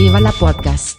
[0.00, 0.96] Viva la Podcast.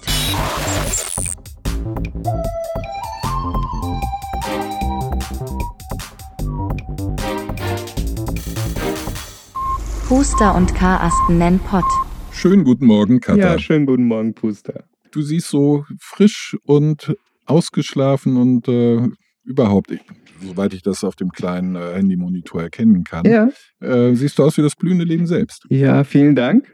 [10.08, 11.84] Puster und Karasten nennen Pott.
[12.32, 13.40] Schönen guten Morgen, Katha.
[13.54, 14.84] Ja, schönen guten Morgen, Puster.
[15.12, 19.08] Du siehst so frisch und ausgeschlafen und äh,
[19.44, 20.02] überhaupt, ich,
[20.42, 23.50] soweit ich das auf dem kleinen äh, Handymonitor erkennen kann, Ja.
[23.80, 25.66] äh, siehst du aus wie das blühende Leben selbst.
[25.70, 26.66] Ja, vielen Dank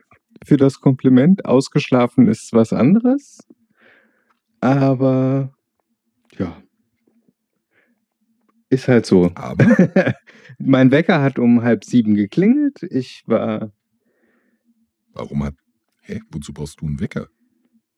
[0.46, 1.46] für das Kompliment.
[1.46, 3.40] Ausgeschlafen ist was anderes.
[4.60, 5.54] Aber
[6.38, 6.62] ja.
[8.70, 9.32] Ist halt so.
[9.36, 9.66] Aber
[10.60, 12.84] mein Wecker hat um halb sieben geklingelt.
[12.84, 13.72] Ich war,
[15.14, 15.56] warum hat,
[16.02, 17.28] hä, wozu brauchst du einen Wecker?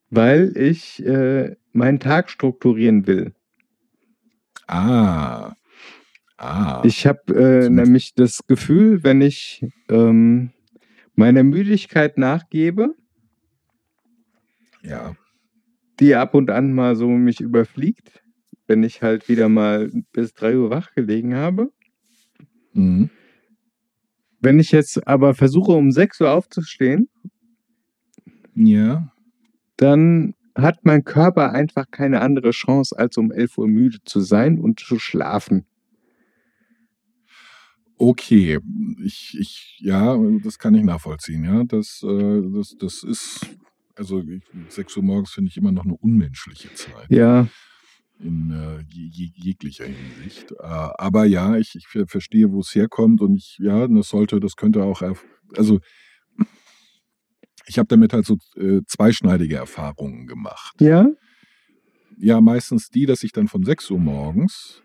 [0.09, 3.33] weil ich äh, meinen Tag strukturieren will.
[4.67, 5.53] Ah,
[6.37, 10.51] ah, Ich habe äh, nämlich das Gefühl, wenn ich ähm,
[11.19, 12.95] meiner Müdigkeit nachgebe,
[14.81, 15.17] ja,
[15.99, 18.23] die ab und an mal so mich überfliegt,
[18.67, 21.71] wenn ich halt wieder mal bis 3 Uhr wach gelegen habe.
[22.73, 23.09] mhm.
[24.41, 27.09] Wenn ich jetzt aber versuche, um 6 Uhr aufzustehen,
[28.55, 29.11] ja,
[29.75, 34.57] dann hat mein Körper einfach keine andere Chance, als um 11 Uhr müde zu sein
[34.57, 35.65] und zu schlafen.
[37.99, 38.59] Okay,
[39.03, 43.55] ich, ich, ja, das kann ich nachvollziehen, ja, das, äh, das, das ist,
[43.95, 47.09] also ich, 6 Uhr morgens finde ich immer noch eine unmenschliche Zeit.
[47.11, 47.47] Ja,
[48.21, 50.51] in äh, je, je, jeglicher Hinsicht.
[50.51, 54.39] Äh, aber ja, ich, ich ver- verstehe, wo es herkommt und ich, ja, das sollte,
[54.41, 55.01] das könnte auch,
[55.55, 55.79] also
[57.65, 60.81] ich habe damit halt so äh, zweischneidige Erfahrungen gemacht.
[60.81, 61.07] ja,
[62.17, 64.81] Ja, meistens die, dass ich dann von 6 Uhr morgens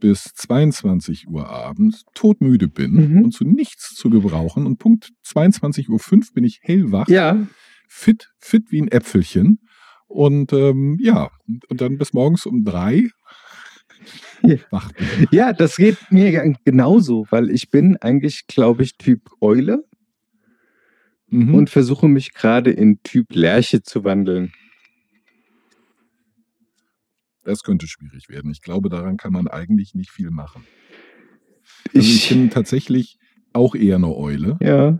[0.00, 3.22] bis 22 Uhr abends todmüde bin Mhm.
[3.24, 7.46] und zu nichts zu gebrauchen und Punkt 22.05 Uhr bin ich hellwach ja,
[7.88, 9.60] fit, fit wie ein Äpfelchen.
[10.06, 11.30] Und ähm, ja,
[11.68, 13.08] und dann bis morgens um drei
[14.42, 14.56] Ja.
[14.70, 14.90] wach
[15.32, 19.84] ja, das geht mir genauso, weil ich bin eigentlich, glaube ich, Typ Eule
[21.30, 21.54] Mhm.
[21.54, 24.52] und versuche mich gerade in Typ Lerche zu wandeln.
[27.48, 28.50] Das könnte schwierig werden.
[28.50, 30.64] Ich glaube, daran kann man eigentlich nicht viel machen.
[31.94, 33.18] Also ich, Ich, bin tatsächlich
[33.52, 34.58] auch eher eine Eule.
[34.60, 34.98] ja,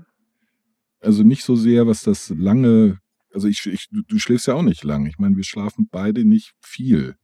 [1.01, 2.99] Also nicht so sehr, was das lange,
[3.35, 5.07] also ich, ich du, du schläfst ja auch nicht lang.
[5.07, 7.17] Ich meine, wir schlafen beide nicht viel.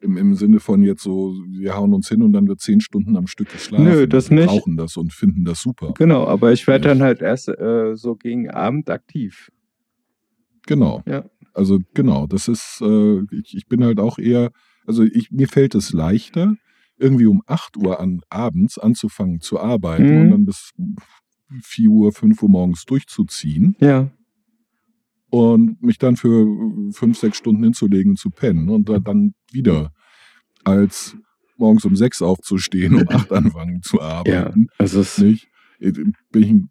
[0.00, 3.16] Im, Im Sinne von jetzt so, wir hauen uns hin und dann wird zehn Stunden
[3.16, 3.84] am Stück geschlafen.
[3.84, 4.46] Nö, das wir nicht.
[4.48, 5.92] brauchen das und finden das super.
[5.96, 6.94] genau, aber ich werde Ja.
[6.94, 9.50] dann halt erst äh, so gegen Abend aktiv.
[10.66, 11.02] Genau.
[11.06, 11.24] Ja.
[11.58, 14.50] Also genau, das ist, äh, ich, ich bin halt auch eher,
[14.86, 16.54] also ich, mir fällt es leichter,
[16.98, 20.20] irgendwie um 8 Uhr an abends anzufangen zu arbeiten Mhm.
[20.20, 20.70] und dann bis
[21.64, 24.10] 4 Uhr, 5 Uhr morgens durchzuziehen Ja,
[25.30, 26.46] und mich dann für
[26.92, 29.92] 5, 6 Stunden hinzulegen zu pennen und dann- wieder
[30.64, 31.16] als
[31.56, 34.66] morgens um 6 aufzustehen, um 8 anfangen zu arbeiten.
[34.78, 35.48] also es, Nicht?
[35.80, 35.92] Äh,
[36.30, 36.70] Bin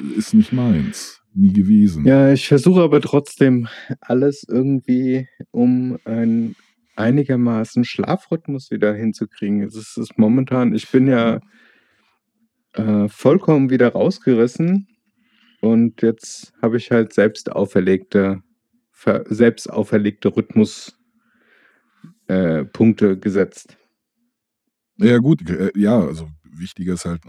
[0.00, 1.20] ich, ist nicht meins.
[1.38, 2.04] Nie gewesen.
[2.04, 3.68] Ja, ich versuche aber trotzdem
[4.00, 6.56] alles irgendwie, um einen
[6.96, 9.62] einigermaßen Schlafrhythmus wieder hinzukriegen.
[9.62, 11.38] Es ist, ist momentan, ich bin ja
[12.72, 14.88] äh, vollkommen wieder rausgerissen
[15.60, 18.42] und jetzt habe ich halt selbst auferlegte,
[18.90, 23.78] ver, selbst auferlegte Rhythmuspunkte äh, gesetzt.
[24.96, 27.22] Ja, gut, äh, ja, also wichtiger ist halt,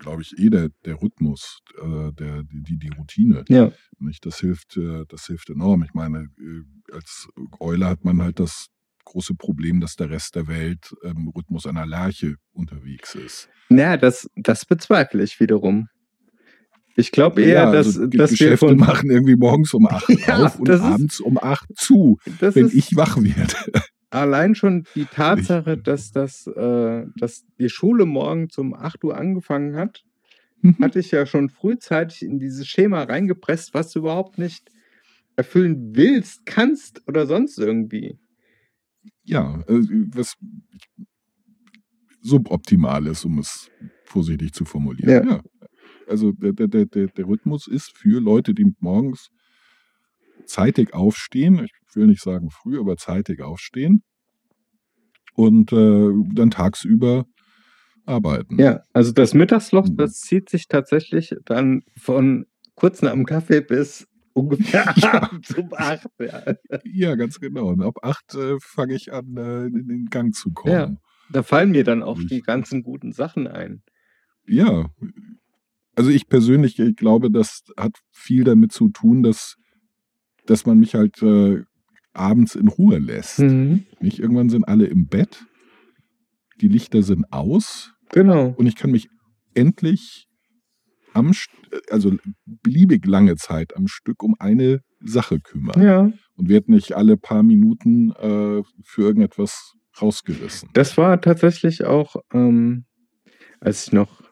[0.00, 3.44] glaube ich, eh der, der Rhythmus, äh, der, die, die Routine.
[3.48, 4.26] Ja, Nicht?
[4.26, 5.84] Das hilft, äh, das hilft enorm.
[5.84, 7.28] Ich meine, äh, als
[7.60, 8.66] Eule hat man halt das
[9.04, 13.48] große Problem, dass der Rest der Welt im Rhythmus einer Lerche unterwegs ist.
[13.68, 15.88] naja, das, das bezweifle ich wiederum.
[16.96, 20.08] Ich glaube eher, ja, dass, also dass wir Geschäfte von, machen irgendwie morgens um 8
[20.26, 23.54] Ja, auf und abends um 8 zu, wenn ist, ich wach werde.
[24.10, 29.76] Allein schon die Tatsache, dass, das, äh, dass die Schule morgen um 8 Uhr angefangen
[29.76, 30.04] hat,
[30.80, 34.70] hatte ich ja schon frühzeitig in dieses Schema reingepresst, was du überhaupt nicht
[35.36, 38.18] erfüllen willst, kannst oder sonst irgendwie.
[39.24, 39.80] ja, äh,
[40.14, 40.36] was
[42.22, 43.70] suboptimal ist, um es
[44.04, 45.10] vorsichtig zu formulieren.
[45.26, 45.30] Ja.
[45.36, 45.42] Ja.
[46.06, 49.30] Also der, der, der der Rhythmus ist für Leute, die morgens
[50.50, 54.02] zeitig aufstehen, ich will nicht sagen früh, aber zeitig aufstehen
[55.34, 57.24] und äh, dann tagsüber
[58.06, 58.58] arbeiten.
[58.58, 59.96] Ja, also das Mittagsloch, Mhm.
[59.96, 65.30] das zieht sich tatsächlich dann von kurz nach dem Kaffee bis ungefähr Ja.
[65.56, 66.06] um 8.
[66.20, 66.42] Ja.
[66.84, 67.68] Ja, ganz genau.
[67.68, 70.72] Und ab acht äh, fange ich an, äh, in den Gang zu kommen.
[70.72, 70.96] Ja.
[71.32, 73.82] Da fallen mir dann auch Ich- die ganzen guten Sachen ein.
[74.46, 74.90] Ja.
[75.94, 79.54] Also ich persönlich ich glaube, das hat viel damit zu tun, dass,
[80.50, 81.62] dass man mich halt äh,
[82.12, 83.38] abends in Ruhe lässt.
[83.38, 83.84] Mhm.
[84.00, 84.18] Nicht?
[84.18, 85.44] Irgendwann sind alle im Bett,
[86.60, 88.54] die Lichter sind aus Genau.
[88.58, 89.08] und ich kann mich
[89.54, 90.26] endlich
[91.14, 91.32] am,
[91.90, 92.16] also
[92.46, 96.12] beliebig lange Zeit am Stück um eine Sache kümmern Ja.
[96.34, 100.68] und werde nicht alle paar Minuten äh, für irgendetwas rausgerissen.
[100.72, 102.84] Das war tatsächlich auch, ähm,
[103.60, 104.22] als ich noch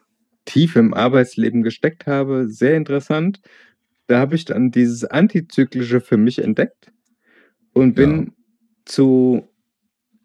[0.45, 3.39] tief im Arbeitsleben gesteckt habe, sehr interessant.
[4.09, 6.91] Da habe ich dann dieses Antizyklische für mich entdeckt
[7.73, 8.33] und bin
[8.85, 9.47] zu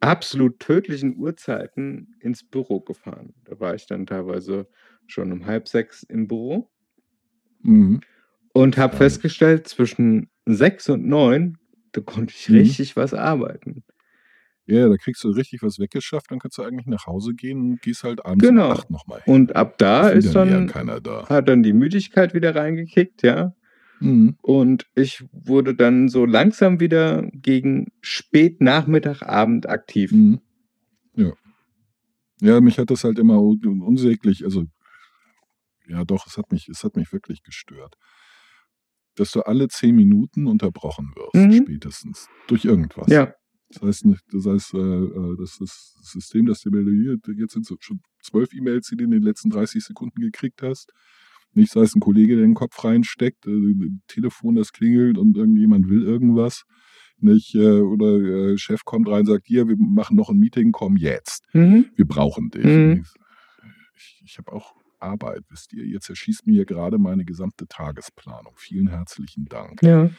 [0.00, 3.34] absolut tödlichen Uhrzeiten ins Büro gefahren.
[3.44, 4.66] Da war ich dann teilweise
[5.06, 6.70] schon um halb sechs im Büro
[7.60, 8.00] Mhm.
[8.54, 8.98] und habe Ja.
[9.00, 11.58] festgestellt, zwischen sechs und neun,
[11.92, 12.56] da konnte ich Mhm.
[12.56, 13.84] richtig was arbeiten.
[14.64, 17.82] Ja, da kriegst du richtig was weggeschafft, dann kannst du eigentlich nach Hause gehen und
[17.82, 18.68] gehst halt abends Genau.
[18.68, 19.34] um acht nochmal hin.
[19.34, 21.28] Und ab da Ist dann keiner da.
[21.28, 23.54] hat dann die Müdigkeit wieder reingekickt, ja.
[24.00, 24.36] Mhm.
[24.42, 30.12] Und ich wurde dann so langsam wieder gegen spät Nachmittag, Abend aktiv.
[30.12, 30.40] Mhm.
[31.16, 31.32] Ja.
[32.40, 34.64] Ja, mich hat das halt immer un- unsäglich, also
[35.86, 37.94] ja doch, es hat mich, es hat mich wirklich gestört.
[39.16, 41.52] Dass du alle zehn Minuten unterbrochen wirst, Mhm.
[41.64, 42.28] spätestens.
[42.48, 43.08] Durch irgendwas.
[43.08, 43.32] Ja,
[43.70, 47.64] Das heißt, nicht, das heißt, äh, äh, das das System, das dir meldet, jetzt sind
[47.66, 50.92] so schon zwölf E-Mails, die du in den letzten 30 Sekunden gekriegt hast.
[51.54, 55.88] Nicht, sei es ein Kollege, der den Kopf reinsteckt, äh, Telefon, das klingelt und irgendjemand
[55.88, 56.64] will irgendwas.
[57.18, 60.72] Nicht, äh, oder äh, Chef kommt rein und sagt, hier, wir machen noch ein Meeting,
[60.72, 61.44] komm jetzt.
[61.52, 61.86] mhm.
[61.94, 62.64] Wir brauchen dich.
[62.64, 63.04] Mhm.
[63.96, 65.84] Ich, ich habe auch Arbeit, wisst ihr.
[65.84, 68.54] Ihr zerschießt mir hier gerade meine gesamte Tagesplanung.
[68.56, 69.82] Vielen herzlichen Dank.
[69.82, 70.10] ja.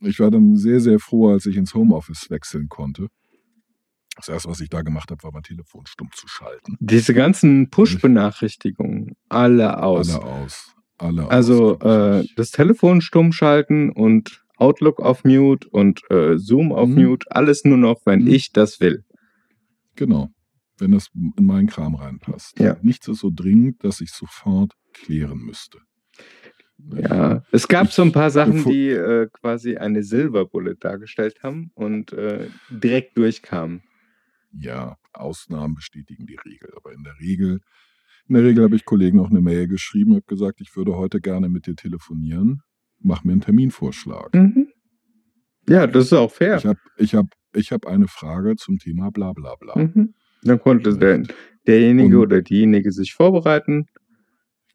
[0.00, 3.08] Ich war dann sehr, sehr froh, als ich ins Homeoffice wechseln konnte.
[4.16, 6.76] Das erste, was ich da gemacht habe, war mein Telefon stumm zu schalten.
[6.80, 10.14] Diese ganzen Push-Benachrichtigungen, alle aus.
[10.14, 10.74] Alle aus.
[10.98, 12.24] Alle Also aus.
[12.24, 17.02] äh, das Telefon stumm schalten und Outlook auf Mute und äh, Zoom auf Mhm.
[17.04, 18.28] Mute, alles nur noch, wenn Mhm.
[18.28, 19.04] ich das will.
[19.96, 20.30] Genau.
[20.78, 22.58] Wenn das in meinen Kram reinpasst.
[22.60, 22.76] Ja.
[22.82, 25.78] Nichts ist so dringend, dass ich sofort klären müsste.
[26.96, 31.70] Ja, es gab so ein paar Sachen, die äh, quasi eine Silver Bullet dargestellt haben
[31.74, 33.82] und äh, direkt durchkamen.
[34.56, 36.70] Ja, Ausnahmen bestätigen die Regel.
[36.76, 37.60] Aber in der Regel,
[38.28, 41.20] in der Regel habe ich Kollegen auch eine Mail geschrieben, habe gesagt, ich würde heute
[41.20, 42.62] gerne mit dir telefonieren.
[43.00, 44.32] Mach mir einen Terminvorschlag.
[44.34, 44.68] Mhm.
[45.68, 46.56] Ja, das ist auch fair.
[46.56, 49.76] Ich habe ich hab, ich hab eine Frage zum Thema bla bla bla.
[49.76, 50.14] Mhm.
[50.42, 51.22] Dann konnte der,
[51.66, 53.86] derjenige Und- oder diejenige sich vorbereiten.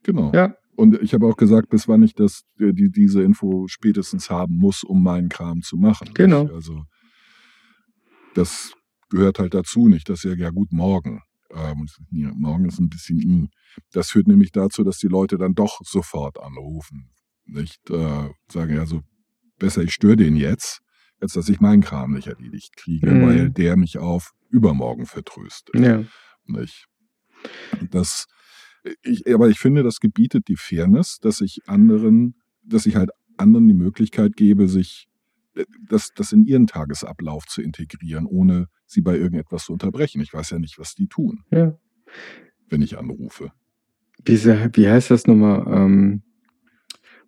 [0.03, 0.31] Genau.
[0.33, 4.29] Ja, Und ich habe auch gesagt, bis wann ich das, äh, die, diese Info spätestens
[4.29, 6.09] haben muss, um meinen Kram zu machen.
[6.13, 6.45] Genau.
[6.45, 6.83] Ich, also
[8.33, 8.73] das
[9.09, 11.21] gehört halt dazu, nicht, dass ja, ja gut, morgen.
[11.51, 13.49] Ähm, ja, morgen ist ein bisschen i.
[13.91, 17.09] Das führt nämlich dazu, dass die Leute dann doch sofort anrufen.
[17.45, 19.01] Nicht äh, sagen, ja, so
[19.57, 20.81] besser ich störe den jetzt,
[21.19, 23.21] als dass ich meinen Kram nicht erledigt kriege, Mhm.
[23.25, 25.75] weil der mich auf übermorgen vertröstet.
[25.75, 26.03] ja.
[26.45, 26.85] Nicht?
[27.91, 28.25] Das,
[29.03, 33.67] ich, aber ich finde, das gebietet die Fairness, dass ich anderen, dass ich halt anderen
[33.67, 35.08] die Möglichkeit gebe, sich äh,
[35.89, 40.21] das, das in ihren Tagesablauf zu integrieren, ohne sie bei irgendetwas zu unterbrechen.
[40.21, 41.77] Ich weiß ja nicht, was die tun, ja.
[42.69, 43.51] wenn ich anrufe.
[44.27, 45.65] Diese, wie heißt das nochmal?
[45.67, 46.23] Ähm,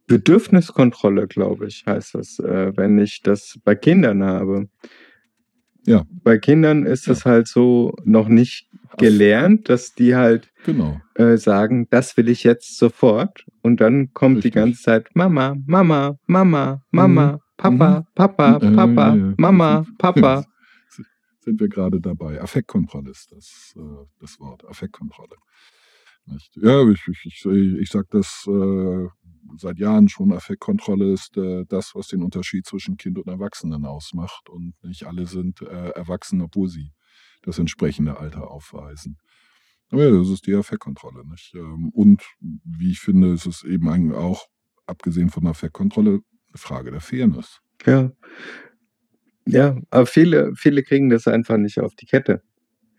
[0.07, 4.67] Bedürfniskontrolle, glaube ich, heißt das, äh, wenn ich das bei Kindern habe.
[5.85, 6.05] Ja.
[6.23, 10.99] Bei Kindern ist es halt so noch nicht gelernt, dass die halt Genau.
[11.15, 13.45] äh, sagen, das will ich jetzt sofort.
[13.61, 14.51] Und dann kommt Richtig.
[14.51, 18.75] die ganze Zeit Mama, Mama, Mama, Mama, Papa, Papa, Mhm.
[18.75, 19.35] Papa, Äh.
[19.37, 20.45] Mama, Papa.
[21.39, 22.41] Sind wir gerade dabei.
[22.41, 24.63] Affektkontrolle ist das, äh, das Wort.
[24.65, 25.35] Affektkontrolle.
[26.25, 26.51] Nicht?
[26.55, 29.07] Ja, ich, ich, ich, ich sage das äh,
[29.57, 30.31] seit Jahren schon.
[30.33, 34.49] Affektkontrolle ist äh, das, was den Unterschied zwischen Kind und Erwachsenen ausmacht.
[34.49, 36.91] Und nicht alle sind erwachsen, obwohl sie
[37.43, 39.17] das entsprechende Alter aufweisen.
[39.89, 41.27] Aber ja, das ist die Affektkontrolle.
[41.27, 41.53] Nicht?
[41.55, 44.45] Ähm, Und wie ich finde, ist es eben auch,
[44.85, 46.19] abgesehen von der Affektkontrolle,
[46.51, 47.59] eine Frage der Fairness.
[47.85, 48.11] Ja.
[49.47, 52.41] Ja, aber viele, viele kriegen das einfach nicht auf die Kette.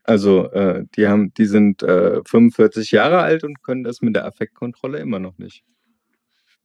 [0.04, 4.26] Also, äh, die haben, die sind äh, 45 Jahre alt und können das mit der
[4.26, 5.62] Affektkontrolle immer noch nicht.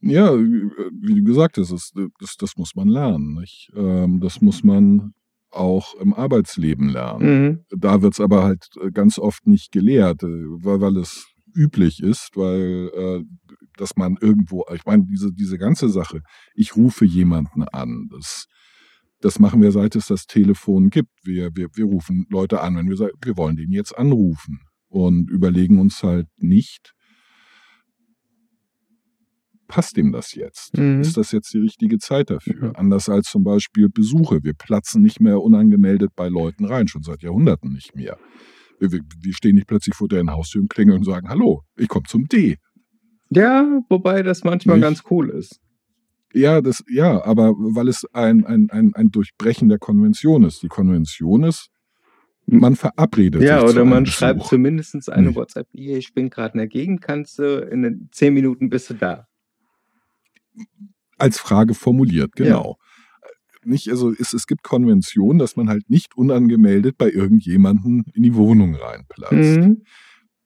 [0.01, 3.43] Ja, wie du gesagt hast, das, das, das muss man lernen.
[3.75, 5.13] Ähm, Das muss man
[5.51, 7.43] auch im Arbeitsleben lernen.
[7.43, 7.65] Mhm.
[7.79, 12.01] Da wird es aber halt äh, ganz oft nicht gelehrt, äh, weil, weil es üblich
[12.01, 13.23] ist, weil äh,
[13.77, 16.21] dass man irgendwo, ich meine, diese, diese ganze Sache,
[16.53, 18.47] ich rufe jemanden an, das,
[19.21, 21.09] das machen wir, seit es das Telefon gibt.
[21.23, 25.29] Wir, wir, wir rufen Leute an, wenn wir sagen, wir wollen den jetzt anrufen und
[25.29, 26.93] überlegen uns halt nicht,
[29.67, 30.77] passt ihm das jetzt?
[30.77, 31.01] Mhm.
[31.01, 32.67] Ist das jetzt die richtige Zeit dafür?
[32.67, 32.71] Ja.
[32.71, 34.43] Anders als zum Beispiel Besuche.
[34.43, 38.17] Wir platzen nicht mehr unangemeldet bei Leuten rein, schon seit Jahrhunderten nicht mehr.
[38.79, 41.87] Wir, wir wir stehen nicht plötzlich vor deren Haustür und klingeln und sagen, hallo, ich
[41.87, 42.57] komme zum D.
[43.29, 44.83] Ja, wobei das manchmal Nicht?
[44.85, 45.59] ganz cool ist.
[46.33, 50.61] Ja, das, ja, aber weil es ein, ein, ein, ein Durchbrechen der Konvention ist.
[50.61, 51.69] Die Konvention ist,
[52.45, 54.17] man verabredet Ja, sich zu oder man Besuch.
[54.17, 55.35] schreibt zumindest eine Nicht.
[55.35, 58.89] WhatsApp, hier, ich bin gerade in der Gegend, kannst du in den zehn Minuten bist
[58.89, 59.27] du da.
[61.17, 62.77] als Frage formuliert, genau.
[63.63, 68.35] Nicht, also es, es gibt Konventionen, dass man halt nicht unangemeldet bei irgendjemanden in die
[68.35, 69.33] Wohnung reinplatzt.
[69.59, 69.83] Mhm.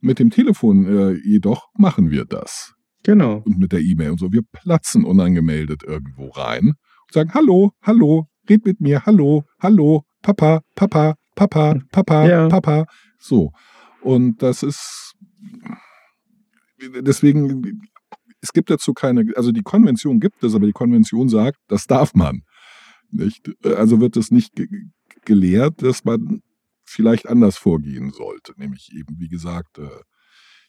[0.01, 2.73] Mit dem Telefon äh, jedoch machen wir das.
[3.03, 3.41] Genau.
[3.45, 4.31] Und mit der E-Mail und so.
[4.31, 10.61] Wir platzen unangemeldet irgendwo rein und sagen, hallo, hallo, red mit mir, hallo, hallo, Papa,
[10.75, 12.47] Papa, Papa, Papa, Ja.
[12.47, 12.85] Papa.
[13.19, 13.51] So.
[14.01, 15.13] Und das ist
[17.01, 17.81] deswegen,
[18.41, 22.13] es gibt dazu keine, also die Konvention gibt es, aber die Konvention sagt, das darf
[22.13, 22.41] man.
[23.11, 23.51] Nicht?
[23.63, 24.67] Also wird es nicht ge
[25.23, 26.41] gelehrt, dass man
[26.91, 29.87] vielleicht anders vorgehen sollte, nämlich eben, wie gesagt, äh,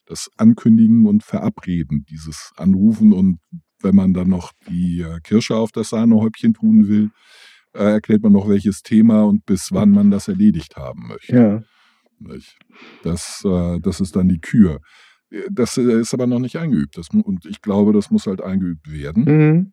[0.07, 3.39] das Ankündigen und Verabreden, dieses Anrufen und
[3.81, 7.11] wenn man dann noch die äh, Kirsche auf das Sahnehäubchen tun will,
[7.75, 11.35] äh, erklärt man noch welches Thema und bis wann man das erledigt haben möchte.
[11.35, 11.63] Ja.
[13.03, 14.79] Das, das ist dann die Kür.
[15.51, 16.97] Das ist aber noch nicht eingeübt.
[16.97, 19.73] Das, und ich glaube, das muss halt eingeübt werden.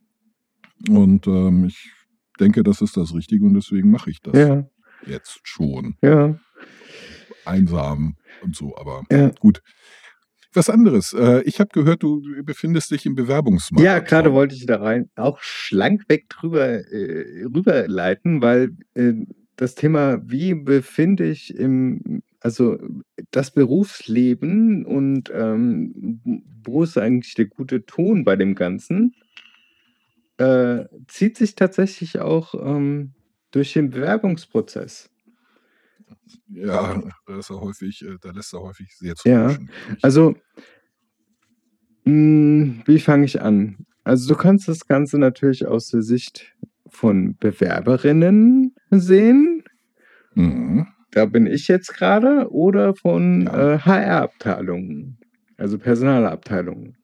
[0.87, 0.95] Mhm.
[0.95, 1.91] Und ähm, ich
[2.39, 4.67] denke, das ist das Richtige und deswegen mache ich das Ja.
[5.05, 5.95] Jetzt schon.
[6.01, 6.39] Ja.
[7.45, 9.29] Einsam und so, aber Ja.
[9.39, 9.61] gut.
[10.53, 11.13] Was anderes.
[11.13, 13.85] Äh, ich habe gehört, du befindest dich im Bewerbungsmarkt.
[13.85, 19.13] Ja, gerade wollte ich da rein auch schlank weg drüber äh, rüberleiten, weil äh,
[19.57, 22.79] das Thema, wie befinde ich im, also
[23.29, 26.21] das Berufsleben und ähm,
[26.63, 29.13] wo ist eigentlich der gute Ton bei dem Ganzen,
[30.37, 33.13] äh, zieht sich tatsächlich auch ähm,
[33.51, 35.09] durch den Bewerbungsprozess.
[36.47, 39.69] Ja, da ist er häufig, äh, da lässt er häufig sehr zu Ja, wünschen.
[40.01, 40.35] Also,
[42.05, 43.77] mh, wie fange ich an?
[44.03, 46.55] Also, du kannst das Ganze natürlich aus der Sicht
[46.87, 49.63] von Bewerberinnen sehen.
[50.33, 50.87] Mhm.
[51.11, 52.49] Da bin ich jetzt gerade.
[52.51, 53.73] Oder von Ja.
[53.75, 55.17] äh, HR-Abteilungen,
[55.57, 56.95] also Personalabteilungen.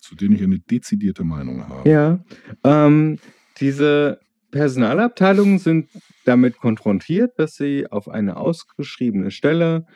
[0.00, 1.88] Zu denen ich eine dezidierte Meinung habe.
[1.88, 2.24] Ja.
[2.64, 3.18] Ähm,
[3.60, 5.88] diese Personalabteilungen sind
[6.24, 9.86] damit konfrontiert, dass sie auf eine ausgeschriebene Stelle,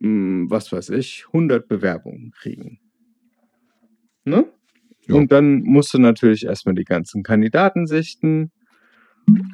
[0.00, 2.80] mh, was weiß ich, 100 Bewerbungen kriegen.
[4.24, 4.46] Ne?
[5.06, 5.14] Ja.
[5.14, 8.52] Und dann musst du natürlich erstmal die ganzen Kandidaten sichten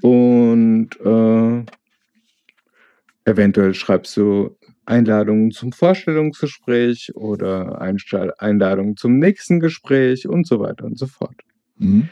[0.03, 1.65] und äh,
[3.25, 10.99] eventuell schreibst du Einladungen zum Vorstellungsgespräch oder Einladungen zum nächsten Gespräch und so weiter und
[10.99, 11.37] so fort.
[11.77, 12.09] Mhm.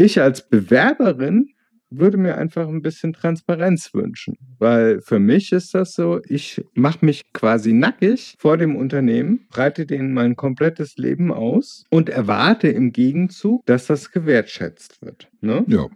[0.00, 1.50] Ich als Bewerberin
[1.90, 7.04] würde mir einfach ein bisschen Transparenz wünschen, weil für mich ist das so, ich mache
[7.04, 12.92] mich quasi nackig vor dem Unternehmen, breite denen mein komplettes Leben aus und erwarte im
[12.92, 15.28] Gegenzug, dass das gewertschätzt wird.
[15.42, 15.64] Ne?
[15.66, 15.86] Ja.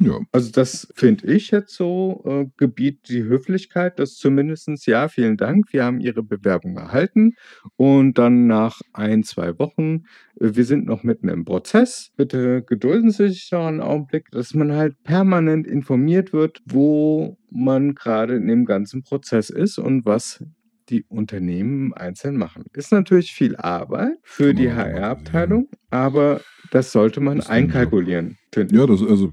[0.00, 0.20] Ja.
[0.32, 5.72] Also das finde ich jetzt so, äh, Gebiet die Höflichkeit, das zumindestens ja, vielen Dank,
[5.72, 7.32] wir haben Ihre Bewerbung erhalten
[7.76, 10.04] und dann nach ein, zwei Wochen,
[10.40, 14.54] äh, wir sind noch mitten im Prozess, bitte gedulden Sie sich noch einen Augenblick, dass
[14.54, 20.44] man halt permanent informiert wird, wo man gerade in dem ganzen Prozess ist und was
[20.90, 22.64] die Unternehmen einzeln machen.
[22.72, 24.70] Ist natürlich viel Arbeit für die.
[24.70, 26.40] HR-Abteilung, aber
[26.70, 27.50] das sollte man Job.
[27.50, 28.38] einkalkulieren.
[28.54, 29.32] Ja, das, also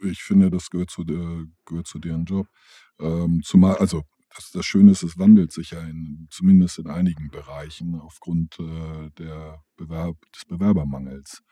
[0.00, 2.46] ich finde, das gehört zu, der, gehört zu deren Job.
[2.98, 4.02] Ähm, zumal, also
[4.34, 9.10] das, das Schöne ist, es wandelt sich ja in, zumindest in einigen Bereichen aufgrund äh,
[9.18, 11.42] der Bewerb, des Bewerbermangels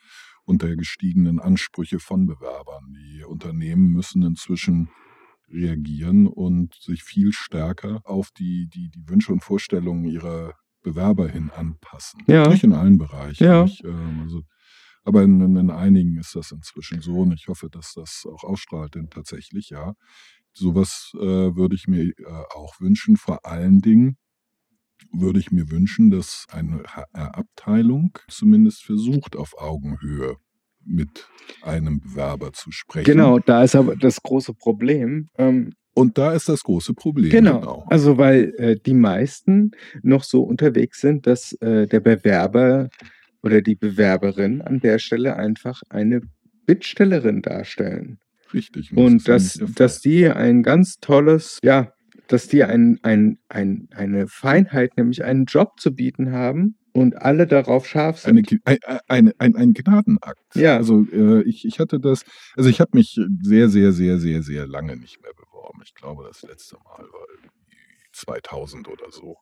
[0.44, 2.94] und der gestiegenen Ansprüche von Bewerbern.
[2.94, 4.90] Die Unternehmen müssen inzwischen
[5.50, 11.50] reagieren und sich viel stärker auf die, die, die Wünsche und Vorstellungen ihrer Bewerber hin
[11.50, 12.22] anpassen.
[12.26, 12.48] Ja.
[12.48, 13.44] Nicht in allen Bereichen.
[13.44, 13.64] Ja.
[13.64, 14.42] Nicht, ähm, also,
[15.04, 18.44] aber in, in, in einigen ist das inzwischen so und ich hoffe, dass das auch
[18.44, 19.94] ausstrahlt, denn tatsächlich, ja,
[20.52, 21.20] sowas äh,
[21.56, 22.12] würde ich mir äh,
[22.54, 23.16] auch wünschen.
[23.16, 24.16] Vor allen Dingen
[25.12, 30.36] würde ich mir wünschen, dass eine HR-Abteilung zumindest versucht, auf Augenhöhe
[30.84, 31.28] mit
[31.62, 33.04] einem Bewerber zu sprechen.
[33.04, 35.28] Genau, da ist aber das große Problem.
[35.36, 37.30] Ähm, Und da ist das große Problem.
[37.30, 37.84] genau.
[37.88, 42.88] Also, weil äh, die meisten noch so unterwegs sind, dass äh, der Bewerber
[43.42, 46.20] oder die Bewerberin an der Stelle einfach eine
[46.66, 48.18] Bittstellerin darstellen.
[48.52, 48.96] Richtig.
[48.96, 51.92] Und dass, dass die ein ganz tolles, ja,
[52.28, 57.46] dass die ein, ein, ein, eine Feinheit, nämlich einen Job zu bieten haben und alle
[57.46, 58.48] darauf scharf Eine, sind.
[58.48, 58.78] Ge- ein,
[59.08, 60.42] ein, ein, ein Gnadenakt.
[60.54, 60.76] Ja.
[60.76, 62.24] Also äh, ich, ich hatte das,
[62.56, 65.80] also ich habe mich sehr, sehr, sehr, sehr, sehr lange nicht mehr beworben.
[65.84, 67.50] Ich glaube, das letzte Mal war irgendwie
[68.12, 69.36] 2000 oder so.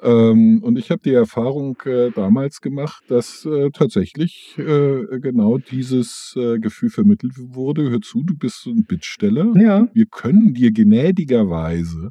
[0.00, 6.34] Ähm, und ich habe die Erfahrung äh, damals gemacht, dass äh, tatsächlich äh, genau dieses
[6.36, 7.90] äh, Gefühl vermittelt wurde.
[7.90, 9.52] Hör zu, du bist so ein Bittsteller.
[9.56, 12.10] Ja, Wir können dir gnädigerweise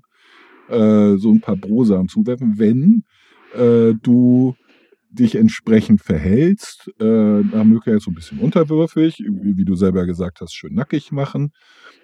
[0.67, 3.03] äh, so ein paar Brosamen zuwerfen, wenn
[3.53, 4.55] äh, du
[5.09, 7.03] dich entsprechend verhältst, äh,
[7.63, 11.51] Möglichkeit so ein bisschen unterwürfig, wie, wie du selber gesagt hast, schön nackig machen.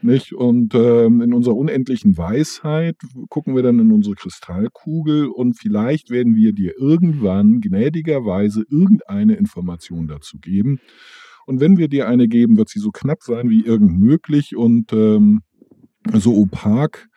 [0.01, 0.33] Nicht?
[0.33, 2.97] Und ähm, in unserer unendlichen Weisheit
[3.29, 10.07] gucken wir dann in unsere Kristallkugel und vielleicht werden wir dir irgendwann gnädigerweise irgendeine Information
[10.07, 10.79] dazu geben.
[11.45, 14.93] Und wenn wir dir eine geben, wird sie so knapp sein wie irgend möglich und
[14.93, 15.41] ähm,
[16.13, 17.09] so opak,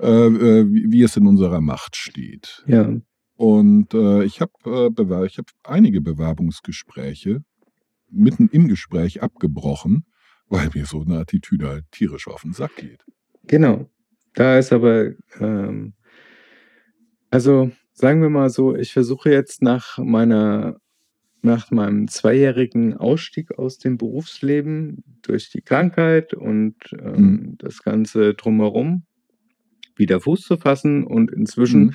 [0.00, 2.64] äh, äh, wie, wie es in unserer Macht steht.
[2.66, 2.94] ja.
[3.36, 7.42] Und äh, ich habe äh, bewer- ich hab einige Bewerbungsgespräche
[8.10, 10.04] mitten im Gespräch abgebrochen,
[10.48, 13.04] weil mir so eine Attitüde halt tierisch auf den Sack geht.
[13.46, 13.88] Genau.
[14.34, 15.94] Da ist aber, ähm,
[17.30, 20.76] also sagen wir mal so, ich versuche jetzt nach meiner,
[21.40, 27.54] nach meinem zweijährigen Ausstieg aus dem Berufsleben durch die Krankheit und ähm, Mhm.
[27.58, 29.04] das Ganze drumherum
[29.96, 31.04] wieder Fuß zu fassen.
[31.04, 31.94] Und inzwischen Mhm.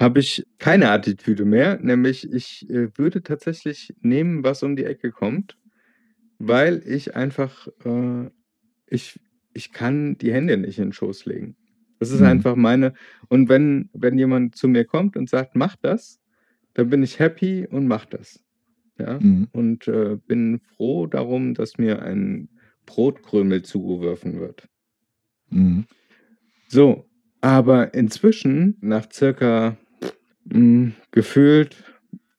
[0.00, 5.12] Habe ich keine Attitüde mehr, nämlich ich äh, würde tatsächlich nehmen, was um die Ecke
[5.12, 5.58] kommt,
[6.38, 8.30] weil ich einfach, äh,
[8.86, 9.20] ich,
[9.52, 11.56] ich kann die Hände nicht in den Schoß legen.
[11.98, 12.26] Das ist Mhm.
[12.26, 12.94] einfach meine,
[13.28, 16.18] und wenn, wenn jemand zu mir kommt und sagt, mach das,
[16.74, 18.42] dann bin ich happy und mach das.
[18.98, 19.48] Ja, Mhm.
[19.52, 22.48] und äh, bin froh darum, dass mir ein
[22.86, 24.66] Brotkrümel zugeworfen wird.
[25.50, 25.84] Mhm.
[26.68, 27.06] So,
[27.42, 29.76] aber inzwischen, nach circa
[30.52, 31.76] mh, gefühlt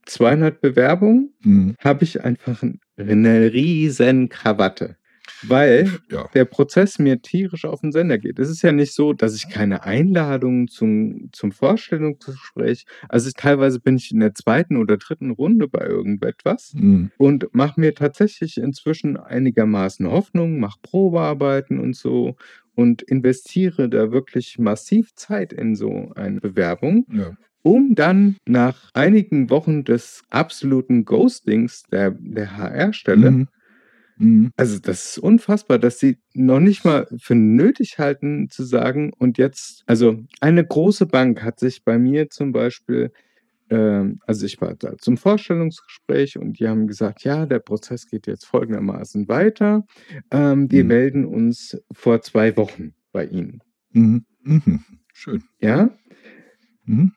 [0.06, 1.75] 200 Bewerbungen, Mhm.
[1.80, 2.63] habe ich einfach
[2.98, 4.98] eine riesen Krawatte.
[5.43, 6.27] Weil Ja.
[6.33, 8.39] der Prozess mir tierisch auf den Sender geht.
[8.39, 13.80] Es ist ja nicht so, dass ich keine Einladung zum, zum Vorstellungsgespräch, also ich, teilweise
[13.80, 17.12] bin ich in der zweiten oder dritten Runde bei irgendetwas Mhm.
[17.17, 22.36] und mache mir tatsächlich inzwischen einigermaßen Hoffnung, mache Probearbeiten und so
[22.75, 27.36] und investiere da wirklich massiv Zeit in so eine Bewerbung, Ja.
[27.63, 33.47] um dann nach einigen Wochen des absoluten Ghostings der, der HR-Stelle, Mhm.
[34.21, 34.51] Mhm.
[34.57, 39.38] also das ist unfassbar, dass sie noch nicht mal für nötig halten zu sagen, und
[39.39, 43.12] jetzt, also eine große Bank hat sich bei mir zum Beispiel
[43.71, 48.27] ähm, also ich war da zum Vorstellungsgespräch und die haben gesagt, ja, der Prozess geht
[48.27, 49.86] jetzt folgendermaßen weiter.
[50.31, 50.88] Ähm, wir Mhm.
[50.89, 53.62] melden uns vor zwei Wochen bei Ihnen.
[53.93, 54.25] Mhm.
[54.43, 54.84] Mhm.
[55.13, 55.43] Schön.
[55.62, 55.89] Ja,
[56.86, 57.13] Mhm.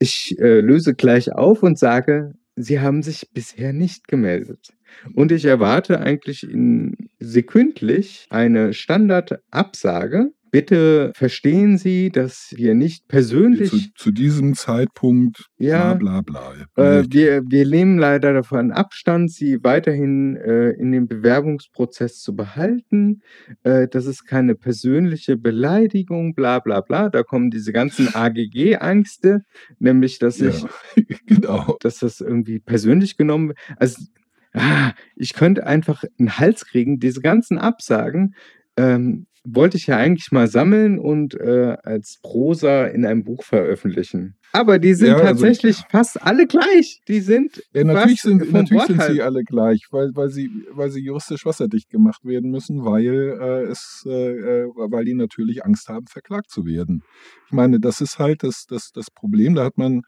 [0.00, 4.74] ich äh, löse gleich auf und sage, Sie haben sich bisher nicht gemeldet.
[5.14, 10.32] Und ich erwarte eigentlich in, sekündlich eine Standardabsage.
[10.54, 15.94] Bitte verstehen Sie, dass wir nicht persönlich Zu, zu diesem Zeitpunkt Ja.
[15.94, 17.00] bla bla bla.
[17.00, 23.22] Äh, wir, wir nehmen leider davon Abstand, sie weiterhin äh, in dem Bewerbungsprozess zu behalten.
[23.64, 27.08] Äh, das ist keine persönliche Beleidigung, bla bla bla.
[27.08, 29.42] Da kommen diese ganzen AGG-Ängste,
[29.80, 30.50] nämlich, dass ja.
[30.50, 30.66] ich,
[31.26, 31.76] genau.
[31.80, 33.58] dass das irgendwie persönlich genommen wird.
[33.78, 34.04] Also,
[34.52, 37.00] ah, ich könnte einfach einen Hals kriegen.
[37.00, 38.36] Diese ganzen Absagen
[38.76, 44.36] ähm, wollte ich ja eigentlich mal sammeln und äh, als Prosa in einem Buch veröffentlichen.
[44.52, 47.00] Aber die sind Ja, also- tatsächlich fast alle gleich.
[47.08, 51.00] Die sind Ja, natürlich sind, natürlich sind sie alle gleich, weil, weil, sie, weil sie
[51.04, 53.04] juristisch wasserdicht gemacht werden müssen, weil,
[53.40, 57.02] äh, es, äh, weil die natürlich Angst haben, verklagt zu werden.
[57.46, 59.54] Ich meine, das ist halt das, das, das Problem.
[59.56, 60.02] Da hat man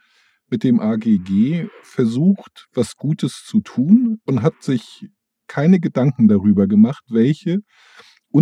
[0.48, 5.08] mit dem AGG versucht, was Gutes zu tun und hat sich
[5.48, 7.58] keine Gedanken darüber gemacht, welche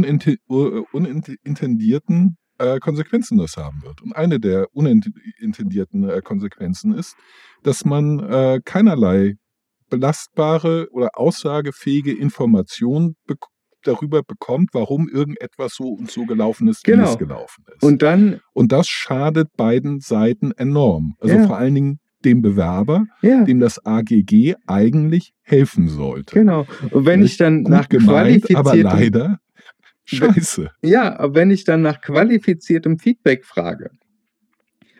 [0.02, 4.00] äh, unintendierten äh, Konsequenzen das haben wird.
[4.02, 7.16] Und eine der unintendierten äh, Konsequenzen ist,
[7.62, 9.35] dass man äh, keinerlei
[9.90, 13.38] belastbare oder aussagefähige Informationen bek
[13.83, 17.12] darüber bekommt, warum irgendetwas so und so gelaufen ist, wie Genau.
[17.12, 17.83] es gelaufen ist.
[17.83, 21.16] Und dann, Und das schadet beiden Seiten enorm.
[21.20, 21.46] Also Ja.
[21.46, 26.33] vor allen Dingen dem Bewerber, ja, dem das AGG eigentlich helfen sollte.
[26.35, 26.66] genau.
[26.92, 29.38] Und wenn ich dann nach gemeint, aber leider
[30.05, 30.71] scheiße.
[30.83, 33.90] ja, aber wenn ich dann nach qualifiziertem Feedback frage,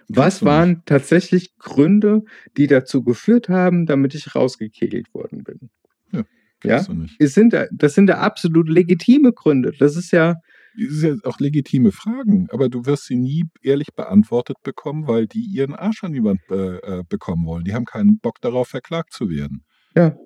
[0.09, 2.23] was waren tatsächlich Gründe,
[2.57, 5.71] die dazu geführt haben, damit ich rausgekegelt worden bin?
[6.63, 6.81] Ja?
[6.93, 7.17] Nicht.
[7.19, 9.73] Es sind, ja- das sind ja absolut legitime Gründe.
[9.79, 10.37] Das ist ja,
[10.79, 15.27] Das ist ja auch legitime Fragen, aber du wirst sie nie ehrlich beantwortet bekommen, weil
[15.27, 17.65] die ihren Arsch an die Wand äh, bekommen wollen.
[17.65, 19.63] Die haben keinen Bock darauf, verklagt zu werden.
[19.95, 20.17] Ja,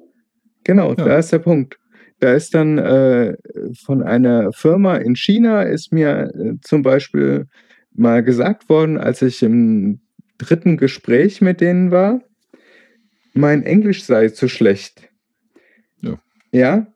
[0.64, 0.94] genau, Ja.
[0.94, 1.76] da ist der Punkt.
[2.20, 3.36] Da ist dann äh,
[3.74, 7.46] von einer Firma in China ist mir äh, zum Beispiel
[7.92, 10.00] mal gesagt worden, als ich im
[10.38, 12.22] dritten Gespräch mit denen war,
[13.34, 15.08] mein Englisch sei zu schlecht.
[16.00, 16.18] Ja.
[16.52, 16.86] Ja,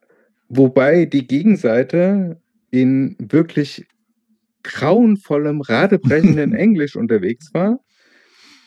[0.48, 3.86] wobei die Gegenseite in wirklich
[4.62, 7.80] grauenvollem, radebrechenden Englisch unterwegs war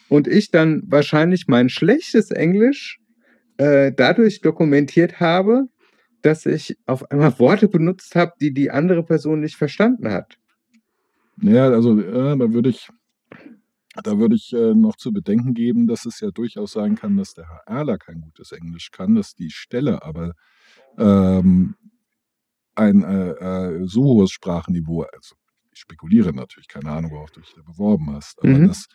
[0.10, 3.00] und ich dann wahrscheinlich mein schlechtes Englisch
[3.58, 5.68] äh, dadurch dokumentiert habe,
[6.26, 10.38] dass ich auf einmal Worte benutzt habe, die die andere Person nicht verstanden hat.
[11.42, 12.90] Ja, also äh, da würde ich,
[14.04, 17.34] da würde ich äh, noch zu bedenken geben, dass es ja durchaus sein kann, dass
[17.34, 20.34] der Herr Erler kein gutes Englisch kann, dass die Stelle aber
[20.98, 21.76] ähm,
[22.76, 25.36] ein äh, äh, so hohes Sprachenniveau, also
[25.72, 28.68] ich spekuliere natürlich, keine Ahnung, worauf du dich da beworben hast, aber Mhm.
[28.70, 28.88] dass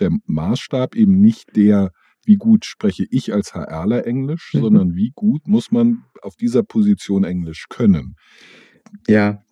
[0.00, 1.92] der Maßstab eben nicht der,
[2.26, 4.60] wie gut spreche ich als Herr Erler Englisch, Mhm.
[4.60, 8.14] sondern wie gut muss man auf dieser Position Englisch können.
[9.08, 9.42] Ja,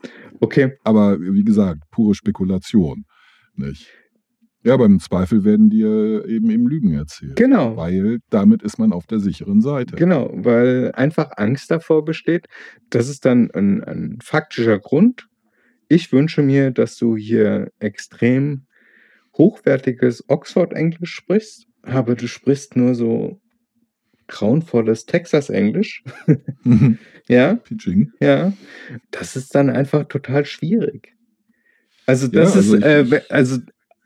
[0.41, 0.75] okay.
[0.85, 3.05] Aber wie gesagt, pure Spekulation.
[3.57, 3.89] Nicht?
[4.63, 7.37] Ja, aber im Zweifel werden dir eben eben Lügen erzählt.
[7.37, 7.77] Genau.
[7.77, 9.95] Weil damit ist man auf der sicheren Seite.
[9.97, 12.47] Genau, weil einfach Angst davor besteht.
[12.89, 15.27] Das ist dann ein, ein faktischer Grund.
[15.89, 18.67] Ich wünsche mir, dass du hier extrem
[19.37, 23.41] hochwertiges Oxford-Englisch sprichst, aber du sprichst nur so
[24.27, 26.03] grauenvolles Texas-Englisch.
[27.29, 28.13] ja, Pitching.
[28.21, 28.53] ja.
[29.11, 31.15] Das ist dann einfach total schwierig.
[32.07, 33.59] Also Ja, das also ist, äh, also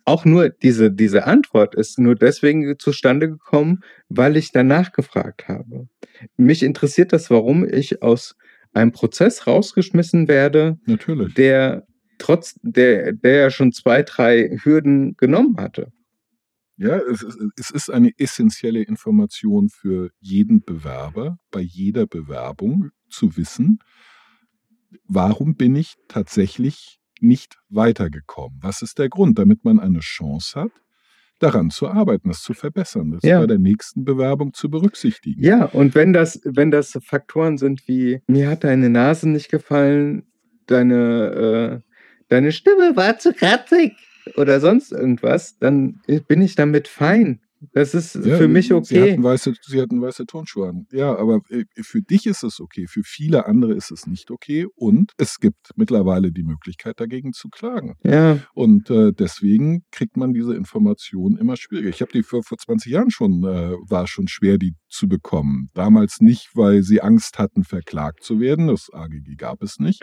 [0.04, 5.88] auch nur diese, diese Antwort ist nur deswegen zustande gekommen, weil ich danach gefragt habe.
[6.36, 8.34] Mich interessiert das, warum ich aus
[8.72, 11.34] einem Prozess rausgeschmissen werde, Natürlich.
[11.34, 11.86] der
[12.18, 15.92] trotz, der, der ja schon zwei, drei Hürden genommen hatte.
[16.78, 23.36] Ja, es ist, es ist eine essentielle Information für jeden Bewerber, bei jeder Bewerbung zu
[23.36, 23.80] wissen,
[25.04, 28.58] warum bin ich tatsächlich nicht weitergekommen?
[28.62, 30.70] Was ist der Grund, damit man eine Chance hat,
[31.40, 33.40] daran zu arbeiten, das zu verbessern, das Ja.
[33.40, 35.42] bei der nächsten Bewerbung zu berücksichtigen?
[35.42, 40.30] Ja, und wenn das, wenn das Faktoren sind wie, mir hat deine Nase nicht gefallen,
[40.66, 41.92] deine, äh,
[42.28, 43.96] deine Stimme war zu kratzig
[44.36, 47.40] oder sonst irgendwas, dann bin ich damit fein.
[47.72, 49.10] Das ist Ja, für mich Sie okay.
[49.14, 50.86] hatten, weiße, sie hatten weiße Turnschuhe an.
[50.92, 54.68] Ja, aber äh, für dich ist es okay, für viele andere ist es nicht okay.
[54.76, 57.96] Und es gibt mittlerweile die Möglichkeit, dagegen zu klagen.
[58.04, 61.88] Ja, Und äh, deswegen kriegt man diese Informationen immer schwieriger.
[61.88, 65.70] Ich habe die vor, vor 20 Jahren schon, äh, war schon schwer, die zu bekommen.
[65.74, 68.68] Damals nicht, weil sie Angst hatten, verklagt zu werden.
[68.68, 70.02] Das AGG gab es nicht.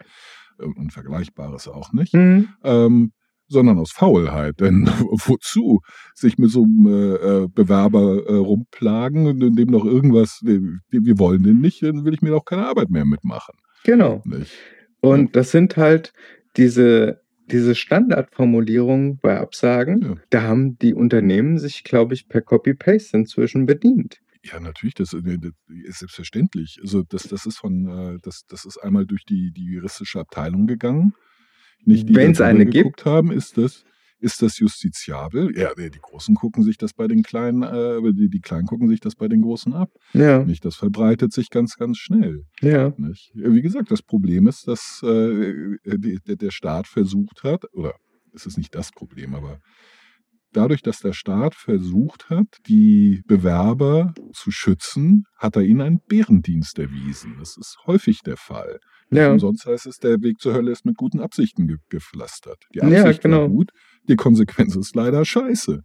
[0.59, 2.11] äh, Und Vergleichbares auch nicht.
[2.11, 3.13] hm, Ähm,
[3.47, 4.60] sondern aus Faulheit.
[4.60, 4.88] Denn
[5.25, 5.81] wozu
[6.13, 11.43] sich mit so einem äh, äh, Bewerber äh, rumplagen und dem noch irgendwas, wir wollen
[11.43, 13.55] den nicht, dann will ich mir auch keine Arbeit mehr mitmachen.
[13.84, 14.21] genau.
[14.25, 14.51] Nicht?
[15.01, 16.13] Und das sind halt
[16.58, 20.01] diese, diese Standardformulierungen bei Absagen.
[20.01, 20.15] Ja.
[20.31, 24.19] Da haben die Unternehmen sich, glaube ich, per Copy-Paste inzwischen bedient.
[24.43, 25.39] Ja, natürlich, das, äh,
[25.84, 26.77] ist selbstverständlich.
[26.81, 30.67] Also das, das ist von, äh, das, das ist einmal durch die, die juristische Abteilung
[30.67, 31.13] gegangen.
[31.85, 33.83] Nicht die Wenn's da eine geguckt haben, ist das,
[34.19, 35.57] ist das justiziabel?
[35.57, 38.99] Ja, die Großen gucken sich das bei den Kleinen, äh, die, die Kleinen gucken sich
[38.99, 39.89] das bei den Großen ab.
[40.13, 40.65] Ja, Nicht?
[40.65, 42.43] Das verbreitet sich ganz, ganz schnell.
[42.61, 43.31] ja, Nicht?
[43.33, 47.93] Wie gesagt, das Problem ist, dass äh, die, der, der Staat versucht hat, oder
[48.33, 49.59] es ist nicht das Problem, aber
[50.55, 56.79] dadurch, dass der Staat versucht hat, die Bewerber zu schützen, hat er ihnen einen Bärendienst
[56.79, 57.35] erwiesen.
[57.39, 58.79] Das ist häufig der Fall.
[59.11, 59.31] ja.
[59.31, 62.57] Umsonst heißt es, der Weg zur Hölle ist mit guten Absichten ge gepflastert.
[62.73, 63.41] Die Ja, Absicht genau.
[63.41, 63.69] war gut,
[64.07, 65.81] die Konsequenz ist leider scheiße.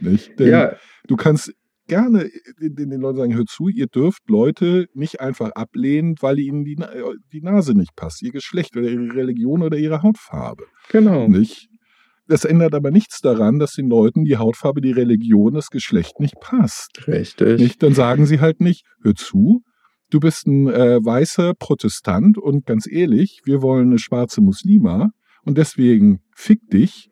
[0.00, 0.38] Nicht?
[0.38, 0.76] Denn Ja,
[1.08, 1.52] du kannst
[1.88, 6.64] gerne den, den Leuten sagen, hört zu, ihr dürft Leute nicht einfach ablehnen, weil ihnen
[6.64, 10.64] die, äh, die Nase nicht passt, ihr Geschlecht oder ihre Religion oder ihre Hautfarbe.
[10.88, 11.28] genau.
[11.28, 11.68] Nicht?
[12.28, 16.34] Das ändert aber nichts daran, dass den Leuten die Hautfarbe, die Religion, das Geschlecht nicht
[16.40, 17.06] passt.
[17.08, 17.60] Richtig.
[17.60, 17.82] Nicht?
[17.82, 19.62] Dann sagen sie halt nicht, hör zu,
[20.10, 25.10] du bist ein äh, weißer Protestant und ganz ehrlich, wir wollen eine schwarze Muslima
[25.44, 27.08] und deswegen fick dich,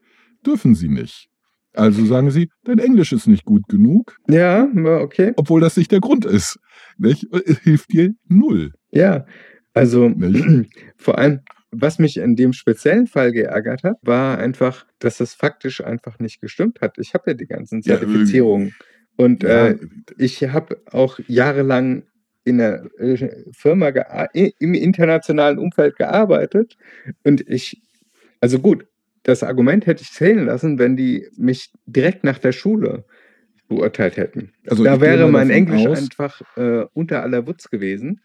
[0.47, 1.27] dürfen sie nicht.
[1.73, 4.69] Also sagen sie, dein Englisch ist nicht gut genug, Ja,
[5.03, 5.33] okay.
[5.37, 6.59] obwohl das nicht der Grund ist.
[6.99, 7.27] Nicht?
[7.33, 8.73] Es hilft dir null.
[8.91, 9.25] Ja,
[9.73, 10.69] also Nicht?
[10.97, 11.41] vor allem,
[11.73, 16.41] was mich in dem speziellen Fall geärgert hat, war einfach, dass das faktisch einfach nicht
[16.41, 16.99] gestimmt hat.
[16.99, 18.75] Ich habe ja die ganzen Zertifizierungen
[19.17, 19.77] und äh,
[20.19, 22.03] ich habe auch jahrelang
[22.45, 23.89] in einer äh, Firma
[24.33, 26.77] im internationalen Umfeld gearbeitet
[27.25, 27.81] und ich
[28.41, 28.87] Also gut,
[29.23, 33.05] das Argument hätte ich zählen lassen, wenn die mich direkt nach der Schule
[33.69, 34.53] beurteilt hätten.
[34.67, 38.21] Also da wäre mein Englisch aus- einfach äh, unter aller Wutz gewesen.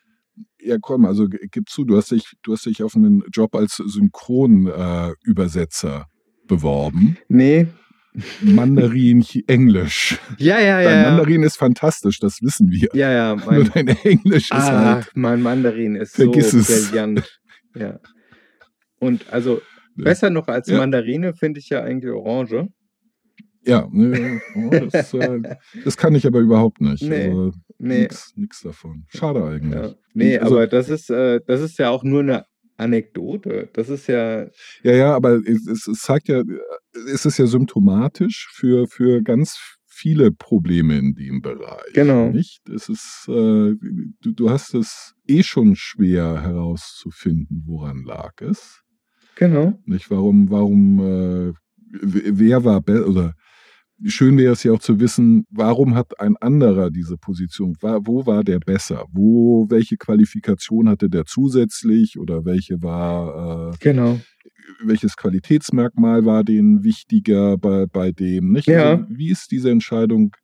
[0.59, 3.75] Ja, komm, also gib zu, du hast dich, du hast dich auf einen Job als
[3.77, 6.05] Synchronübersetzer äh,
[6.47, 7.17] beworben.
[7.27, 7.67] Nee.
[8.41, 10.17] Mandarin Englisch.
[10.37, 10.91] Ja, ja, Dein ja.
[11.03, 11.09] ja.
[11.09, 12.87] Mandarin ist fantastisch, das wissen wir.
[12.93, 15.11] Ja, ja, Nur mein, dein Englisch ist ach, halt.
[15.15, 16.89] mein Mandarin ist Vergiss so es.
[16.89, 17.39] brillant.
[17.75, 17.99] Ja.
[18.99, 19.61] Und also
[19.97, 20.03] Ja.
[20.05, 20.77] besser noch als Ja.
[20.77, 22.67] Mandarine finde ich ja eigentlich Orange.
[23.67, 25.39] Ja, ne, oh, das, äh,
[25.83, 27.01] das kann ich aber überhaupt nicht.
[27.03, 29.05] Nee, Also, Nee, nix, nix davon.
[29.09, 29.73] Schade eigentlich.
[29.73, 29.93] ja.
[30.13, 32.45] nee Also- aber das ist, äh, das ist ja auch nur eine
[32.77, 33.69] Anekdote.
[33.73, 34.43] Das ist ja,
[34.83, 36.43] Ja, ja, aber es, es, zeigt ja,
[37.13, 39.57] es ist ja symptomatisch für, für ganz
[39.87, 41.93] viele Probleme in dem Bereich.
[41.93, 42.29] Genau.
[42.31, 42.59] Nicht?
[42.69, 43.75] Es ist, äh,
[44.21, 48.81] du, du hast es eh schon schwer herauszufinden, woran lag es.
[49.35, 49.79] genau.
[49.85, 50.11] Nicht?
[50.11, 51.53] Warum, warum, äh,
[52.01, 53.33] wer war besser oder
[54.03, 58.43] schön wäre es ja auch zu wissen, warum hat ein anderer diese Position, wo war
[58.43, 59.05] der besser?
[59.11, 64.19] Wo, welche Qualifikation hatte der zusätzlich oder welche war äh, Genau.
[64.83, 68.67] welches Qualitätsmerkmal war denen wichtiger bei, bei dem, nicht?
[68.67, 68.91] Ja.
[68.91, 70.35] Also, wie ist diese Entscheidung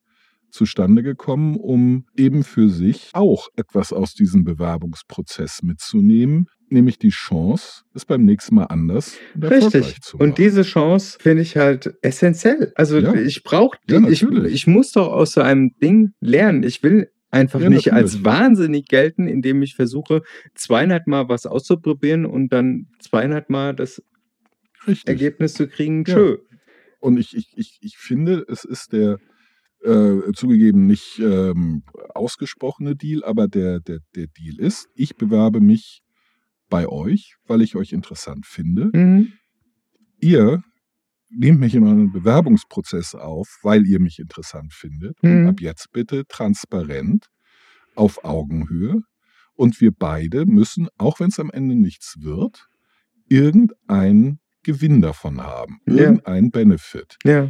[0.52, 7.84] zustande gekommen, um eben für sich auch etwas aus diesem Bewerbungsprozess mitzunehmen, nämlich die Chance,
[7.94, 9.64] es beim nächsten Mal anders und Richtig.
[9.76, 10.30] erfolgreich zu machen.
[10.30, 12.72] Und diese Chance finde ich halt essentiell.
[12.76, 13.14] Also Ja.
[13.14, 16.64] ich brauche, Ja, ich, ich muss doch aus so einem Ding lernen.
[16.64, 20.22] Ich will einfach Ja, nicht als wahnsinnig gelten, indem ich versuche,
[20.56, 24.02] 200 Mal was auszuprobieren und dann 200 Mal das
[24.88, 25.08] Richtig.
[25.08, 26.04] Ergebnis zu kriegen.
[26.06, 26.38] Tschö.
[27.00, 29.18] Und ich, ich, ich, ich finde, es ist der
[29.84, 36.01] äh, zugegeben nicht ähm, ausgesprochene Deal, aber der, der, der Deal ist, ich bewerbe mich
[36.72, 38.90] bei euch, weil ich euch interessant finde.
[38.94, 39.34] Mhm.
[40.20, 40.64] Ihr
[41.30, 45.22] nehmt mich in einen Bewerbungsprozess auf, weil ihr mich interessant findet.
[45.22, 45.48] Und Mhm.
[45.48, 47.28] ab jetzt bitte transparent,
[47.96, 49.02] auf Augenhöhe.
[49.54, 52.68] Und wir beide müssen, auch wenn es am Ende nichts wird,
[53.30, 55.80] irgendeinen Gewinn davon haben.
[55.88, 55.96] Ja.
[55.96, 57.18] Irgendeinen Benefit.
[57.24, 57.50] Ja.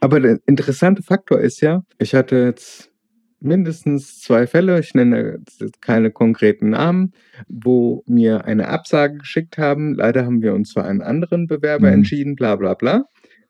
[0.00, 2.90] Aber der interessante Faktor ist ja, ich hatte jetzt
[3.46, 7.12] mindestens zwei Fälle, ich nenne jetzt keine konkreten Namen,
[7.48, 9.94] wo mir eine Absage geschickt haben.
[9.94, 11.94] Leider haben wir uns für einen anderen Bewerber Mhm.
[11.94, 13.04] entschieden, bla bla bla.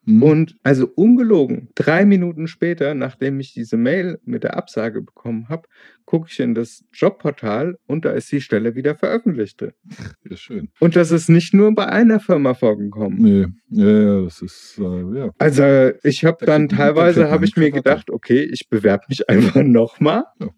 [0.06, 0.22] Hm?
[0.22, 5.68] Und also ungelogen, drei Minuten später, nachdem ich diese Mail mit der Absage bekommen habe,
[6.04, 9.62] gucke ich in das Jobportal und da ist die Stelle wieder veröffentlicht.
[9.62, 10.70] Ja, schön.
[10.78, 13.18] Und das ist nicht nur bei einer Firma vorgekommen.
[13.20, 15.30] Nee, ja, ja, das ist, äh, ja.
[15.38, 19.28] Also ich habe Da dann teilweise habe man ich mir gedacht, okay, ich bewerbe mich
[19.28, 20.24] einfach nochmal.
[20.40, 20.48] Ja.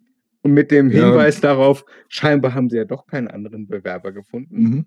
[0.43, 1.07] Und mit dem Ja.
[1.07, 4.63] Hinweis darauf, scheinbar haben sie ja doch keinen anderen Bewerber gefunden.
[4.63, 4.87] Mhm.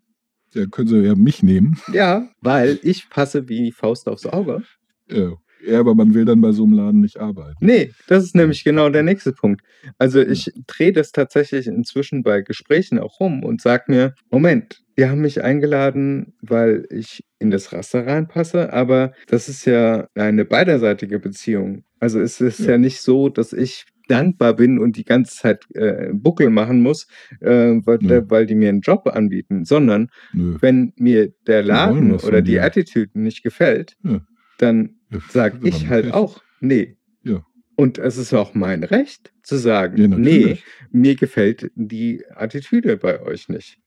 [0.54, 1.78] Ja, können Sie ja mich nehmen.
[1.94, 4.64] Ja, weil ich passe wie die Faust aufs Auge.
[5.10, 5.32] Ja.
[5.66, 7.58] ja, aber man will dann bei so einem Laden nicht arbeiten.
[7.66, 9.62] Nee, das ist nämlich genau der nächste Punkt.
[9.98, 15.06] Also ich drehe das tatsächlich inzwischen bei Gesprächen auch rum und sage mir, Moment, die
[15.06, 21.20] haben mich eingeladen, weil ich in das Raster reinpasse, aber das ist ja eine beiderseitige
[21.20, 21.84] Beziehung.
[22.00, 22.78] Also es ist ja, Ja.
[22.78, 27.08] nicht so, dass ich dankbar bin und die ganze Zeit äh, Buckel machen muss,
[27.40, 27.50] äh,
[27.86, 28.22] weil, Nö.
[28.28, 30.58] weil die mir einen Job anbieten, sondern Nö.
[30.62, 32.64] wenn mir der Laden oder die dir.
[32.66, 34.22] Attitude nicht gefällt, Ja.
[34.58, 36.98] dann Ja, sag wenn ich halt Pech- auch, nee.
[37.24, 37.44] Ja.
[37.76, 40.58] Und es ist auch mein Recht zu sagen, Ja, nee,
[40.92, 43.78] mir gefällt die Attitüde bei euch nicht.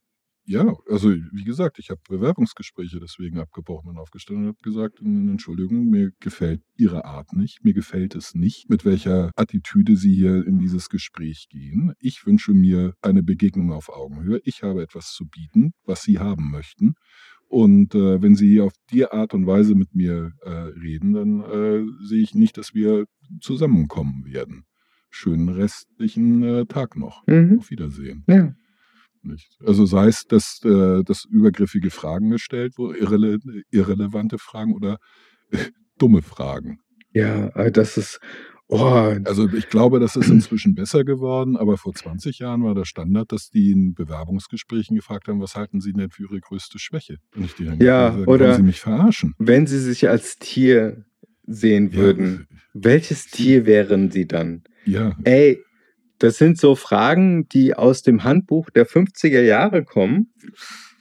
[0.47, 5.27] Ja, also wie gesagt, ich habe Bewerbungsgespräche deswegen abgebrochen und aufgestellt und habe gesagt, "N-
[5.27, 10.45] Entschuldigung, mir gefällt Ihre Art nicht, mir gefällt es nicht, mit welcher Attitüde Sie hier
[10.45, 11.93] in dieses Gespräch gehen.
[11.99, 14.39] Ich wünsche mir eine Begegnung auf Augenhöhe.
[14.43, 16.93] Ich habe etwas zu bieten, was Sie haben möchten.
[17.47, 21.85] Und äh, wenn Sie auf die Art und Weise mit mir äh, reden, dann äh,
[22.05, 23.05] sehe ich nicht, dass wir
[23.41, 24.65] zusammenkommen werden.
[25.09, 27.25] Schönen restlichen äh, Tag noch.
[27.25, 27.57] Mhm.
[27.59, 28.23] Auf Wiedersehen.
[28.27, 28.53] Ja.
[29.25, 29.57] Nicht?
[29.65, 33.39] Also sei es, dass, äh, dass übergriffige Fragen gestellt wurden, irrele
[33.71, 34.97] irrelevante Fragen oder
[35.97, 36.79] dumme Fragen.
[37.13, 38.19] Ja, aber das ist,
[38.67, 42.85] oh, Also ich glaube, das ist inzwischen besser geworden, aber vor 20 Jahren war der
[42.85, 47.17] Standard, dass die in Bewerbungsgesprächen gefragt haben, was halten Sie denn für Ihre größte Schwäche?
[47.35, 49.33] Und ich die dann Ja, gesagt, oder- wollen Sie mich verarschen?
[49.37, 51.05] wenn sie sich als Tier
[51.47, 54.63] sehen würden, welches Tier wären sie dann?
[54.85, 55.63] Ja, Ey,
[56.19, 60.31] das sind so Fragen, die aus dem Handbuch der 50er Jahre kommen.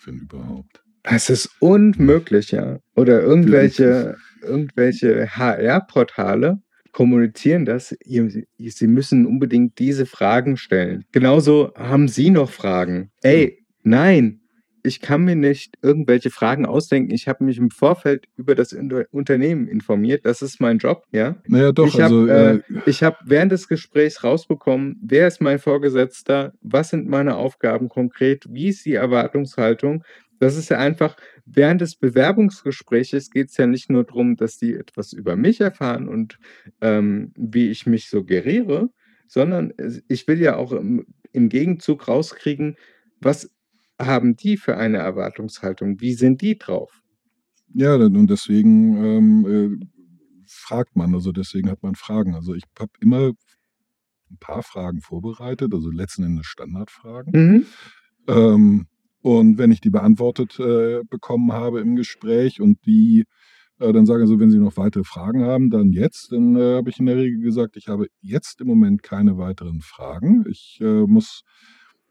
[0.05, 0.83] wenn überhaupt.
[1.03, 2.79] Es ist unmöglich, ja.
[2.97, 6.61] Oder irgendwelche, irgendwelche HR-Portale
[6.93, 7.95] kommunizieren das.
[8.05, 11.05] Sie müssen unbedingt diese Fragen stellen.
[11.13, 13.11] Genauso haben Sie noch Fragen.
[13.23, 14.41] Ey, nein,
[14.87, 17.11] ich kann mir nicht irgendwelche Fragen ausdenken.
[17.13, 20.27] Ich habe mich im Vorfeld über das Unter Unternehmen informiert.
[20.27, 21.37] Das ist mein Job, ja.
[21.49, 25.41] Naja, doch, Ich also, habe äh, äh, ich habe während des Gesprächs rausbekommen, wer ist
[25.41, 30.05] mein Vorgesetzter, was sind meine Aufgaben konkret, wie ist die Erwartungshaltung.
[30.39, 31.17] Das ist ja einfach,
[31.47, 36.09] während des Bewerbungsgespräches geht es ja nicht nur darum, dass die etwas über mich erfahren
[36.09, 36.39] und
[36.83, 38.91] ähm, wie ich mich suggeriere,
[39.29, 39.73] sondern
[40.09, 42.77] ich will ja auch im, im Gegenzug rauskriegen,
[43.21, 43.51] was
[44.01, 47.01] haben die für eine Erwartungshaltung, wie sind die drauf.
[47.73, 49.87] ja, und deswegen ähm, äh,
[50.47, 52.35] fragt man, also deswegen hat man Fragen.
[52.35, 53.33] Also ich habe immer
[54.31, 57.33] ein paar Fragen vorbereitet, also letzten Endes Standardfragen.
[57.33, 57.67] Mhm.
[58.29, 58.87] Ähm,
[59.21, 63.25] und wenn ich die beantwortet äh, bekommen habe im Gespräch und die
[63.79, 66.91] äh, dann sage, also wenn Sie noch weitere Fragen haben, dann jetzt, dann äh, habe
[66.91, 70.45] ich in der Regel gesagt, ich habe jetzt im Moment keine weiteren Fragen.
[70.49, 71.43] Ich äh, muss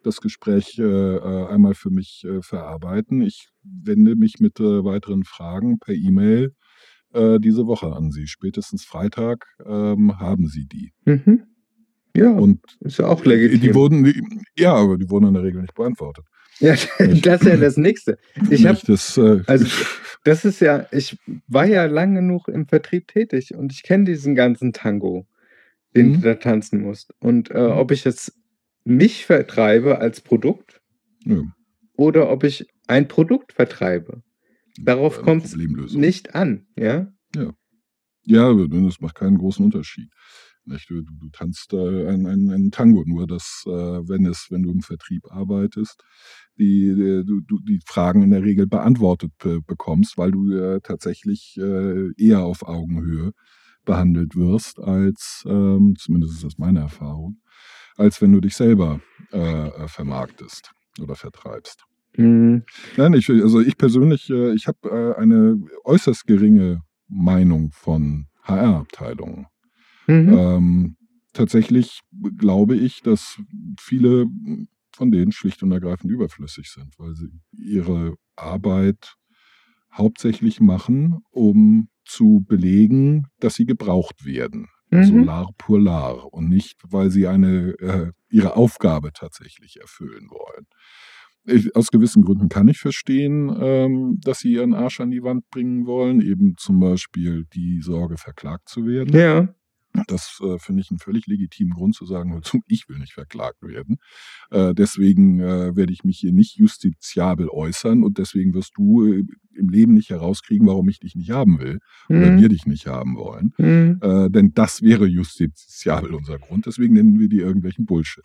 [0.04, 3.22] das Gespräch äh, äh, einmal für mich äh, verarbeiten.
[3.22, 6.54] Ich wende mich mit äh, weiteren Fragen per E-Mail
[7.14, 8.28] äh, diese Woche an Sie.
[8.28, 10.92] Spätestens Freitag ähm, haben Sie die.
[11.06, 11.44] Mhm.
[12.16, 13.62] Ja, Und ist ja auch legitim.
[13.62, 14.22] die wurden, die,
[14.58, 16.26] ja, aber die wurden in der Regel nicht beantwortet.
[16.60, 18.20] Ja, das ist ja das Nächste.
[18.52, 19.66] Ich Nicht, das, äh, also
[20.24, 24.36] das ist ja, ich war ja lang genug im Vertrieb tätig und ich kenne diesen
[24.36, 25.26] ganzen Tango,
[25.96, 26.14] den Mhm.
[26.14, 27.14] du da tanzen musst.
[27.20, 27.72] Und äh, Mhm.
[27.78, 28.34] ob ich jetzt
[28.86, 30.82] mich vertreibe als Produkt
[31.26, 31.42] ja,
[31.96, 34.24] oder ob ich ein Produkt vertreibe,
[34.82, 37.14] darauf kommt es nicht an, ja?
[38.26, 40.10] Ja, aber das macht keinen großen Unterschied.
[40.66, 44.80] Du, du, tanzt äh, ein, ein, Tango, nur dass, äh, wenn es, wenn du im
[44.80, 46.02] Vertrieb arbeitest,
[46.58, 51.58] die, die, du, die Fragen in der Regel beantwortet be bekommst, weil du äh, tatsächlich
[51.58, 53.34] äh, eher auf Augenhöhe
[53.84, 57.42] behandelt wirst, als, ähm, zumindest ist das meine Erfahrung,
[57.98, 59.02] als wenn du dich selber
[59.32, 61.86] äh, äh, vermarktest oder vertreibst.
[62.16, 62.64] Mhm.
[62.98, 69.48] Nein, ich, also ich persönlich, äh, ich habe äh, eine äußerst geringe Meinung von HR-Abteilungen.
[70.08, 70.34] Mhm.
[70.34, 70.98] Ähm,
[71.34, 72.02] tatsächlich
[72.38, 73.40] glaube ich, dass
[73.80, 74.28] viele
[74.96, 79.16] von denen schlicht und ergreifend überflüssig sind, weil sie ihre Arbeit
[79.92, 84.68] hauptsächlich machen, um zu belegen, dass sie gebraucht werden.
[84.94, 85.24] Also Mhm.
[85.26, 90.66] lar pour lar und nicht, weil sie eine, äh, ihre Aufgabe tatsächlich erfüllen wollen.
[91.46, 95.50] Ich, aus gewissen Gründen kann ich verstehen, ähm, dass sie ihren Arsch an die Wand
[95.50, 99.14] bringen wollen, eben zum Beispiel die Sorge, verklagt zu werden.
[99.14, 99.54] Ja.
[100.08, 103.98] Das äh, finde ich einen völlig legitimen Grund zu sagen, ich will nicht verklagt werden.
[104.52, 109.24] Äh, deswegen äh, werde ich mich hier nicht justiziabel äußern und deswegen wirst du äh,
[109.56, 111.80] im Leben nicht herauskriegen, warum ich dich nicht haben will
[112.10, 112.42] oder Mhm.
[112.42, 113.54] wir dich nicht haben wollen.
[113.58, 114.00] Mhm.
[114.02, 116.66] Äh, denn das wäre justiziabel unser Grund.
[116.66, 118.24] Deswegen nennen wir die irgendwelchen Bullshit.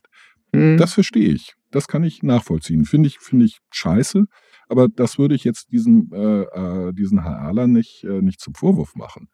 [0.55, 0.79] Mhm.
[0.79, 1.53] Das verstehe ich.
[1.71, 2.87] Das kann ich nachvollziehen.
[2.87, 4.25] Finde ich, finde ich scheiße.
[4.71, 9.29] Aber das würde ich jetzt diesen, äh, diesen HRlern nicht, nicht zum Vorwurf machen.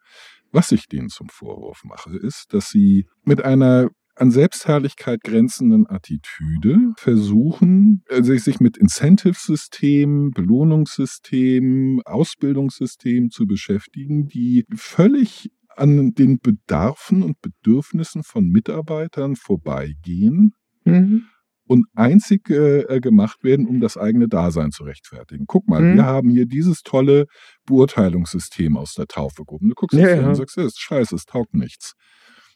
[0.55, 6.93] Was ich denen zum Vorwurf mache, ist, dass sie mit einer an Selbstherrlichkeit grenzenden Attitüde
[6.95, 17.41] versuchen, äh, sich mit Incentive-Systemen, Belohnungssystemen, Ausbildungssystemen zu beschäftigen, die völlig an den Bedarfen und
[17.41, 20.53] Bedürfnissen von Mitarbeitern vorbeigehen
[20.85, 21.25] Mhm.
[21.67, 25.45] Und einzig äh, äh, gemacht werden, um das eigene Dasein zu rechtfertigen.
[25.47, 25.95] Guck mal, Mhm.
[25.95, 27.25] wir haben hier dieses tolle
[27.65, 29.69] Beurteilungssystem aus der Taufe gehoben.
[29.69, 30.27] Du guckst Ja, ja.
[30.27, 31.93] und sagst, das ist scheiße, es taugt nichts.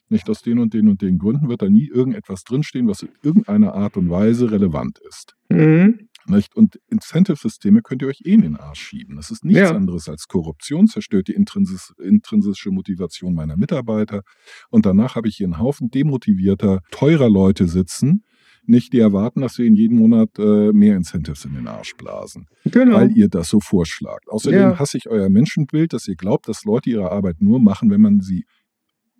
[0.08, 3.10] Nicht aus den und den und den Gründen wird da nie irgendetwas drinstehen, was in
[3.22, 5.34] irgendeiner Art und Weise relevant ist.
[5.50, 6.08] Mhm.
[6.26, 6.54] Nicht?
[6.56, 9.16] Und Incentive-Systeme könnt ihr euch eh in den Arsch schieben.
[9.16, 9.70] Das ist nichts Ja.
[9.74, 14.22] anderes als Korruption, zerstört die intrinsis intrinsische Motivation meiner Mitarbeiter.
[14.68, 18.24] Und danach habe ich hier einen Haufen demotivierter, teurer Leute sitzen,
[18.70, 22.46] nicht die erwarten, dass wir ihnen jeden Monat äh, mehr Incentives in den Arsch blasen,
[22.64, 22.96] Genau.
[22.96, 24.28] weil ihr das so vorschlagt.
[24.28, 24.78] Außerdem Ja.
[24.78, 28.20] hasse ich euer Menschenbild, dass ihr glaubt, dass Leute ihre Arbeit nur machen, wenn man
[28.20, 28.44] sie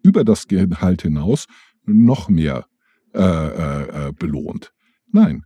[0.02, 1.46] über das Gehalt hinaus
[1.84, 2.66] noch mehr
[3.14, 4.72] äh, äh, äh, belohnt.
[5.12, 5.42] Nein,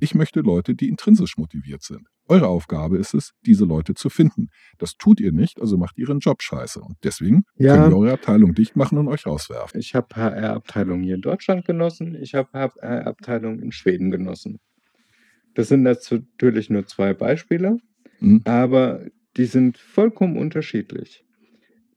[0.00, 2.06] ich möchte Leute, die intrinsisch motiviert sind.
[2.26, 4.48] Eure Aufgabe ist es, diese Leute zu finden.
[4.78, 6.80] Das tut ihr nicht, also macht ihren Job scheiße.
[6.80, 7.74] Und deswegen Ja.
[7.74, 9.80] können wir eure Abteilung dicht machen und euch rauswerfen.
[9.80, 14.58] Ich habe HR-Abteilung hier in Deutschland genossen, ich habe HR-Abteilung in Schweden genossen.
[15.54, 17.78] Das sind natürlich nur zwei Beispiele,
[18.20, 18.42] Mhm.
[18.44, 21.24] aber die sind vollkommen unterschiedlich.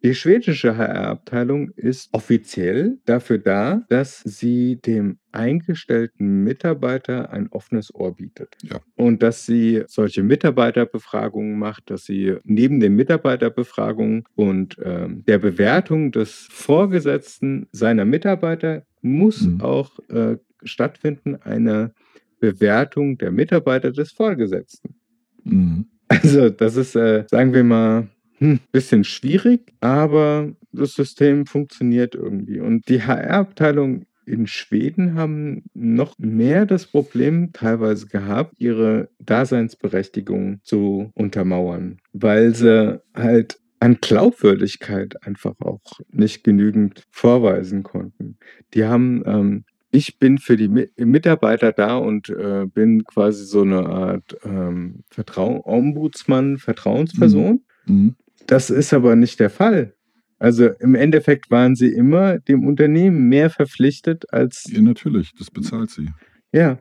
[0.04, 8.16] Die schwedische HR-Abteilung ist offiziell dafür da, dass sie dem eingestellten Mitarbeiter ein offenes Ohr
[8.16, 8.58] bietet.
[8.64, 8.80] Ja.
[8.96, 16.12] Und dass sie solche Mitarbeiterbefragungen macht, dass sie neben den Mitarbeiterbefragungen und ähm, der Bewertung
[16.12, 19.62] des Vorgesetzten seiner Mitarbeiter muss Mhm.
[19.62, 21.94] auch äh, stattfinden eine
[22.40, 24.96] Bewertung der Mitarbeiter des Vorgesetzten.
[25.44, 25.86] Mhm.
[26.08, 28.08] Also, das ist, äh, sagen wir mal,
[28.42, 32.60] hm, bisschen schwierig, aber das System funktioniert irgendwie.
[32.60, 41.12] Und die HR-Abteilung in Schweden haben noch mehr das Problem teilweise gehabt, ihre Daseinsberechtigung zu
[41.14, 48.38] untermauern, weil sie halt an Glaubwürdigkeit einfach auch nicht genügend vorweisen konnten.
[48.74, 53.62] Die haben, ähm, ich bin für die Mi Mitarbeiter da und äh, bin quasi so
[53.62, 57.62] eine Art ähm, Vertrau Ombudsmann, Vertrauensperson.
[57.86, 58.16] Mhm.
[58.48, 59.94] Das ist aber nicht der Fall.
[60.40, 64.64] Also im Endeffekt waren sie immer dem Unternehmen mehr verpflichtet als.
[64.72, 66.10] Ja, natürlich, das bezahlt sie.
[66.52, 66.80] Ja.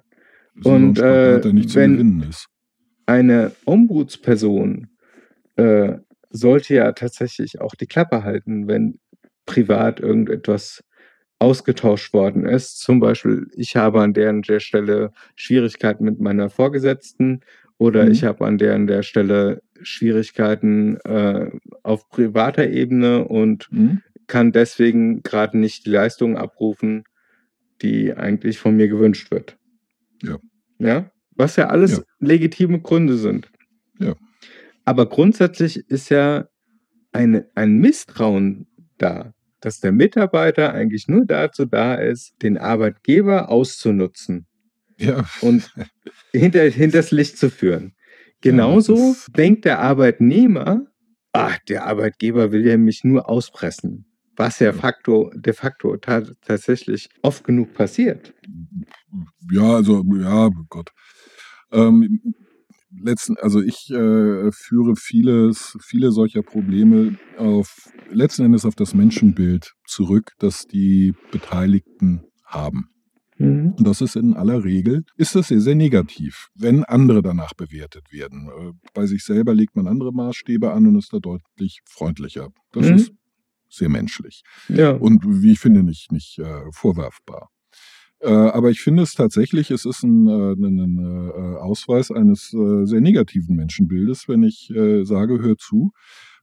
[0.65, 2.35] Und Spagat, äh, wenn
[3.07, 4.89] eine Ombudsperson
[5.57, 5.99] äh,
[6.31, 8.99] sollte ja tatsächlich auch die Klappe halten, wenn
[9.47, 10.83] privat irgendetwas
[11.41, 12.79] ausgetauscht worden ist.
[12.79, 17.41] Zum Beispiel, ich habe an der und der Stelle Schwierigkeiten mit meiner Vorgesetzten
[17.81, 18.11] oder Mhm.
[18.11, 21.51] ich habe an der und der Stelle Schwierigkeiten äh,
[21.83, 24.03] auf privater Ebene und Mhm.
[24.27, 27.05] kann deswegen gerade nicht die Leistung abrufen,
[27.81, 29.57] die eigentlich von mir gewünscht wird.
[30.23, 30.37] Ja.
[30.79, 32.03] Ja, was ja alles Ja.
[32.19, 33.51] legitime Gründe sind.
[33.99, 34.15] Ja.
[34.85, 36.49] Aber grundsätzlich ist ja
[37.13, 38.67] eine, ein Misstrauen
[38.99, 44.47] da, dass der Mitarbeiter eigentlich nur dazu da ist, den Arbeitgeber auszunutzen
[45.01, 45.25] Ja.
[45.41, 45.73] und
[46.33, 47.95] hinter, hinters Licht zu führen.
[48.41, 50.87] Genauso ist- denkt der Arbeitnehmer,
[51.33, 54.07] ach, der Arbeitgeber will ja mich nur auspressen.
[54.37, 58.33] Was ja facto, de facto ta tatsächlich oft genug passiert.
[59.53, 60.91] Ja, also, ja, Gott.
[61.73, 62.21] Ähm,
[63.03, 69.73] letzten, also ich äh, führe vieles, viele solcher Probleme auf letzten Endes auf das Menschenbild
[69.87, 72.89] zurück, das die Beteiligten haben.
[73.41, 73.75] Mhm.
[73.79, 78.13] Und das ist in aller Regel, ist das sehr, sehr negativ, wenn andere danach bewertet
[78.13, 78.49] werden.
[78.49, 82.49] Äh, Bei sich selber legt man andere Maßstäbe an und ist da deutlich freundlicher.
[82.73, 82.95] Das Mhm.
[82.97, 83.13] ist
[83.69, 84.91] sehr menschlich Ja.
[84.93, 87.49] und wie ich finde, nicht, nicht äh, vorwerfbar.
[88.23, 93.01] Äh, aber ich finde es tatsächlich, es ist ein, äh, ein, äh, Ausweis eines sehr
[93.01, 94.71] negativen Menschenbildes, wenn ich
[95.05, 95.93] sage, hör zu,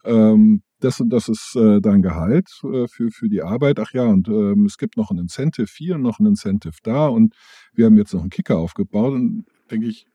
[0.03, 3.79] ähm, das, und das ist äh, dein Gehalt äh, für, für die Arbeit.
[3.79, 7.07] Ach ja, und ähm, es gibt noch ein Incentive hier und noch ein Incentive da
[7.07, 7.33] und
[7.73, 9.13] wir haben jetzt noch einen Kicker aufgebaut.
[9.13, 10.05] Und denke ich,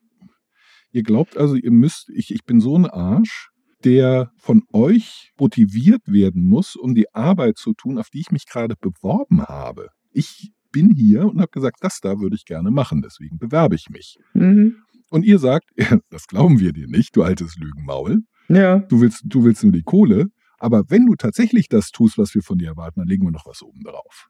[0.91, 3.49] ihr glaubt also, ihr müsst, ich, ich bin so ein Arsch,
[3.83, 8.45] der von euch motiviert werden muss, um die Arbeit zu tun, auf die ich mich
[8.47, 9.89] gerade beworben habe.
[10.11, 13.89] Ich bin hier und habe gesagt, das da würde ich gerne machen, deswegen bewerbe ich
[13.89, 14.17] mich.
[14.33, 14.77] Mhm.
[15.09, 15.69] Und ihr sagt,
[16.09, 18.21] das glauben wir dir nicht, du altes Lügenmaul.
[18.55, 18.79] Ja.
[18.79, 20.27] Du willst, du willst nur die Kohle,
[20.59, 23.45] aber wenn du tatsächlich das tust, was wir von dir erwarten, dann legen wir noch
[23.45, 24.29] was oben drauf.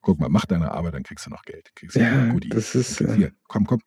[0.00, 1.70] Guck mal, mach deine Arbeit, dann kriegst du noch Geld.
[1.74, 3.80] Kriegst du Ja, noch das ist, äh, Hier, komm, komm.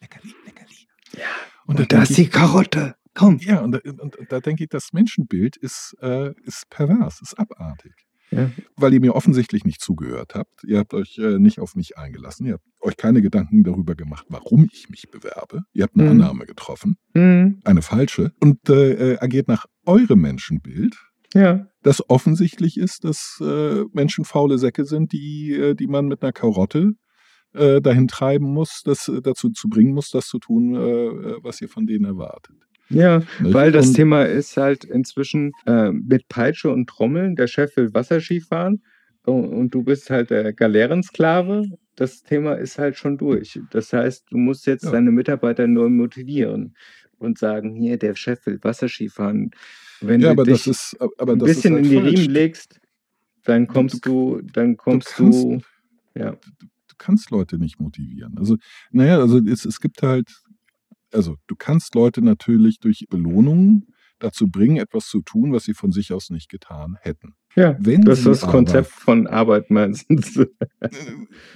[0.00, 0.74] Leckerli, leckerli.
[1.16, 1.24] Ja.
[1.66, 2.96] Und, Und da ist die Karotte.
[3.14, 3.38] Komm.
[3.38, 7.38] ja, und, da- und, und da denke ich, das Menschenbild ist, äh, ist pervers, ist
[7.38, 7.92] abartig.
[8.30, 8.50] Ja.
[8.76, 10.62] Weil ihr mir offensichtlich nicht zugehört habt.
[10.64, 12.46] Ihr habt euch äh, nicht auf mich eingelassen.
[12.46, 15.62] Ihr habt euch keine Gedanken darüber gemacht, warum ich mich bewerbe.
[15.72, 16.10] Ihr habt eine Mhm.
[16.22, 17.60] Annahme getroffen, Mhm.
[17.64, 20.94] eine falsche, und äh, äh, agiert nach eurem Menschenbild,
[21.34, 21.66] Ja.
[21.82, 26.32] das offensichtlich ist, dass äh, Menschen faule Säcke sind, die, äh, die man mit einer
[26.32, 26.92] Karotte
[27.52, 30.74] äh, dahin treiben muss, das dazu zu bringen muss, das zu tun,
[31.42, 32.54] was ihr von denen erwartet.
[32.90, 37.36] Ja, weil das Thema ist halt inzwischen äh, mit Peitsche und Trommeln.
[37.36, 38.82] Der Chef will Wasserski fahren
[39.24, 41.68] und, und du bist halt der Galerensklave.
[41.96, 43.60] Das Thema ist halt schon durch.
[43.70, 44.92] Das heißt, du musst jetzt Ja.
[44.92, 46.74] deine Mitarbeiter neu motivieren
[47.18, 49.50] und sagen, hier, der Chef will Wasserski fahren.
[50.00, 52.18] Wenn ja, du aber dich das ist, aber ein bisschen halt in die falsch.
[52.20, 52.80] Riemen legst,
[53.44, 55.66] dann kommst du, dann kommst du, kannst-
[56.14, 56.30] ja.
[56.32, 58.36] du kannst Leute nicht motivieren.
[58.38, 58.56] Also,
[58.90, 60.30] naja, also es, es gibt halt,
[61.12, 63.86] also du kannst Leute natürlich durch Belohnungen
[64.18, 67.34] dazu bringen, etwas zu tun, was sie von sich aus nicht getan hätten.
[67.56, 70.36] Ja, Wenn das ist das Konzept von Arbeit meistens.
[70.36, 70.46] Äh,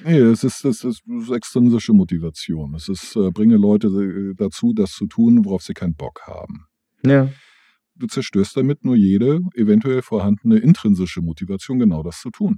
[0.05, 2.75] Nee, es ist, das ist, das ist extrinsische Motivation.
[2.75, 6.67] Es ist, äh, bringe Leute äh, dazu, das zu tun, worauf sie keinen Bock haben.
[7.07, 7.31] ja,
[7.97, 12.57] Du zerstörst damit nur jede eventuell vorhandene intrinsische Motivation, genau das zu tun.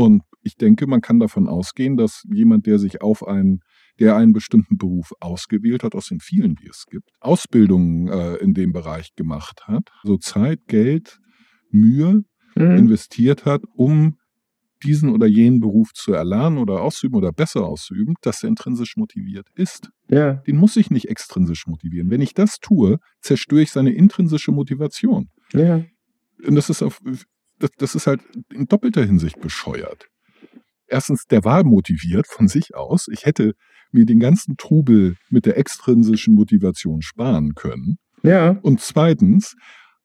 [0.00, 3.60] Und ich denke, man kann davon ausgehen, dass jemand, der sich auf einen,
[3.98, 8.54] der einen bestimmten Beruf ausgewählt hat, aus den vielen, die es gibt, Ausbildungen äh, in
[8.54, 11.18] dem Bereich gemacht hat, so Zeit, Geld,
[11.70, 12.24] Mühe
[12.54, 12.76] mhm.
[12.78, 14.16] investiert hat, um
[14.82, 19.48] diesen oder jenen Beruf zu erlernen oder auszuüben oder besser auszuüben, dass er intrinsisch motiviert
[19.54, 19.90] ist.
[20.08, 22.08] ja, Den muss ich nicht extrinsisch motivieren.
[22.08, 25.28] Wenn ich das tue, zerstöre ich seine intrinsische Motivation.
[25.52, 25.84] ja,
[26.42, 27.02] Und das ist auf,
[27.60, 28.20] das, das ist halt
[28.52, 30.06] in doppelter Hinsicht bescheuert.
[30.86, 33.06] erstens, der war motiviert von sich aus.
[33.12, 33.54] Ich hätte
[33.92, 37.96] mir den ganzen Trubel mit der extrinsischen Motivation sparen können.
[38.22, 38.50] Ja.
[38.62, 39.54] Und zweitens,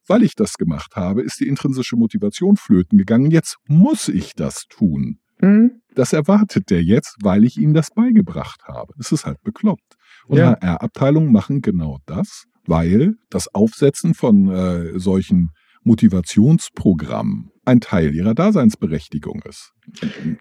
[0.07, 3.31] weil ich das gemacht habe, ist die intrinsische Motivation flöten gegangen.
[3.31, 5.17] Jetzt muss ich das tun.
[5.41, 5.81] Mhm.
[5.95, 8.93] Das erwartet der jetzt, weil ich ihm das beigebracht habe.
[8.99, 9.95] Es ist halt bekloppt.
[10.27, 10.51] Und Ja.
[10.61, 15.49] HR-Abteilungen machen genau das, weil das Aufsetzen von äh, solchen
[15.85, 19.71] Motivationsprogrammen ein Teil ihrer Daseinsberechtigung ist.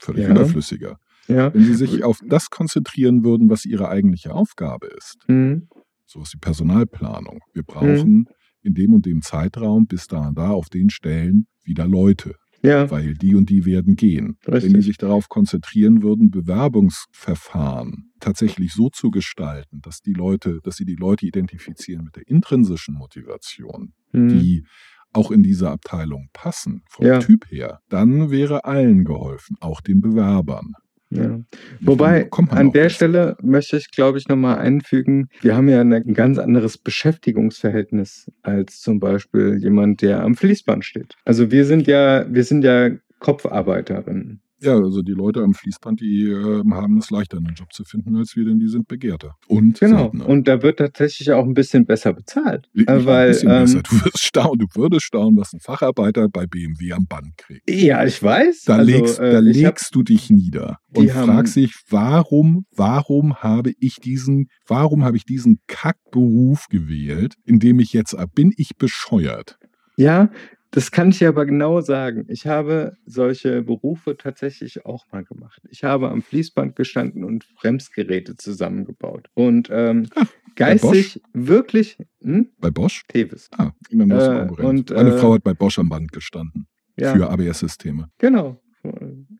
[0.00, 0.30] Völlig Ja.
[0.30, 0.96] überflüssiger.
[1.28, 1.54] Ja.
[1.54, 5.68] Wenn sie sich auf das konzentrieren würden, was ihre eigentliche Aufgabe ist, Mhm.
[6.04, 7.40] sowas wie Personalplanung.
[7.54, 8.26] Wir brauchen
[8.62, 12.90] in dem und dem Zeitraum bis da und da auf den Stellen wieder Leute, Ja.
[12.90, 14.36] weil die und die werden gehen.
[14.46, 14.64] Richtig.
[14.64, 20.76] Wenn die sich darauf konzentrieren würden, Bewerbungsverfahren tatsächlich so zu gestalten, dass die Leute, dass
[20.76, 24.28] sie die Leute identifizieren mit der intrinsischen Motivation, Mhm.
[24.28, 24.66] die
[25.14, 27.18] auch in diese Abteilung passen, vom Ja.
[27.18, 30.72] Typ her, dann wäre allen geholfen, auch den Bewerbern.
[31.10, 31.40] ja.
[31.80, 32.90] Wobei, an der besser.
[32.90, 38.80] Stelle möchte ich, glaube ich, nochmal einfügen, wir haben ja ein ganz anderes Beschäftigungsverhältnis als
[38.80, 41.14] zum Beispiel jemand, der am Fließband steht.
[41.24, 42.90] Also wir sind ja, wir sind ja
[43.20, 44.40] Kopfarbeiterinnen.
[44.64, 48.16] Ja, also die Leute am Fließband, die äh, haben es leichter, einen Job zu finden
[48.16, 49.36] als wir, denn die sind begehrter.
[49.46, 49.98] Und Genau.
[50.04, 50.28] seltener.
[50.28, 52.68] Und da wird tatsächlich auch ein bisschen besser bezahlt.
[52.72, 53.82] Nicht Äh, ein weil, bisschen ähm, besser.
[53.82, 57.68] Du wirst staunen, du würdest staunen, was ein Facharbeiter bei BMW am Band kriegt.
[57.70, 58.62] ja, ich weiß.
[58.66, 62.64] Da, also, legst, äh, da ich hab- legst du dich nieder und fragst dich, warum,
[62.74, 68.52] warum habe ich diesen, warum habe ich diesen Kackberuf gewählt, in dem ich jetzt bin
[68.56, 69.56] ich bescheuert?
[69.96, 70.30] Ja,
[70.74, 72.24] das kann ich aber genau sagen.
[72.28, 75.62] Ich habe solche Berufe tatsächlich auch mal gemacht.
[75.70, 79.28] Ich habe am Fließband gestanden und Bremsgeräte zusammengebaut.
[79.34, 80.08] Und ähm,
[80.56, 82.48] geistig wirklich hm?
[82.58, 83.04] Bei Bosch?
[83.06, 83.48] Tevis.
[83.56, 86.66] Ah, dann ist Äh, und, Meine äh, Frau hat bei Bosch am Band gestanden
[86.98, 88.10] Ja, für ABS-Systeme.
[88.18, 88.60] genau.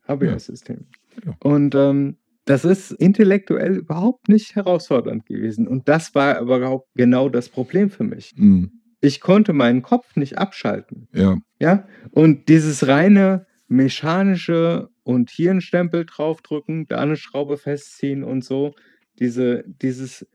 [0.07, 0.87] ABS-System.
[1.27, 1.35] Ja.
[1.43, 5.67] Und ähm, das ist intellektuell überhaupt nicht herausfordernd gewesen.
[5.67, 8.35] Und das war aber auch genau das Problem für mich.
[8.37, 8.71] Hm,
[9.05, 11.09] Ich konnte meinen Kopf nicht abschalten.
[11.13, 18.25] ja, Ja, und dieses reine mechanische und hier einen Stempel draufdrücken, da eine Schraube festziehen
[18.25, 18.73] und so,
[19.19, 20.27] diese, dieses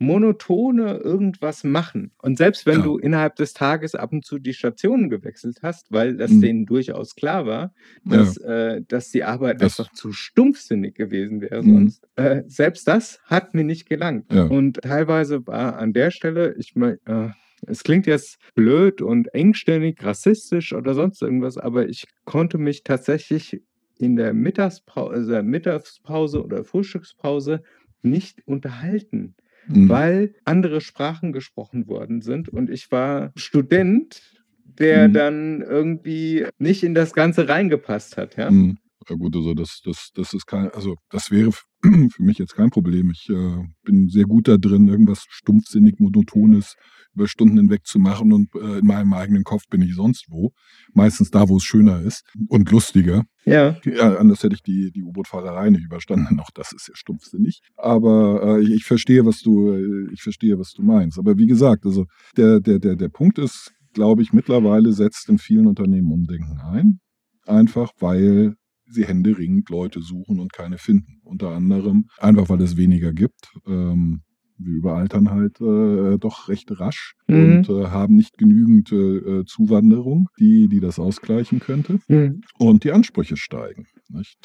[0.00, 2.12] monotone irgendwas machen.
[2.22, 2.84] Und selbst wenn Ja.
[2.84, 6.40] du innerhalb des Tages ab und zu die Stationen gewechselt hast, weil das Mhm.
[6.40, 7.74] denen durchaus klar war,
[8.04, 8.18] Ja.
[8.18, 11.72] dass, äh, dass die Arbeit Das- einfach zu stumpfsinnig gewesen wäre Mhm.
[11.74, 14.32] sonst, äh, selbst das hat mir nicht gelangt.
[14.32, 14.44] Ja.
[14.44, 17.30] Und teilweise war an der Stelle, ich meine, äh,
[17.66, 23.62] es klingt jetzt blöd und engstirnig, rassistisch oder sonst irgendwas, aber ich konnte mich tatsächlich
[23.98, 27.62] in der Mittagspause, also Mittagspause oder Frühstückspause
[28.02, 29.34] nicht unterhalten,
[29.66, 34.20] hm, weil andere Sprachen gesprochen worden sind und ich war Student,
[34.64, 35.12] der Mhm.
[35.12, 38.36] dann irgendwie nicht in das Ganze reingepasst hat.
[38.36, 38.48] Ja?
[38.48, 38.78] hm.
[39.08, 41.50] Ja gut, also das, das, das ist kein, also das wäre
[41.82, 43.10] für mich jetzt kein Problem.
[43.10, 46.76] Ich äh, bin sehr gut da drin, irgendwas stumpfsinnig, monotones
[47.14, 50.52] über Stunden hinweg zu machen und äh, in meinem eigenen Kopf bin ich sonst wo.
[50.92, 53.24] Meistens da, wo es schöner ist und lustiger.
[53.44, 56.38] Ja, Ja, anders hätte ich die, die U-Boot-Fahrerei nicht überstanden.
[56.38, 57.60] Auch das ist ja stumpfsinnig.
[57.76, 61.18] Aber äh, ich, ich verstehe, was du, äh, ich verstehe, was du meinst.
[61.18, 62.06] Aber wie gesagt, also
[62.36, 67.00] der, der, der, der Punkt ist, glaube ich, mittlerweile setzt in vielen Unternehmen Umdenken ein.
[67.46, 68.54] Einfach weil
[68.90, 71.20] sie händeringend Leute suchen und keine finden.
[71.24, 73.52] Unter anderem einfach, weil es weniger gibt.
[73.66, 74.22] Ähm,
[74.60, 77.58] wir überaltern halt äh, doch recht rasch Mhm.
[77.58, 82.00] und äh, haben nicht genügend äh, Zuwanderung, die, die das ausgleichen könnte.
[82.08, 82.40] Hm.
[82.58, 83.84] Und die Ansprüche steigen.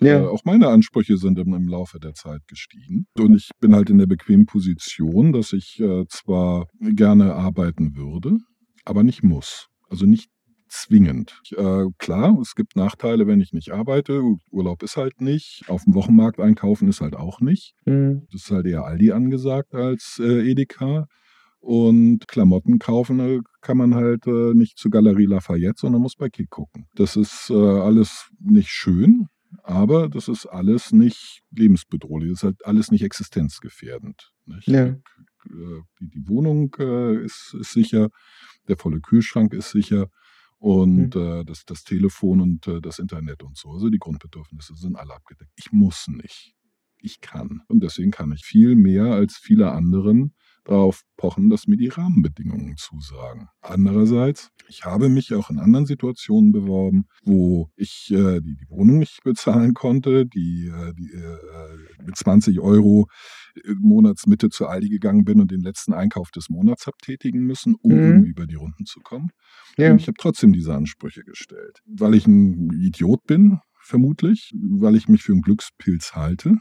[0.02, 0.22] Ja.
[0.22, 3.08] Äh, auch meine Ansprüche sind im, im Laufe der Zeit gestiegen.
[3.18, 8.38] Und ich bin halt in der bequemen Position, dass ich äh, zwar gerne arbeiten würde,
[8.86, 9.68] aber nicht muss.
[9.90, 10.30] Also nicht
[10.74, 11.40] zwingend.
[11.56, 14.22] Äh, klar, es gibt Nachteile, wenn ich nicht arbeite.
[14.52, 15.64] Urlaub ist halt nicht.
[15.68, 17.74] Auf dem Wochenmarkt einkaufen ist halt auch nicht.
[17.86, 18.28] Hm.
[18.32, 21.08] Das ist halt eher Aldi angesagt als äh, Edeka.
[21.60, 26.28] Und Klamotten kaufen äh, kann man halt äh, nicht zu Galerie Lafayette, sondern muss bei
[26.28, 26.88] Kick gucken.
[26.96, 29.28] Das ist äh, alles nicht schön,
[29.64, 32.32] aber das ist alles nicht lebensbedrohlich.
[32.32, 34.34] Das ist halt alles nicht existenzgefährdend.
[34.46, 34.68] Nicht?
[34.68, 34.88] Ja.
[34.88, 34.98] Äh,
[36.02, 38.10] Die, die Wohnung äh, ist, ist sicher,
[38.68, 40.08] der volle Kühlschrank ist sicher
[40.64, 43.72] und äh, das, das Telefon und äh, das Internet und so.
[43.72, 45.52] Also die Grundbedürfnisse sind alle abgedeckt.
[45.58, 46.56] Ich muss nicht.
[47.04, 47.62] Ich kann.
[47.68, 50.34] Und deswegen kann ich viel mehr als viele anderen
[50.66, 53.50] darauf pochen, dass mir die Rahmenbedingungen zusagen.
[53.62, 59.00] Andererseits, ich habe mich auch in anderen Situationen beworben, wo ich äh, die, die Wohnung
[59.00, 63.08] nicht bezahlen konnte, die, äh, die äh, mit 20 Euro
[63.56, 67.76] äh, Monatsmitte zu Aldi gegangen bin und den letzten Einkauf des Monats habe tätigen müssen,
[67.82, 68.24] um Mhm.
[68.24, 69.32] über die Runden zu kommen.
[69.78, 69.92] Ja.
[69.92, 71.80] Und ich habe trotzdem diese Ansprüche gestellt.
[71.86, 76.58] Weil ich ein Idiot bin, vermutlich, weil ich mich für einen Glückspilz halte.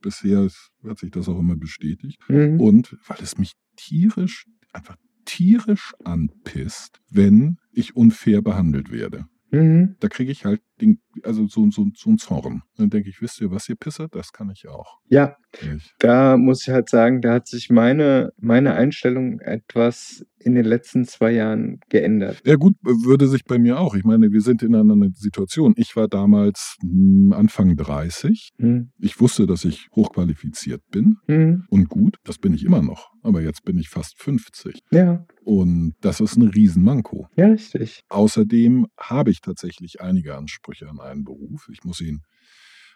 [0.00, 0.48] Bisher
[0.86, 2.18] hat sich das auch immer bestätigt.
[2.28, 2.60] Mhm.
[2.60, 9.26] Und weil es mich tierisch, einfach tierisch anpisst, wenn ich unfair behandelt werde.
[9.50, 9.96] Mhm.
[10.00, 12.62] Da kriege ich halt den, also so, so, so einen Zorn.
[12.76, 14.14] Dann denke ich, wisst ihr, was ihr pissert?
[14.14, 14.98] Das kann ich auch.
[15.08, 15.36] Ja,
[15.76, 20.64] Ich, da muss ich halt sagen, da hat sich meine, meine Einstellung etwas in den
[20.64, 22.40] letzten zwei Jahren geändert.
[22.46, 23.96] ja gut, würde sich bei mir auch.
[23.96, 25.74] Ich meine, wir sind in einer Situation.
[25.76, 28.50] Ich war damals hm, Anfang 30.
[28.58, 28.92] Mhm.
[29.00, 31.64] Ich wusste, dass ich hochqualifiziert bin Mhm.
[31.70, 32.16] und gut.
[32.24, 33.08] Das bin ich immer noch.
[33.22, 34.78] Aber jetzt bin ich fast 50.
[34.92, 37.26] Ja, Und das ist ein Riesenmanko.
[37.36, 38.02] ja, richtig.
[38.08, 41.68] Außerdem habe ich tatsächlich einige Ansprüche an einen Beruf.
[41.72, 42.22] Ich muss ihn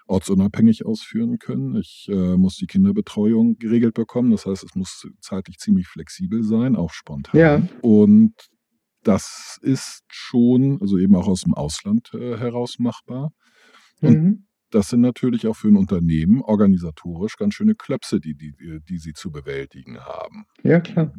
[0.07, 1.77] ortsunabhängig ausführen können.
[1.77, 4.31] Ich äh, muss die Kinderbetreuung geregelt bekommen.
[4.31, 7.41] Das heißt, es muss zeitlich ziemlich flexibel sein, auch spontan.
[7.41, 7.63] Ja.
[7.83, 8.35] Und
[9.05, 13.31] das ist schon, also eben auch aus dem Ausland äh, heraus machbar.
[14.01, 14.47] Und Mhm.
[14.71, 18.53] das sind natürlich auch für ein Unternehmen organisatorisch ganz schöne Klöpse, die, die,
[18.89, 20.45] die sie zu bewältigen haben.
[20.63, 21.13] Ja, klar.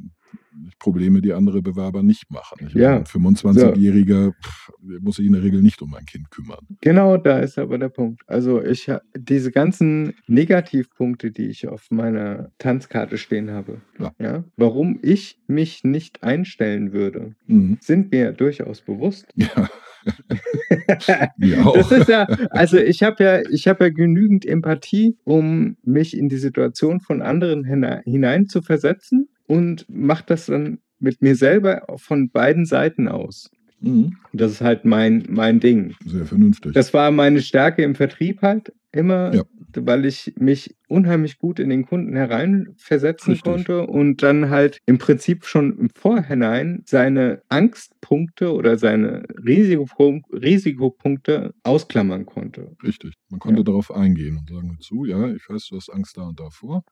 [0.79, 2.67] Probleme, die andere Bewerber nicht machen.
[2.67, 2.97] Ich Ja.
[2.97, 4.69] Ein 25-Jähriger pff,
[5.01, 6.59] muss sich in der Regel nicht um ein Kind kümmern.
[6.81, 8.21] Genau, da ist aber der Punkt.
[8.27, 14.11] Also ich diese ganzen Negativpunkte, die ich auf meiner Tanzkarte stehen habe, Ja.
[14.19, 17.77] ja, warum ich mich nicht einstellen würde, Mhm.
[17.81, 19.25] sind mir durchaus bewusst.
[19.35, 19.69] Ja.
[21.37, 26.27] Das ist ja, also ich habe ja, ich habe ja genügend Empathie, um mich in
[26.29, 32.29] die Situation von anderen hinein zu versetzen und mache das dann mit mir selber von
[32.29, 33.49] beiden Seiten aus.
[33.81, 34.15] Mhm.
[34.31, 35.93] Das ist halt mein, mein Ding.
[36.05, 36.73] Sehr vernünftig.
[36.73, 39.43] Das war meine Stärke im Vertrieb halt immer, Ja.
[39.75, 43.51] weil ich mich unheimlich gut in den Kunden hereinversetzen Richtig.
[43.51, 51.53] konnte und dann halt im Prinzip schon im Vorhinein seine Angstpunkte oder seine Risikopunk Risikopunkte
[51.63, 52.75] ausklammern konnte.
[52.83, 53.15] Richtig.
[53.29, 53.63] Man konnte Ja.
[53.65, 56.83] darauf eingehen und sagen zu, ja, ich weiß, du hast Angst da und davor.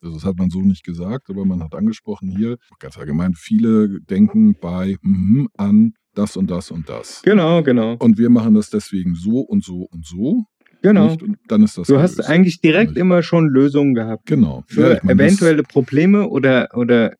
[0.00, 4.00] Also das hat man so nicht gesagt, aber man hat angesprochen hier, ganz allgemein, viele
[4.02, 7.22] denken bei mhm, an das und das und das.
[7.22, 10.44] Genau, genau, Und wir machen das deswegen so und so und so.
[10.82, 11.06] genau.
[11.06, 11.22] Nicht?
[11.22, 12.30] Und dann ist das Du hast gelöst.
[12.30, 12.98] eigentlich direkt Nicht?
[13.00, 14.62] immer schon Lösungen gehabt Genau.
[14.66, 17.14] für Ja, meine, eventuelle Probleme oder, oder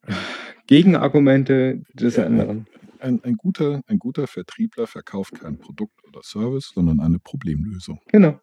[0.66, 2.26] Gegenargumente des Ja.
[2.26, 2.66] anderen.
[3.01, 8.01] Ein, ein, guter, ein guter Vertriebler verkauft kein Produkt oder Service, sondern eine Problemlösung.
[8.09, 8.41] Genau.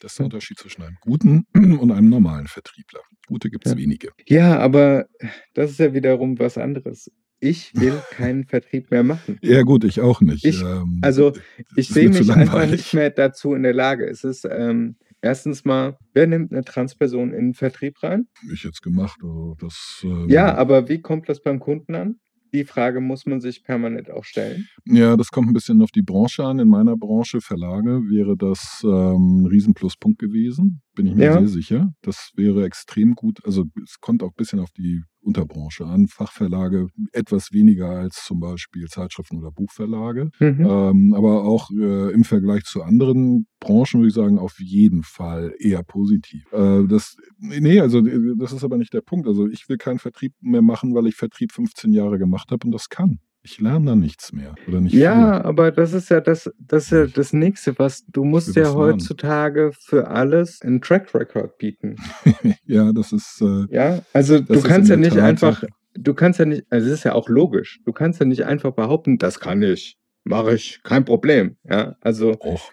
[0.00, 3.00] Das ist der Unterschied zwischen einem guten und einem normalen Vertriebler.
[3.26, 3.78] Gute gibt es Ja.
[3.78, 4.10] wenige.
[4.26, 5.06] Ja, aber
[5.54, 7.10] das ist ja wiederum was anderes.
[7.40, 9.38] Ich will keinen Vertrieb mehr machen.
[9.42, 10.44] Ja, gut, ich auch nicht.
[10.44, 11.32] Ich- Ähm, also,
[11.76, 14.06] Ich sehe mich einfach nicht mehr dazu in der Lage.
[14.06, 18.28] Es ist ähm, erstens mal, wer nimmt eine Transperson in den Vertrieb rein?
[18.52, 19.18] Ich jetzt gemacht.
[19.22, 22.16] Also das, ähm, Ja, aber wie kommt das beim Kunden an?
[22.52, 24.68] Die Frage muss man sich permanent auch stellen.
[24.84, 26.58] Ja, das kommt ein bisschen auf die Branche an.
[26.58, 30.82] In meiner Branche, Verlage, wäre das ähm, ein Riesenpluspunkt gewesen.
[30.94, 31.38] Bin ich mir Ja.
[31.38, 31.92] sehr sicher.
[32.02, 33.40] Das wäre extrem gut.
[33.44, 36.08] Also es kommt auch ein bisschen auf die Unterbranche an.
[36.08, 40.30] Fachverlage etwas weniger als zum Beispiel Zeitschriften oder Buchverlage.
[40.38, 40.66] Mhm.
[40.68, 45.54] Ähm, aber auch äh, im Vergleich zu anderen Branchen würde ich sagen, auf jeden Fall
[45.58, 46.44] eher positiv.
[46.52, 49.26] Äh, das, nee, also äh, das ist aber nicht der Punkt.
[49.28, 52.72] Also ich will keinen Vertrieb mehr machen, weil ich Vertrieb 15 Jahre gemacht habe und
[52.72, 53.20] das kann.
[53.44, 54.54] Ich lerne da nichts mehr.
[54.68, 58.22] Oder nicht Ja, aber das ist ja das, das ist ja das nächste, was du
[58.24, 58.78] musst ja was lernen.
[58.92, 61.96] heutzutage für alles einen Track Record bieten.
[62.22, 62.54] viel.
[62.66, 63.40] ja, das ist.
[63.42, 65.64] Äh, Ja, also du kannst ja nicht Tat- einfach,
[65.94, 68.72] du kannst ja nicht, also es ist ja auch logisch, du kannst ja nicht einfach
[68.72, 71.56] behaupten, das kann ich, mache ich, kein Problem.
[71.68, 72.70] Ja, also Och,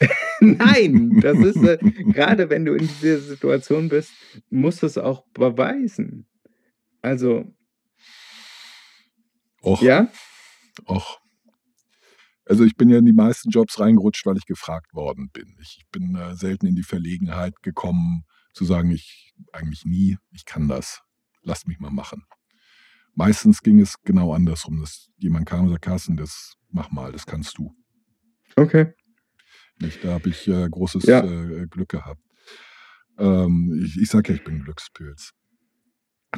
[0.40, 1.78] nein, das ist äh,
[2.12, 4.12] gerade wenn du in dieser Situation bist,
[4.50, 6.26] musst du es auch beweisen.
[7.02, 7.44] Also
[9.66, 10.06] och, ja,
[10.86, 11.20] och.
[12.48, 15.56] Also ich bin ja in die meisten Jobs reingerutscht, weil ich gefragt worden bin.
[15.60, 20.68] Ich bin äh, selten in die Verlegenheit gekommen, zu sagen, ich eigentlich nie, ich kann
[20.68, 21.02] das.
[21.42, 22.22] Lasst mich mal machen.
[23.14, 27.26] Meistens ging es genau andersrum, dass jemand kam und sagte, Carsten, das mach mal, das
[27.26, 27.74] kannst du.
[28.56, 28.92] okay,
[29.80, 30.04] Nicht?
[30.04, 31.24] Da habe ich äh, großes Ja.
[31.24, 32.20] äh, Glück gehabt.
[33.18, 35.32] Ähm, ich ich sage ja, ich bin Glückspilz.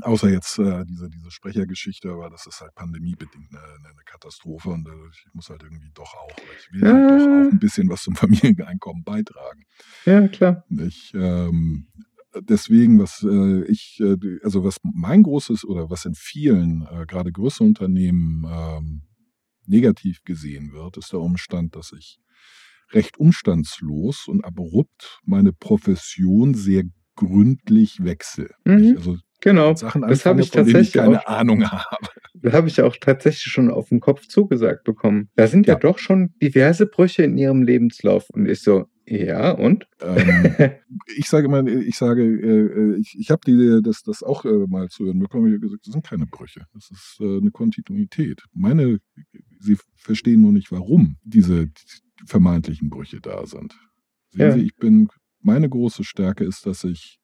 [0.02, 4.70] Außer jetzt äh, diese, diese Sprechergeschichte, aber das ist halt pandemiebedingt eine, eine eine Katastrophe
[4.70, 7.46] und äh, ich muss halt irgendwie doch auch, ich will halt doch Ja.
[7.48, 9.62] auch ein bisschen was zum Familieneinkommen beitragen.
[10.04, 11.88] ja klar, Ich, ähm,
[12.40, 17.32] deswegen, was äh, ich, äh, also was mein großes oder was in vielen, äh, gerade
[17.32, 19.02] größeren Unternehmen ähm,
[19.66, 22.18] negativ gesehen wird, ist der Umstand, dass ich
[22.92, 26.84] recht umstandslos und abrupt meine Profession sehr
[27.16, 28.50] gründlich wechsle.
[28.64, 28.78] Mhm.
[28.78, 29.74] Ich, also Genau.
[29.74, 32.08] Sachen Das habe ich denen ich tatsächlich keine auch, Ahnung habe.
[32.34, 35.28] das habe ich auch tatsächlich schon auf den Kopf zugesagt bekommen.
[35.36, 35.78] Da sind ja Ja.
[35.78, 38.28] doch schon diverse Brüche in ihrem Lebenslauf.
[38.30, 39.86] Und ich so, ja, und?
[40.02, 40.54] Ähm,
[41.16, 44.88] ich sage immer, ich sage, äh, äh, ich, ich habe das, das auch äh, mal
[44.88, 45.46] zu hören bekommen.
[45.46, 46.62] Ich habe gesagt, das sind keine Brüche.
[46.74, 48.42] Das ist eine Kontinuität.
[48.52, 48.98] Meine,
[49.60, 51.68] sie verstehen nur nicht, warum diese
[52.26, 53.74] vermeintlichen Brüche da sind.
[54.30, 54.52] Sehen Ja.
[54.52, 55.08] Sie, ich bin,
[55.40, 57.18] meine große Stärke ist, dass ich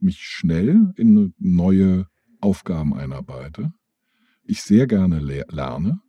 [0.00, 2.06] mich schnell in neue
[2.40, 3.72] Aufgaben einarbeite.
[4.44, 6.00] Ich sehr gerne le lerne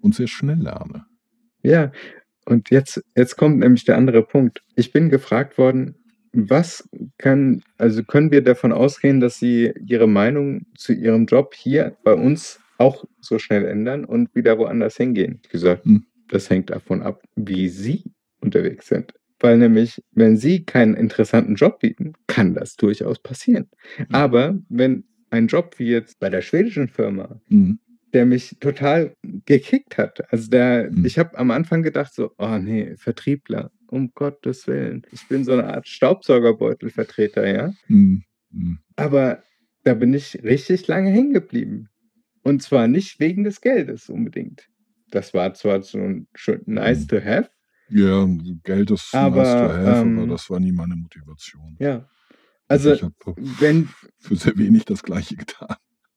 [0.00, 1.06] und sehr schnell lerne.
[1.62, 1.92] Ja,
[2.44, 4.62] und jetzt, jetzt kommt nämlich der andere Punkt.
[4.74, 5.94] Ich bin gefragt worden,
[6.32, 11.96] was kann, also können wir davon ausgehen, dass Sie Ihre Meinung zu Ihrem Job hier
[12.04, 15.40] bei uns auch so schnell ändern und wieder woanders hingehen?
[15.44, 16.04] Ich gesagt, Hm.
[16.28, 18.04] das hängt davon ab, wie Sie
[18.40, 19.14] unterwegs sind.
[19.42, 23.68] Weil nämlich, wenn Sie keinen interessanten Job bieten, kann das durchaus passieren.
[24.10, 27.78] Aber wenn ein Job wie jetzt bei der schwedischen Firma, Mhm.
[28.14, 29.14] der mich total
[29.46, 30.32] gekickt hat.
[30.32, 31.04] Also der, Mhm.
[31.04, 35.02] ich habe am Anfang gedacht so, oh nee, Vertriebler, um Gottes Willen.
[35.10, 37.72] Ich bin so eine Art Staubsaugerbeutelvertreter, ja.
[37.88, 38.22] Mhm.
[38.52, 38.78] Mhm.
[38.96, 39.42] Aber
[39.84, 41.88] da bin ich richtig lange hängen geblieben.
[42.42, 44.68] Und zwar nicht wegen des Geldes unbedingt.
[45.10, 45.98] Das war zwar so
[46.66, 47.08] nice Mhm.
[47.08, 47.50] to have,
[47.94, 48.26] Ja,
[48.64, 51.76] Geld ist Aber, nice to have, aber ähm, das war nie meine Motivation.
[51.78, 52.08] ja.
[52.68, 53.14] Also ich habe
[53.60, 53.88] wenn,
[54.18, 55.76] für sehr wenig das Gleiche getan.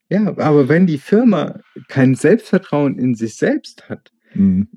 [0.10, 1.60] ja, aber wenn die Firma
[1.90, 4.70] kein Selbstvertrauen in sich selbst hat, Mhm.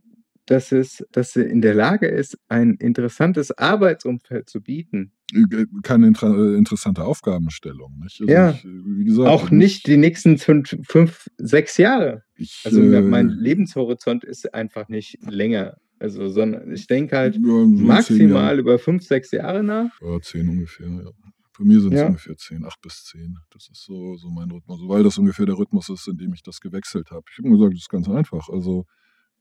[0.47, 5.13] dass es, dass sie in der Lage ist, ein interessantes Arbeitsumfeld zu bieten.
[5.35, 7.99] Äh, Keine intra äh, interessante Aufgabenstellung.
[8.03, 8.21] Nicht?
[8.21, 8.51] Also Ja.
[8.51, 12.23] ich, äh, wie gesagt, Auch nicht die nächsten fünf, fünf sechs Jahre.
[12.35, 15.77] Ich, Also äh, mein Lebenshorizont ist einfach nicht länger.
[16.01, 19.91] Also, sondern ich denke halt ja, maximal über fünf, sechs Jahre nach.
[20.01, 21.11] Ja, zehn ungefähr, ja.
[21.59, 22.07] Bei mir sind es Ja.
[22.07, 23.37] ungefähr zehn, acht bis zehn.
[23.51, 26.43] Das ist so, so mein Rhythmus, weil das ungefähr der Rhythmus ist, in dem ich
[26.43, 27.25] das gewechselt habe.
[27.33, 28.49] Ich habe gesagt, das ist ganz einfach.
[28.49, 28.87] Also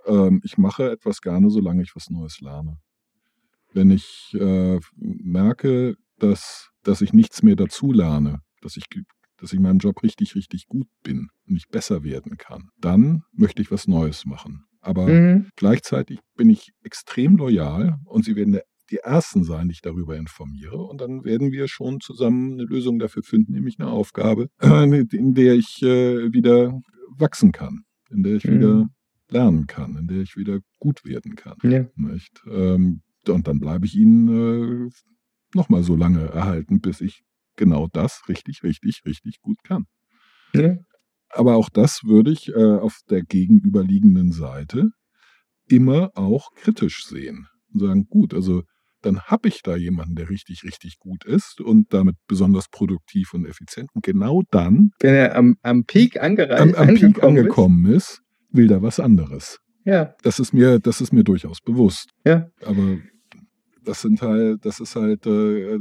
[0.08, 2.80] ähm, ich mache etwas gerne, solange ich was Neues lerne.
[3.74, 8.86] Wenn ich äh, merke, dass, dass ich nichts mehr dazu lerne, dass ich,
[9.38, 13.24] dass ich in meinem Job richtig, richtig gut bin und ich besser werden kann, dann
[13.32, 14.64] möchte ich was Neues machen.
[14.88, 15.49] Aber Mhm.
[15.57, 18.59] Gleichzeitig bin ich extrem loyal und Sie werden
[18.89, 20.77] die Ersten sein, die ich darüber informiere.
[20.77, 25.55] Und dann werden wir schon zusammen eine Lösung dafür finden, nämlich eine Aufgabe, in der
[25.55, 26.79] ich äh, wieder
[27.17, 28.53] wachsen kann, in der ich Mhm.
[28.55, 28.89] wieder
[29.29, 31.57] lernen kann, in der ich wieder gut werden kann.
[31.63, 31.85] Ja.
[31.95, 32.41] Nicht?
[32.49, 34.89] Ähm, und dann bleibe ich Ihnen äh,
[35.53, 37.23] nochmal so lange erhalten, bis ich
[37.57, 39.83] genau das richtig, richtig, richtig gut kann.
[40.53, 40.77] Ja.
[41.30, 44.89] Aber auch das würde ich äh, auf der gegenüberliegenden Seite
[45.67, 48.63] immer auch kritisch sehen und sagen, gut, also
[49.01, 53.45] dann habe ich da jemanden, der richtig, richtig gut ist und damit besonders produktiv und
[53.45, 53.89] effizient.
[53.93, 58.21] Und genau dann Wenn er am, am Peak angereicht am, am Peak angekommen, angekommen ist,
[58.49, 59.38] will er was anderes.
[59.38, 59.59] Ist.
[59.86, 62.09] Ja, Das ist mir, das ist mir durchaus bewusst.
[62.25, 62.47] ja.
[62.65, 62.97] Aber
[63.88, 65.79] das sind halt, das ist halt, äh,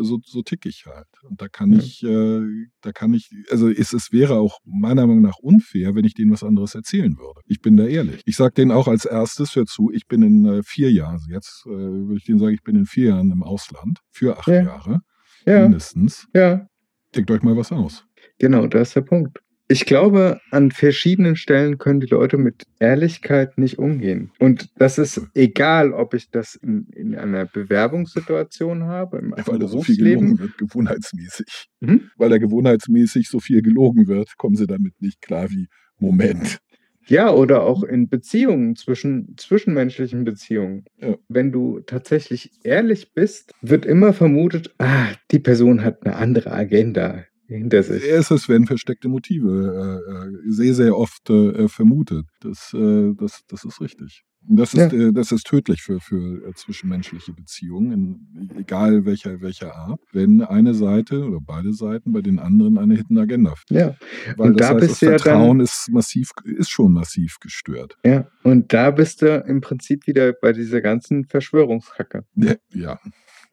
[0.00, 1.06] so, so tick ich halt.
[1.22, 1.78] Und da kann Ja.
[1.78, 2.40] ich, äh,
[2.80, 6.32] da kann ich, also es, es wäre auch meiner Meinung nach unfair, wenn ich denen
[6.32, 7.40] was anderes erzählen würde.
[7.46, 8.22] Ich bin da ehrlich.
[8.26, 11.30] Ich sage denen auch als erstes, hör zu, ich bin in äh, vier Jahren, also
[11.30, 14.48] jetzt äh, würde ich denen sagen, ich bin in vier Jahren im Ausland, für acht
[14.48, 14.62] Ja.
[14.62, 15.00] Jahre
[15.46, 16.26] Ja, mindestens.
[16.34, 16.66] ja.
[17.14, 18.04] Denkt euch mal was aus.
[18.38, 19.38] Genau, da ist der Punkt.
[19.66, 24.30] Ich glaube, an verschiedenen Stellen können die Leute mit Ehrlichkeit nicht umgehen.
[24.38, 29.66] Und das ist egal, ob ich das in, in einer Bewerbungssituation habe, im Weil da
[29.66, 31.68] so viel gelogen wird, gewohnheitsmäßig.
[31.80, 32.10] Mhm.
[32.18, 36.58] Weil da gewohnheitsmäßig so viel gelogen wird, kommen sie damit nicht klar wie Moment.
[37.06, 40.84] Ja, oder auch in Beziehungen, zwischen zwischenmenschlichen Beziehungen.
[40.98, 41.16] Ja.
[41.28, 47.24] Wenn du tatsächlich ehrlich bist, wird immer vermutet, ah, die Person hat eine andere Agenda
[47.46, 48.02] hinter sich.
[48.08, 52.26] Es ist, werden versteckte Motive äh, äh, sehr, sehr oft äh, vermutet.
[52.40, 54.22] Das, äh, das, das ist richtig.
[54.46, 59.74] Das ist, äh, das ist tödlich für, für äh, zwischenmenschliche Beziehungen, in, egal welcher, welcher
[59.74, 63.80] Art, wenn eine Seite oder beide Seiten bei den anderen eine Hidden Agenda finden.
[63.80, 63.96] Ja,
[64.36, 66.92] Weil Und das da heißt, bist das du ja dann- Vertrauen ist massiv, ist schon
[66.92, 67.96] massiv gestört.
[68.04, 68.28] ja.
[68.42, 72.24] Und da bist du im Prinzip wieder bei dieser ganzen Verschwörungskacke.
[72.34, 72.98] Ja, ja.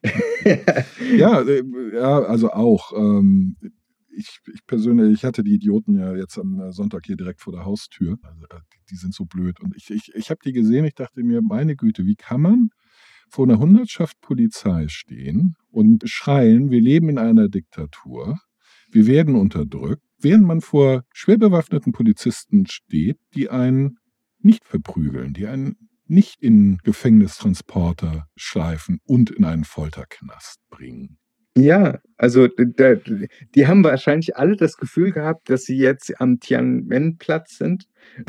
[1.16, 1.42] Ja,
[1.94, 2.92] ja, also auch.
[2.96, 3.56] Ähm,
[4.14, 7.52] ich, ich persönlich, ich hatte die Idioten ja jetzt am äh, Sonntag hier direkt vor
[7.52, 8.18] der Haustür.
[8.22, 8.60] Also, äh,
[8.90, 9.60] die, sind so blöd.
[9.60, 12.70] Und ich, ich, ich habe die gesehen, ich dachte mir, meine Güte, wie kann man
[13.28, 18.38] vor einer Hundertschaft Polizei stehen und schreien, wir leben in einer Diktatur,
[18.90, 23.98] wir werden unterdrückt, während man vor schwer bewaffneten Polizisten steht, die einen
[24.38, 31.16] nicht verprügeln, die einen nicht in Gefängnistransporter schleifen und in einen Folterknast bringen.
[31.56, 32.96] Ja, also d
[33.54, 37.88] die haben wahrscheinlich alle das Gefühl gehabt, dass sie jetzt am Tiananmen-Platz sind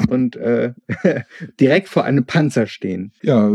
[0.10, 0.74] und, äh,
[1.60, 3.12] direkt vor einem Panzer stehen.
[3.22, 3.50] Ja,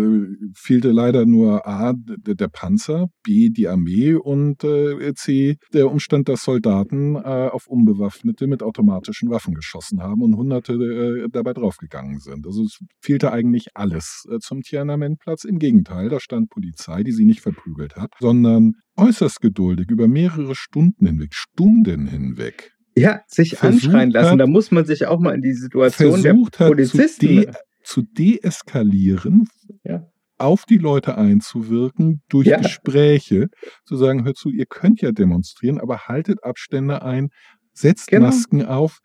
[0.55, 6.43] fehlte leider nur A, der Panzer, B, die Armee und, äh, C, der Umstand, dass
[6.45, 12.47] Soldaten, äh, auf Unbewaffnete mit automatischen Waffen geschossen haben und Hunderte, äh, dabei draufgegangen sind.
[12.47, 15.45] Also, es fehlte eigentlich alles, äh, zum Tiananmen-Platz.
[15.45, 20.55] Im Gegenteil, da stand Polizei, die sie nicht verprügelt hat, sondern äußerst geduldig über mehrere
[20.55, 22.73] Stunden hinweg, Stunden hinweg.
[22.97, 24.33] Ja, sich anschreien lassen.
[24.33, 27.27] hat Da muss man sich auch mal in die Situation der versucht hat, zu, Polizisten
[27.27, 27.53] de
[27.85, 29.49] zu deeskalieren,
[29.85, 30.07] Ja.
[30.37, 32.59] auf die Leute einzuwirken durch Ja.
[32.59, 33.49] Gespräche,
[33.85, 37.29] zu sagen, hört zu, ihr könnt ja demonstrieren, aber haltet Abstände ein,
[37.73, 38.27] setzt Genau.
[38.27, 38.99] Masken auf,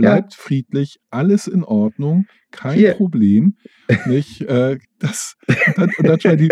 [0.00, 2.94] bleibt friedlich, alles in Ordnung, kein Hier.
[2.94, 3.56] Problem.
[4.06, 6.48] Nicht, äh, das, und dann, und dann die,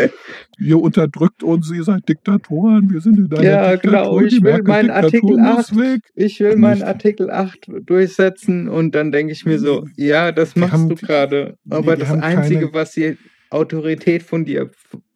[0.59, 4.63] ihr unterdrückt uns, ihr seid Diktatoren, wir sind in einer Ja, Diktatur, genau, ich will
[4.63, 5.77] meinen Artikel muss 8.
[5.77, 6.01] weg.
[6.15, 6.83] Ich will meinen.
[6.83, 11.57] Artikel 8 durchsetzen und dann denke ich mir so, ja, das machst haben- du gerade.
[11.65, 13.17] nee, Aber die das Einzige, keine- was die
[13.51, 14.71] Autorität von dir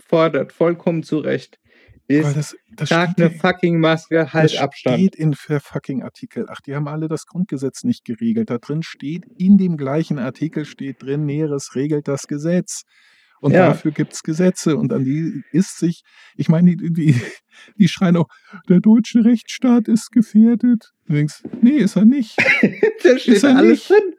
[0.06, 1.58] fordert, vollkommen zu Recht,
[2.20, 4.96] Weil ist, das, das trag steht eine fucking Maske, halt das Abstand.
[4.98, 6.66] steht in der fucking Artikel 8.
[6.66, 8.50] Die haben alle das Grundgesetz nicht geregelt.
[8.50, 12.82] Da drin steht, in dem gleichen Artikel steht drin, Näheres regelt das Gesetz.
[13.40, 13.66] Und Ja.
[13.68, 14.76] dafür gibt es Gesetze.
[14.76, 16.02] Und an die ist sich,
[16.36, 17.20] ich meine, die, die,
[17.76, 18.28] die schreien auch,
[18.68, 20.90] der deutsche Rechtsstaat ist gefährdet.
[21.06, 22.36] Du denkst, nee, ist er nicht.
[23.02, 23.90] da steht Ist er alles nicht.
[23.90, 24.14] drin.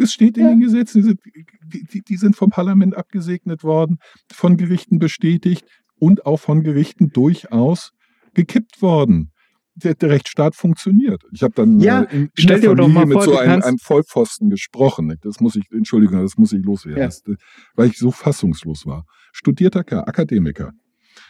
[0.00, 0.50] Es steht in Ja.
[0.50, 1.18] den Gesetzen,
[1.64, 3.98] die, die, die sind vom Parlament abgesegnet worden,
[4.32, 5.64] von Gerichten bestätigt
[5.98, 7.92] und auch von Gerichten durchaus
[8.34, 9.32] gekippt worden.
[9.74, 11.22] Der, der Rechtsstaat funktioniert.
[11.32, 13.78] Ich habe dann Ja, äh, in, in stell der Familie mit vor, so einem, einem
[13.78, 15.14] Vollpfosten gesprochen.
[15.22, 17.06] Das muss ich, Entschuldigung, das muss ich loswerden, Ja.
[17.06, 17.36] das, äh,
[17.74, 19.04] weil ich so fassungslos war.
[19.32, 20.72] Studierter Akademiker,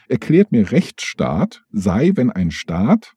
[0.08, 3.12] erklärt mir, Rechtsstaat sei, wenn ein Staat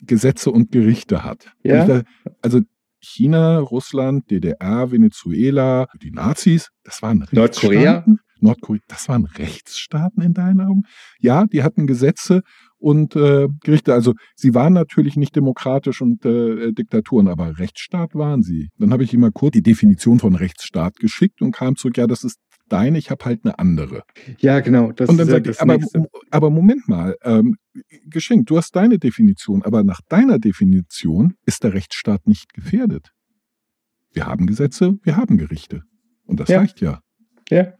[0.00, 1.52] Gesetze und Gerichte hat.
[1.62, 1.86] Ja.
[1.86, 2.02] Da,
[2.42, 2.60] also
[3.00, 8.04] China, Russland, DDR, Venezuela, die Nazis, das waren Nordkorea?
[8.44, 10.82] Nordkorea, das waren Rechtsstaaten in deinen Augen?
[11.18, 12.42] Ja, die hatten Gesetze
[12.78, 13.92] und äh, Gerichte.
[13.92, 18.68] Also sie waren natürlich nicht demokratisch und äh, Diktaturen, aber Rechtsstaat waren sie.
[18.78, 22.06] Dann habe ich ihm mal kurz die Definition von Rechtsstaat geschickt und kam zurück, ja,
[22.06, 22.38] das ist
[22.68, 24.02] deine, ich habe halt eine andere.
[24.38, 24.92] Ja, genau.
[24.92, 25.78] Das Und dann sage ich, aber,
[26.30, 27.56] aber Moment mal, ähm,
[28.06, 33.10] geschenkt, du hast deine Definition, aber nach deiner Definition ist der Rechtsstaat nicht gefährdet.
[34.12, 35.82] Wir haben Gesetze, wir haben Gerichte.
[36.26, 36.58] Und das Ja.
[36.58, 37.00] reicht ja.
[37.50, 37.72] Ja.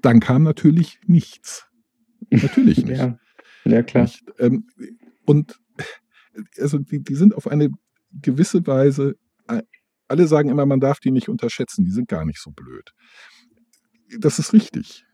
[0.00, 1.66] Dann kam natürlich nichts.
[2.30, 2.98] Natürlich nicht.
[2.98, 3.18] Ja.
[3.64, 4.04] ja, klar.
[4.04, 4.24] Nicht?
[4.38, 4.66] Ähm,
[5.24, 5.58] und
[6.60, 7.70] also die, die sind auf eine
[8.12, 9.16] gewisse Weise,
[9.48, 9.62] äh,
[10.08, 12.92] alle sagen immer, man darf die nicht unterschätzen, die sind gar nicht so blöd.
[14.18, 15.04] Das ist richtig.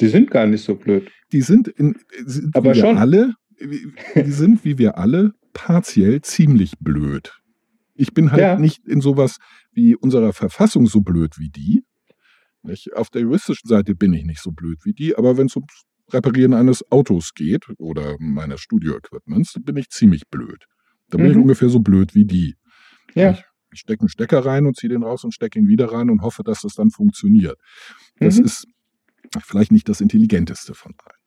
[0.00, 1.10] Die sind gar nicht so blöd.
[1.32, 1.96] die sind, in,
[2.26, 2.98] sind Aber wie wir schon.
[2.98, 7.40] alle, die sind wie wir alle partiell ziemlich blöd.
[7.94, 8.58] Ich bin halt Ja.
[8.58, 9.38] nicht in sowas
[9.72, 11.82] wie unserer Verfassung so blöd wie die.
[12.66, 12.94] Nicht?
[12.94, 15.82] Auf der juristischen Seite bin ich nicht so blöd wie die, aber wenn es ums
[16.12, 20.66] Reparieren eines Autos geht oder meines Studio-Equipments, dann bin ich ziemlich blöd.
[21.08, 21.42] Da bin ich Mhm.
[21.42, 22.54] ungefähr so blöd wie die.
[23.14, 23.32] Ja.
[23.32, 23.42] Ich,
[23.72, 26.22] ich stecke einen Stecker rein und ziehe den raus und stecke ihn wieder rein und
[26.22, 27.58] hoffe, dass das dann funktioniert.
[28.20, 28.44] Das Mhm.
[28.44, 28.66] ist
[29.42, 31.18] vielleicht nicht das Intelligenteste von allen.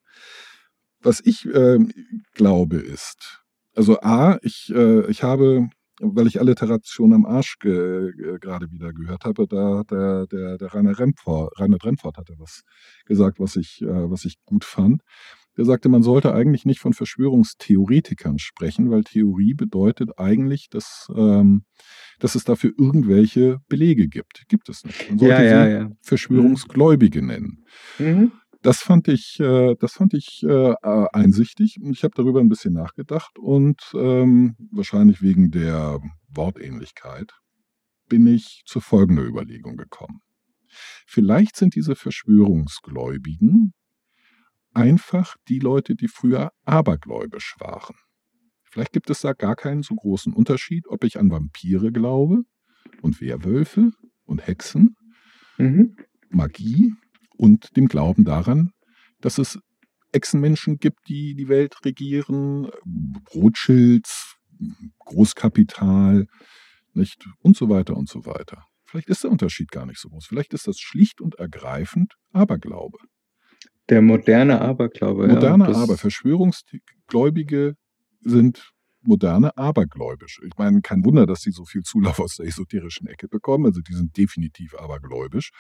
[1.02, 1.92] Was ich ähm,
[2.34, 3.42] glaube ist,
[3.76, 5.70] also A, ich, äh, ich habe,
[6.00, 10.58] weil ich Alliteration am Arsch ge, ge, gerade wieder gehört habe, da hat der, der,
[10.58, 12.62] der Rainer Remford, Rainer Remford hatte was
[13.06, 15.02] gesagt, was ich, äh, was ich gut fand.
[15.58, 21.64] Der sagte, man sollte eigentlich nicht von Verschwörungstheoretikern sprechen, weil Theorie bedeutet eigentlich, dass, ähm,
[22.20, 24.46] dass es dafür irgendwelche Belege gibt.
[24.48, 25.10] Gibt es nicht.
[25.10, 25.92] Man sollte Ja, ja, sie ja.
[26.02, 27.66] Verschwörungsgläubige nennen.
[27.98, 28.32] Mhm.
[28.62, 30.76] Das fand ich, äh, das fand ich äh,
[31.14, 31.78] einsichtig.
[31.92, 37.32] Ich habe darüber ein bisschen nachgedacht und ähm, wahrscheinlich wegen der Wortähnlichkeit
[38.10, 40.20] bin ich zu folgender Überlegung gekommen.
[41.08, 43.74] Vielleicht sind diese Verschwörungsgläubigen
[44.74, 47.96] einfach die Leute, die früher abergläubisch waren.
[48.64, 52.44] Vielleicht gibt es da gar keinen so großen Unterschied, ob ich an Vampire glaube
[53.02, 53.92] und Werwölfe
[54.26, 54.96] und Hexen
[55.60, 55.98] Mhm.
[56.30, 56.94] Magie
[57.40, 58.72] und dem Glauben daran,
[59.22, 59.60] dass es
[60.12, 62.70] Echsenmenschen gibt, die die Welt regieren,
[63.34, 64.36] Rothschilds,
[65.00, 66.28] Großkapital,
[66.94, 67.26] nicht?
[67.40, 68.66] Und so weiter und so weiter.
[68.86, 70.26] Vielleicht ist der Unterschied gar nicht so groß.
[70.26, 72.98] Vielleicht ist das schlicht und ergreifend Aberglaube.
[73.88, 75.28] Der moderne Aberglaube.
[75.28, 75.98] Moderne ja, Aber.
[75.98, 77.76] Verschwörungsgläubige
[78.22, 78.72] sind
[79.02, 80.42] moderne abergläubisch.
[80.46, 83.66] Ich meine, kein Wunder, dass sie so viel Zulauf aus der esoterischen Ecke bekommen.
[83.66, 85.52] Also die sind definitiv abergläubisch.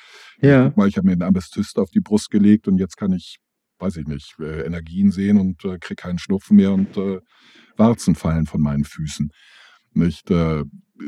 [0.41, 0.73] Ja.
[0.75, 3.37] Mal, ich habe mir einen Amethyst auf die Brust gelegt und jetzt kann ich
[3.79, 7.19] weiß ich nicht, äh, Energien sehen und äh, krieg keinen Schnupfen mehr und äh,
[7.77, 9.31] Warzen fallen von meinen Füßen.
[9.93, 10.63] Nicht äh,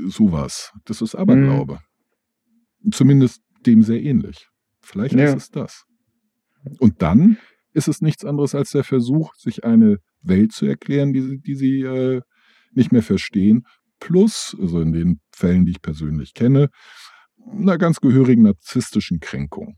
[0.08, 0.72] sowas.
[0.86, 1.80] Das ist Aberglaube.
[2.82, 2.92] Mhm.
[2.94, 4.48] Zumindest dem sehr ähnlich.
[4.82, 5.26] Vielleicht ja.
[5.26, 5.84] ist es das.
[6.80, 7.38] Und dann
[7.74, 11.82] ist es nichts anderes als der Versuch, sich eine Welt zu erklären, die, die sie
[11.82, 12.22] äh,
[12.74, 13.66] nicht mehr verstehen,
[14.00, 16.70] plus, also in den Fällen, die ich persönlich kenne,
[17.52, 19.78] einer ganz gehörigen narzisstischen Kränkung.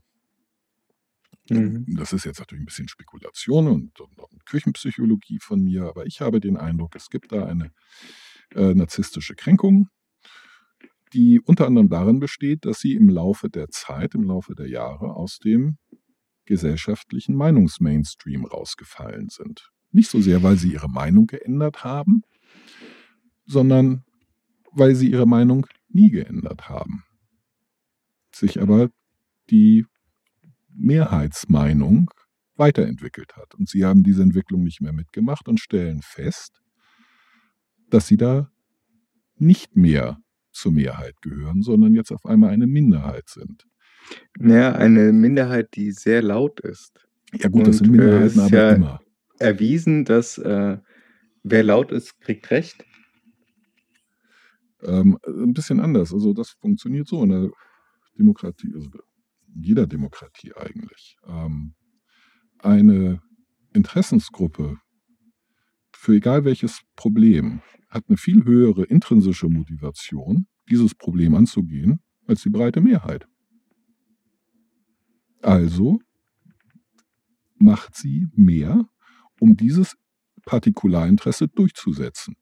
[1.50, 1.84] Mhm.
[1.96, 6.20] Das ist jetzt natürlich ein bisschen Spekulation und, und, und, Küchenpsychologie von mir, aber ich
[6.20, 7.70] habe den Eindruck, es gibt da eine
[8.54, 9.88] äh, narzisstische Kränkung,
[11.12, 15.14] die unter anderem darin besteht, dass sie im Laufe der Zeit, im Laufe der Jahre
[15.14, 15.76] aus dem
[16.46, 19.70] gesellschaftlichen Meinungsmainstream rausgefallen sind.
[19.94, 22.24] Nicht so sehr, weil sie ihre Meinung geändert haben,
[23.46, 24.02] sondern
[24.72, 27.04] weil sie ihre Meinung nie geändert haben.
[28.34, 28.90] Sich aber
[29.50, 29.86] die
[30.74, 32.10] Mehrheitsmeinung
[32.56, 33.54] weiterentwickelt hat.
[33.54, 36.60] Und sie haben diese Entwicklung nicht mehr mitgemacht und stellen fest,
[37.88, 38.50] dass sie da
[39.36, 40.18] nicht mehr
[40.50, 43.64] zur Mehrheit gehören, sondern jetzt auf einmal eine Minderheit sind.
[44.40, 47.06] Ja, eine Minderheit, die sehr laut ist.
[47.32, 49.00] Ja gut, das sind Minderheiten, äh, aber ja immer.
[49.38, 50.78] Erwiesen, dass äh,
[51.42, 52.84] wer laut ist, kriegt Recht.
[54.82, 56.12] Ähm, ein bisschen anders.
[56.12, 57.50] Also das funktioniert so in der
[58.18, 58.90] Demokratie, also
[59.54, 61.16] in jeder Demokratie eigentlich.
[61.26, 61.74] Ähm,
[62.58, 63.22] eine
[63.72, 64.78] Interessensgruppe
[66.04, 72.50] für egal welches Problem hat eine viel höhere intrinsische Motivation, dieses Problem anzugehen, als die
[72.50, 73.26] breite Mehrheit.
[75.40, 76.00] Also
[77.56, 78.86] macht sie mehr,
[79.44, 79.94] um dieses
[80.46, 82.34] Partikularinteresse durchzusetzen.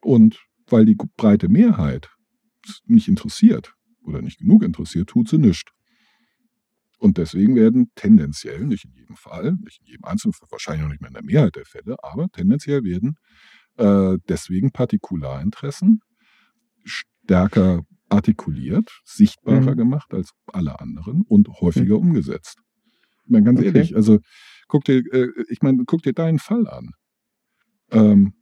[0.00, 2.10] Und weil die breite Mehrheit
[2.84, 5.70] nicht interessiert oder nicht genug interessiert, tut sie nichts.
[6.98, 11.00] Und deswegen werden tendenziell, nicht in jedem Fall, nicht in jedem Einzelnen, wahrscheinlich noch nicht
[11.00, 13.14] mehr in der Mehrheit der Fälle, aber tendenziell werden
[13.76, 16.00] äh, deswegen Partikularinteressen
[16.82, 19.76] stärker artikuliert, sichtbarer mhm.
[19.76, 22.08] gemacht als alle anderen und häufiger mhm.
[22.08, 22.58] umgesetzt.
[23.26, 23.68] Ich meine, ganz okay.
[23.68, 24.18] ehrlich, also
[24.68, 26.90] guck dir, äh, ich meine, guck dir deinen Fall an.
[27.90, 28.34] Ähm,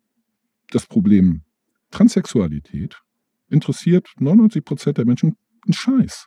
[0.70, 1.43] das Problem
[1.91, 2.97] Transsexualität
[3.49, 6.26] interessiert 99 Prozent der Menschen einen Scheiß.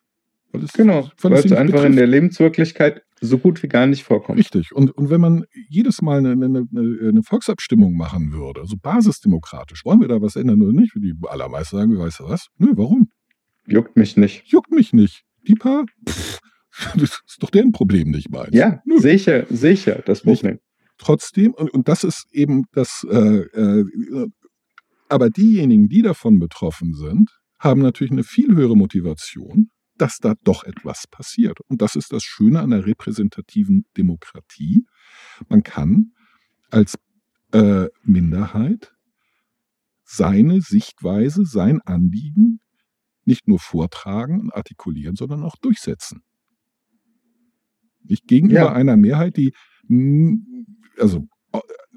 [0.51, 1.85] Weil es, genau, weil, weil es einfach betrifft.
[1.85, 4.39] in der Lebenswirklichkeit so gut wie gar nicht vorkommt.
[4.39, 4.73] Richtig.
[4.73, 9.99] Und, und wenn man jedes Mal eine, eine, eine Volksabstimmung machen würde, also basisdemokratisch, wollen
[9.99, 10.93] wir da was ändern oder nicht?
[10.95, 12.47] Die allermeisten sagen, weißt du was?
[12.57, 13.09] Nö, warum?
[13.65, 14.43] Juckt mich nicht.
[14.45, 15.23] Juckt mich nicht.
[15.47, 16.39] Die paar, pff,
[16.95, 18.53] das ist doch deren Problem, nicht meins.
[18.53, 18.99] Ja, Nö.
[18.99, 20.59] sicher, sicher, das Problem.
[20.97, 24.27] Trotzdem, und, und das ist eben das, äh, äh,
[25.09, 30.63] aber diejenigen, die davon betroffen sind, haben natürlich eine viel höhere Motivation, dass da doch
[30.63, 31.59] etwas passiert.
[31.67, 34.85] Und das ist das Schöne an der repräsentativen Demokratie.
[35.49, 36.13] Man kann
[36.69, 36.97] als
[37.53, 38.93] äh, Minderheit
[40.03, 42.59] seine Sichtweise, sein Anliegen
[43.25, 46.23] nicht nur vortragen und artikulieren, sondern auch durchsetzen.
[48.09, 48.73] Nicht gegenüber ja.
[48.73, 49.53] einer Mehrheit, die
[50.99, 51.27] also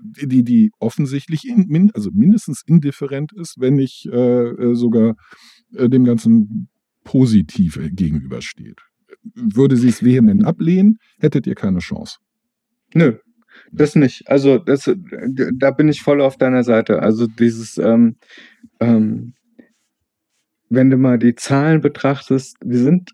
[0.03, 5.17] die, die offensichtlich in, also mindestens indifferent ist, wenn nicht äh, äh, sogar
[5.75, 6.69] äh, dem Ganzen
[7.05, 8.81] positiv gegenübersteht.
[9.35, 12.19] Würde sie es vehement ablehnen, hättet ihr keine Chance.
[12.95, 13.19] Nö,
[13.73, 14.29] das nicht.
[14.29, 14.91] Also das,
[15.55, 17.03] da bin ich voll auf deiner Seite.
[17.03, 18.17] Also dieses, ähm,
[18.81, 19.35] ähm,
[20.69, 23.11] wenn du mal die Zahlen betrachtest, wir sind,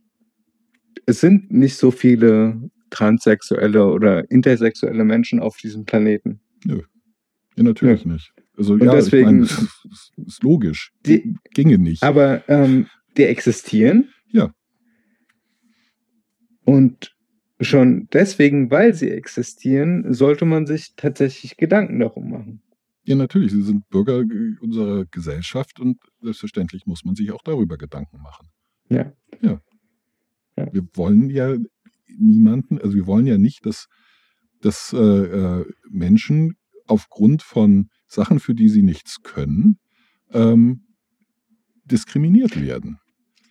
[1.07, 6.41] es sind nicht so viele transsexuelle oder intersexuelle Menschen auf diesem Planeten.
[6.64, 6.82] Nö.
[7.57, 8.14] Ja, natürlich Nö.
[8.14, 8.32] nicht.
[8.57, 10.93] Also Und ja, deswegen, ich meine, das ist logisch.
[11.05, 12.03] Die, Ginge nicht.
[12.03, 14.09] Aber ähm, die existieren.
[14.28, 14.53] Ja.
[16.64, 17.14] Und
[17.61, 22.62] schon deswegen, weil sie existieren, sollte man sich tatsächlich Gedanken darum machen.
[23.05, 23.53] Ja, natürlich.
[23.53, 24.24] Sie sind Bürger
[24.61, 28.49] unserer Gesellschaft und selbstverständlich muss man sich auch darüber Gedanken machen.
[28.89, 29.12] Ja.
[29.41, 29.61] Ja.
[30.59, 30.72] ja.
[30.72, 31.57] Wir wollen ja
[32.19, 33.89] niemanden, also wir wollen ja nicht, dass,
[34.61, 36.57] dass äh, äh, Menschen
[36.87, 39.79] aufgrund von Sachen, für die sie nichts können,
[40.33, 40.83] ähm,
[41.85, 42.99] diskriminiert werden.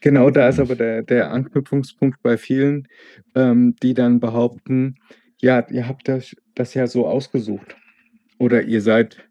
[0.02, 2.88] Genau, da ist aber der, der Anknüpfungspunkt bei vielen,
[3.34, 4.96] ähm, die dann behaupten,
[5.42, 7.76] ja, ihr habt das, das ja so ausgesucht.
[8.38, 9.26] Oder ihr seid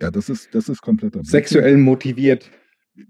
[0.00, 1.30] ja, das ist, das ist kompletter Blödsinn.
[1.30, 2.50] sexuell motiviert.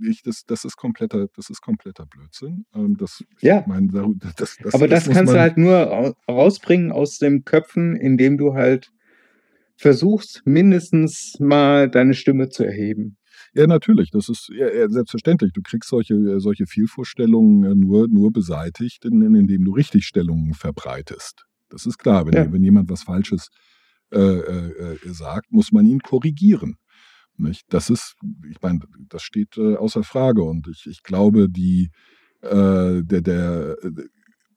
[0.00, 2.64] Ich, das, das, ist kompletter, das ist kompletter Blödsinn.
[2.74, 3.64] Ähm, das, ja.
[3.66, 3.88] Mein,
[4.36, 8.92] das, das, aber das, kannst du halt nur rausbringen aus den Köpfen, indem du halt
[9.76, 13.16] versuchst, mindestens mal deine Stimme zu erheben.
[13.54, 14.10] Ja, natürlich.
[14.10, 15.52] Das ist ja, selbstverständlich.
[15.52, 21.44] Du kriegst solche, äh, solche Fehlvorstellungen nur, nur beseitigt, indem du Richtigstellungen verbreitest.
[21.68, 22.26] Das ist klar.
[22.26, 22.52] Wenn, Ja.
[22.52, 23.48] wenn jemand was Falsches
[24.12, 26.76] äh, äh, äh, sagt, muss man ihn korrigieren.
[27.40, 27.64] Nicht?
[27.72, 28.16] Das ist,
[28.48, 30.42] ich meine, das steht äh, außer Frage.
[30.42, 31.90] Und ich, ich glaube, die,
[32.42, 33.76] äh, der, der,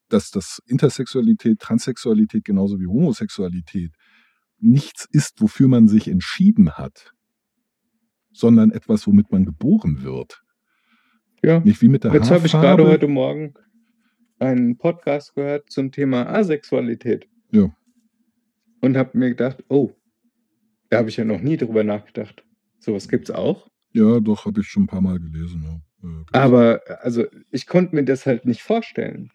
[0.10, 3.94] dass das Intersexualität, Transsexualität genauso wie Homosexualität
[4.60, 7.14] nichts ist, wofür man sich entschieden hat,
[8.32, 10.42] sondern etwas, womit man geboren wird.
[11.44, 11.60] Ja.
[11.60, 13.54] Nicht wie mit der Jetzt habe ich gerade heute Morgen
[14.40, 17.28] einen Podcast gehört zum Thema Asexualität.
[17.52, 17.76] Ja.
[18.82, 19.92] Und habe mir gedacht, oh,
[20.90, 22.46] da habe ich ja noch nie drüber nachgedacht.
[22.84, 23.70] Sowas gibt es auch.
[23.94, 25.64] Ja, doch, habe ich schon ein paar Mal gelesen.
[25.64, 26.10] Ja.
[26.10, 26.24] Äh.
[26.34, 29.30] Aber also ich konnte mir das halt nicht vorstellen.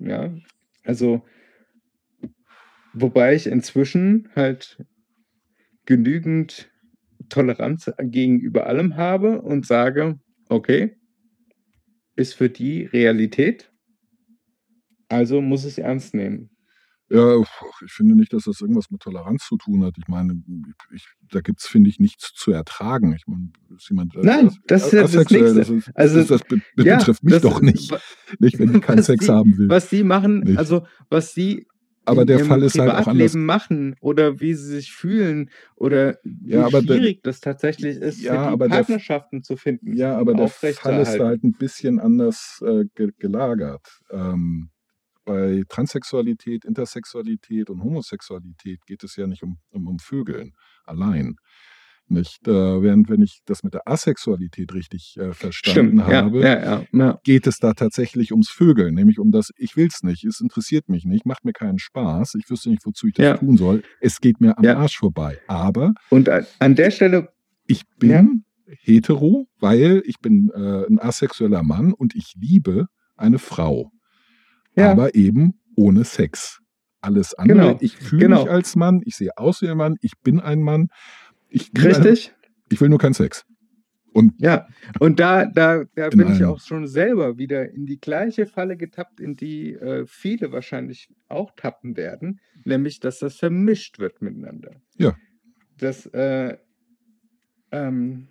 [0.00, 0.34] Ja.
[0.84, 1.24] Also,
[2.92, 4.84] wobei ich inzwischen halt
[5.86, 6.72] genügend
[7.28, 10.18] Toleranz gegenüber allem habe und sage,
[10.48, 10.96] okay,
[12.16, 13.70] ist für die Realität,
[15.08, 16.50] also muss ich es ernst nehmen.
[17.10, 19.94] Ja, ich finde nicht, dass das irgendwas mit Toleranz zu tun hat.
[19.96, 20.42] Ich meine,
[20.94, 23.14] ich, da gibt es, finde ich, nichts zu ertragen.
[23.14, 25.54] Ich meine, ist jemand äh, Nein, as- das ist ja das Nächste.
[25.54, 27.94] Das, ist, Also, das, das be Ja, betrifft mich das- doch nicht.
[28.38, 29.68] Nicht, wenn ich keinen Sex die- haben will.
[29.70, 30.58] Was die machen, Nicht.
[30.58, 31.66] also was die
[32.04, 33.34] Aber in der Fall ist halt auch anders.
[33.34, 38.20] Machen oder wie sie sich fühlen oder wie Ja, aber der- schwierig das tatsächlich ist,
[38.20, 39.94] Ja, aber der- Partnerschaften zu finden.
[39.96, 44.00] Ja, aber der Fall ist halt ein bisschen anders äh, ge gelagert.
[44.10, 44.68] Ähm,
[45.28, 50.52] bei Transsexualität, Intersexualität und Homosexualität geht es ja nicht um, um, um Vögeln
[50.84, 51.36] allein.
[52.10, 56.64] Nicht, äh, während wenn ich das mit der Asexualität richtig äh, verstanden Stimmt, habe, ja,
[56.64, 57.20] ja, ja.
[57.22, 60.88] geht es da tatsächlich ums Vögeln, nämlich um das, ich will es nicht, es interessiert
[60.88, 63.82] mich nicht, macht mir keinen Spaß, ich wüsste nicht, wozu ich das tun soll.
[64.00, 64.64] Es geht mir am.
[64.64, 65.38] Arsch vorbei.
[65.48, 67.28] Aber Und an, an der Stelle,
[67.66, 68.44] ich bin
[68.80, 73.90] hetero, weil ich bin äh, ein asexueller Mann und ich liebe eine Frau.
[74.78, 74.92] Ja.
[74.92, 76.60] Aber eben ohne Sex.
[77.00, 78.42] Alles andere, Genau, ich fühle genau.
[78.42, 80.88] mich als Mann, ich sehe aus wie ein Mann, ich bin ein Mann.
[81.48, 82.34] Ich, richtig?
[82.70, 83.44] ich will nur keinen Sex.
[84.12, 84.66] Und Ja,
[84.98, 88.76] und da, da, da In bin ich auch schon selber wieder in die gleiche Falle
[88.76, 94.72] getappt, in die äh, viele wahrscheinlich auch tappen werden, nämlich, dass das vermischt wird miteinander.
[94.96, 95.16] Ja.
[95.76, 96.56] Das, äh,
[97.70, 98.28] ähm,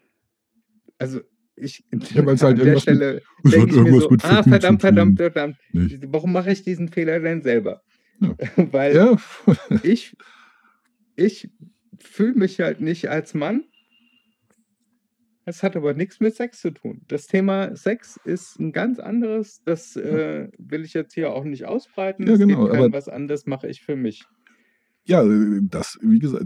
[0.98, 1.22] also
[1.58, 1.84] ich,
[2.14, 6.01] Ja, halt an der Stelle denke ich mir so, mit ah, verdammt, verdammt, verdammt, nicht.
[6.08, 7.82] warum mache ich diesen Fehler denn selber?
[8.22, 8.36] Ja.
[8.72, 9.18] Weil Ja,
[9.84, 10.16] ich,
[11.16, 11.49] ich
[11.99, 13.64] fühle mich halt nicht als Mann.
[15.45, 17.01] Es hat aber nichts mit Sex zu tun.
[17.08, 19.62] Das Thema Sex ist ein ganz anderes.
[19.64, 22.28] Das äh, will ich jetzt hier auch nicht ausbreiten.
[22.28, 24.26] Ja, Es genau, aber- was anderes mache ich für mich.
[25.05, 26.43] ja, äh, das, wie gesagt,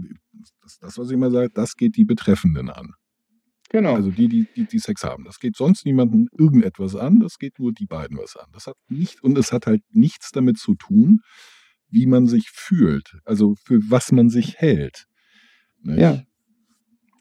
[0.62, 2.92] das, das, was ich immer sage, das geht die Betreffenden an.
[3.72, 3.94] Genau.
[3.94, 5.24] Also die, die, die, die Sex haben.
[5.24, 8.46] Das geht sonst niemandem irgendetwas an, das geht nur die beiden was an.
[8.52, 11.20] Das hat nicht, und es hat halt nichts damit zu tun,
[11.88, 15.06] wie man sich fühlt, also für was man sich hält.
[15.82, 16.00] Nicht?
[16.00, 16.22] ja.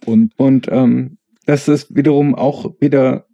[0.05, 3.27] Und Und ähm, das ist wiederum auch wieder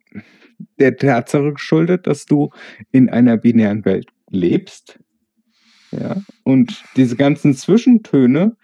[0.80, 2.50] der Tatsache geschuldet, dass du
[2.92, 5.00] in einer binären Welt lebst.
[5.92, 6.22] Ja.
[6.44, 8.58] Und diese ganzen Zwischentöne,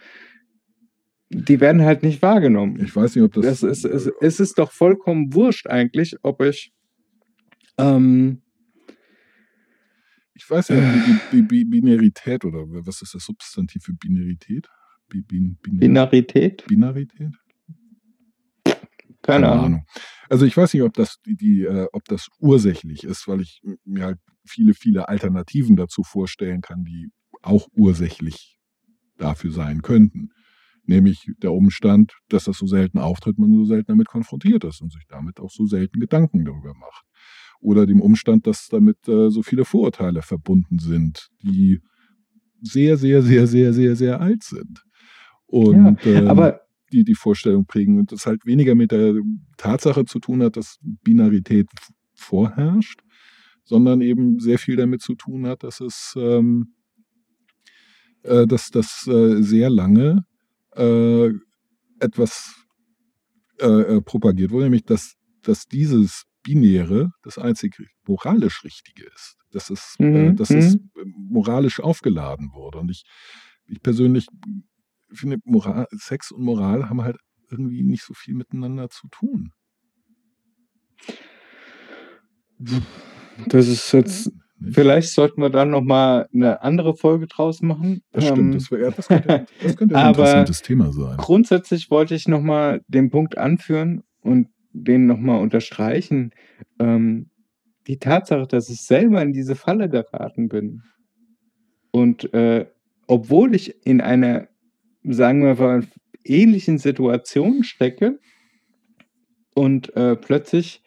[1.33, 2.79] die werden halt nicht wahrgenommen.
[2.83, 3.61] ich weiß nicht, ob das.
[3.61, 6.71] Das ist, es, es ist doch vollkommen wurscht eigentlich, ob ich
[7.77, 8.41] ähm,
[10.35, 14.67] ich weiß die, die Binarität oder was ist das Substantiv für Binarität?
[15.07, 17.33] Bi, bin, bin, Binarität, Binarität?
[19.21, 19.85] keine Ahnung.
[20.29, 23.61] Also ich weiß nicht, ob das die, die äh, ob das ursächlich ist, weil ich
[23.85, 27.09] mir halt viele, viele Alternativen dazu vorstellen kann, die
[27.41, 28.59] auch ursächlich
[29.17, 30.31] dafür sein könnten.
[30.85, 34.91] Nämlich der Umstand, dass das so selten auftritt, man so selten damit konfrontiert ist und
[34.91, 37.05] sich damit auch so selten Gedanken darüber macht.
[37.61, 41.79] Oder dem Umstand, dass damit äh, so viele Vorurteile verbunden sind, die
[42.61, 44.83] sehr, sehr, sehr, sehr, sehr, sehr alt sind.
[45.45, 46.61] Und ähm, Aber
[46.91, 49.15] die die Vorstellung prägen und das halt weniger mit der
[49.57, 51.67] Tatsache zu tun hat, dass Binarität
[52.13, 53.01] vorherrscht,
[53.63, 56.75] sondern eben sehr viel damit zu tun hat, dass es ähm,
[58.23, 60.25] äh, dass das äh, sehr lange
[60.75, 61.31] äh,
[61.99, 62.55] etwas
[63.59, 67.75] äh, äh, propagiert wurde, nämlich dass, dass dieses Binäre das einzig
[68.05, 69.37] moralisch Richtige ist.
[69.51, 72.79] Dass es, äh, Mhm, dass es moralisch aufgeladen wurde.
[72.79, 73.03] Und ich,
[73.65, 74.27] ich persönlich
[75.11, 77.17] finde, Moral, Sex und Moral haben halt
[77.49, 79.51] irgendwie nicht so viel miteinander zu tun.
[83.47, 84.42] das ist jetzt, Nicht?
[84.71, 88.03] Vielleicht sollten wir dann nochmal eine andere Folge draus machen.
[88.11, 91.17] Das Ähm, stimmt, das, wär, das könnte, das könnte ein interessantes Thema sein.
[91.17, 96.31] Grundsätzlich wollte ich nochmal den Punkt anführen und den nochmal unterstreichen.
[96.79, 97.29] Ähm,
[97.87, 100.83] die Tatsache, dass ich selber in diese Falle geraten bin
[101.91, 102.65] und äh,
[103.07, 104.47] obwohl ich in einer,
[105.03, 105.83] sagen wir mal,
[106.23, 108.19] ähnlichen Situation stecke
[109.53, 110.82] und äh, plötzlich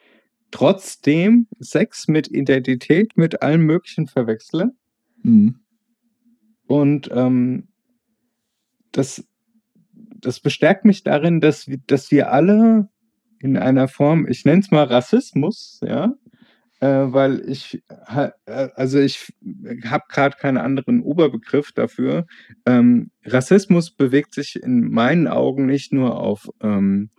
[0.56, 4.70] trotzdem Sex mit Identität, mit allem Möglichen verwechsle.
[5.22, 5.56] Mhm.
[6.66, 7.68] Und ähm,
[8.90, 9.22] das,
[9.92, 12.88] das bestärkt mich darin, dass, wir- dass wir alle
[13.40, 16.14] in einer Form, ich nenne es mal Rassismus, ja,
[16.80, 19.34] äh, weil ich, äh, also ich
[19.84, 22.24] habe gerade keinen anderen Oberbegriff dafür.
[22.64, 27.10] Ähm, Rassismus bewegt sich in meinen Augen nicht nur auf ähm,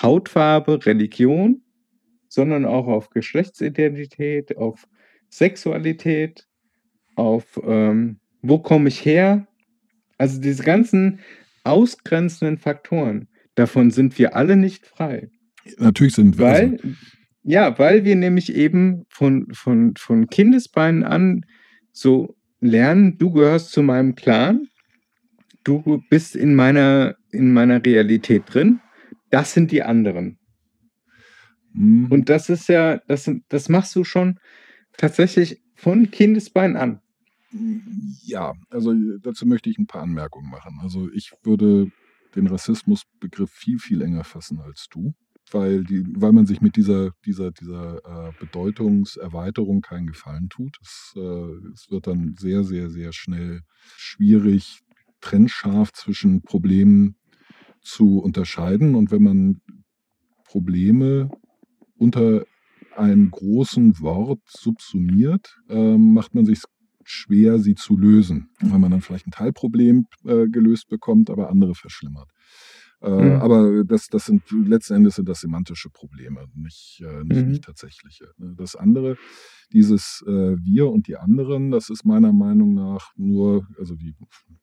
[0.00, 1.62] Hautfarbe, Religion,
[2.32, 4.88] sondern auch auf Geschlechtsidentität, auf
[5.28, 6.46] Sexualität,
[7.14, 9.46] auf ähm, wo komme ich her.
[10.16, 11.20] Also diese ganzen
[11.64, 15.28] ausgrenzenden Faktoren, davon sind wir alle nicht frei.
[15.76, 16.46] Natürlich sind wir.
[16.46, 16.78] Weil,
[17.42, 21.44] ja, weil wir nämlich eben von, von, von Kindesbeinen an
[21.92, 24.68] so lernen, du gehörst zu meinem Clan,
[25.64, 28.80] du bist in meiner, in meiner Realität drin,
[29.28, 30.38] das sind die anderen.
[31.72, 32.06] Mhm.
[32.10, 34.38] Und das ist ja, das, das machst du schon
[34.96, 37.00] tatsächlich von Kindesbein an.
[38.24, 40.78] Ja, also dazu möchte ich ein paar Anmerkungen machen.
[40.80, 41.90] Also ich würde
[42.34, 45.12] den Rassismusbegriff viel, viel enger fassen als du,
[45.50, 50.78] weil, die, weil man sich mit dieser, dieser, dieser äh, Bedeutungserweiterung keinen Gefallen tut.
[50.80, 53.60] Es, äh, es wird dann sehr, sehr, sehr schnell
[53.96, 54.80] schwierig,
[55.20, 57.16] trennscharf zwischen Problemen
[57.82, 58.94] zu unterscheiden.
[58.94, 59.60] Und wenn man
[60.44, 61.30] Probleme
[62.02, 62.44] unter
[62.96, 66.60] einem großen Wort subsumiert, ähm, macht man sich
[67.04, 71.74] schwer, sie zu lösen, weil man dann vielleicht ein Teilproblem äh, gelöst bekommt, aber andere
[71.74, 72.28] verschlimmert.
[73.00, 73.32] Äh, Mhm.
[73.46, 77.50] Aber das, das sind letzten Endes sind das semantische Probleme, nicht, äh, nicht, Mhm.
[77.50, 78.26] nicht tatsächliche.
[78.38, 78.54] Ne?
[78.56, 79.16] Das andere,
[79.72, 84.14] dieses äh, Wir und die anderen, das ist meiner Meinung nach nur, also wie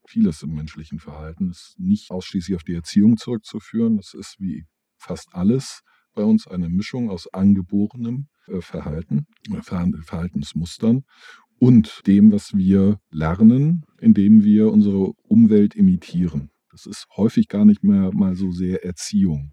[0.08, 3.98] vieles im menschlichen Verhalten, ist nicht ausschließlich auf die Erziehung zurückzuführen.
[3.98, 4.66] Das ist wie
[4.98, 5.82] fast alles
[6.14, 11.04] bei uns eine Mischung aus angeborenem äh, Verhalten, äh, Verhal- Verhaltensmustern
[11.60, 16.50] und dem, was wir lernen, indem wir unsere Umwelt imitieren.
[16.72, 19.52] Das ist häufig gar nicht mehr mal so sehr Erziehung.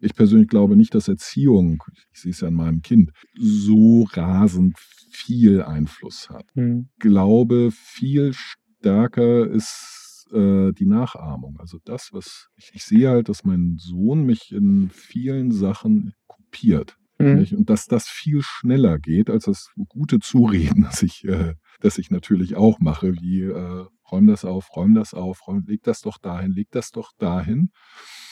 [0.00, 1.82] Ich persönlich glaube nicht, dass Erziehung,
[2.12, 4.76] ich sehe es ja an meinem Kind, so rasend
[5.10, 6.44] viel Einfluss hat.
[6.54, 6.88] Mhm.
[6.98, 11.58] Glaube, viel stärker ist äh, die Nachahmung.
[11.58, 16.96] Also das, was ich, ich sehe halt, dass mein Sohn mich in vielen Sachen kopiert.
[17.18, 17.46] Mhm.
[17.56, 22.10] Und dass das viel schneller geht, als das gute Zureden, das ich, äh, das ich
[22.10, 26.18] natürlich auch mache, wie äh, räum das auf, räum das auf, räum, leg das doch
[26.18, 27.70] dahin, leg das doch dahin.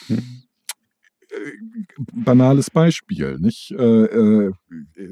[0.09, 0.43] Mhm.
[2.13, 3.71] Banales Beispiel, nicht?
[3.73, 4.53] Äh, äh,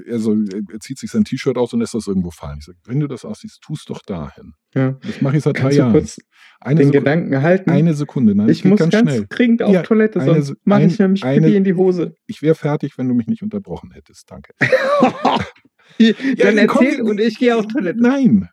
[0.06, 2.58] er, zieht sich sein T-Shirt aus und lässt das irgendwo fallen.
[2.58, 4.52] Ich sage, wenn du das aussiehst, tust doch dahin.
[4.74, 4.92] Ja.
[5.02, 5.92] Das mache ich seit drei Kannst Jahren.
[5.92, 6.18] kurz
[6.60, 7.70] Eine, den Sekunde, Gedanken halten?
[7.70, 9.26] eine Sekunde, nein, ich muss ganz, ganz, schnell.
[9.28, 12.14] dringend auf Ja, Toilette, sonst mache ich nämlich eine- in die Hose.
[12.26, 14.30] Ich wäre fertig, wenn du mich nicht unterbrochen hättest.
[14.30, 14.52] Danke.
[15.98, 18.00] Dann dann komm, erzähl und ich gehe auf Toilette.
[18.00, 18.48] Nein,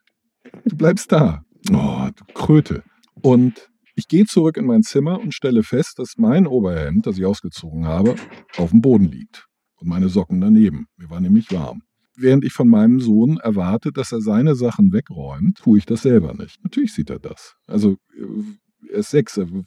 [0.66, 1.44] du bleibst da.
[1.72, 2.84] Oh, du Kröte.
[3.22, 7.26] Und ich gehe zurück in mein Zimmer und stelle fest, dass mein Oberhemd, das ich
[7.26, 8.16] ausgezogen habe,
[8.58, 9.48] auf dem Boden liegt.
[9.80, 10.86] Und meine Socken daneben.
[10.98, 11.82] Mir war nämlich warm.
[12.16, 16.36] Während ich von meinem Sohn erwarte, dass er seine Sachen wegräumt, tue ich das selber
[16.36, 16.64] nicht.
[16.64, 17.56] Natürlich sieht er das.
[17.66, 19.66] Also äh, er ist sechs, in dem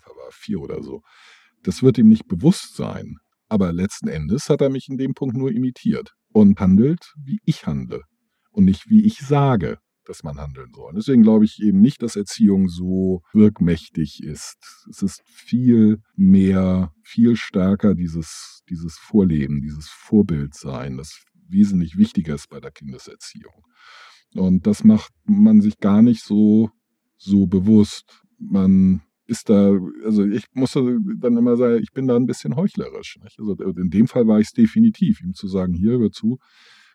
[0.00, 1.02] Fall war er vier oder so.
[1.64, 3.16] Das wird ihm nicht bewusst sein.
[3.48, 7.66] Aber letzten Endes hat er mich in dem Punkt nur imitiert und handelt, wie ich
[7.66, 8.02] handle
[8.52, 9.78] und nicht wie ich sage,
[10.08, 10.92] dass man handeln soll.
[10.94, 14.56] Deswegen glaube ich eben nicht, dass Erziehung so wirkmächtig ist.
[14.88, 22.48] Es ist viel mehr, viel stärker dieses, dieses Vorleben, dieses Vorbildsein, das wesentlich wichtiger ist
[22.48, 23.64] bei der Kindeserziehung.
[24.34, 26.70] Und das macht man sich gar nicht so,
[27.16, 28.22] so bewusst.
[28.38, 33.18] Man ist da, also ich muss dann immer sagen, ich bin da ein bisschen heuchlerisch.
[33.22, 33.38] Nicht?
[33.38, 36.38] Also in dem Fall war ich es definitiv, ihm zu sagen, hier hör zu,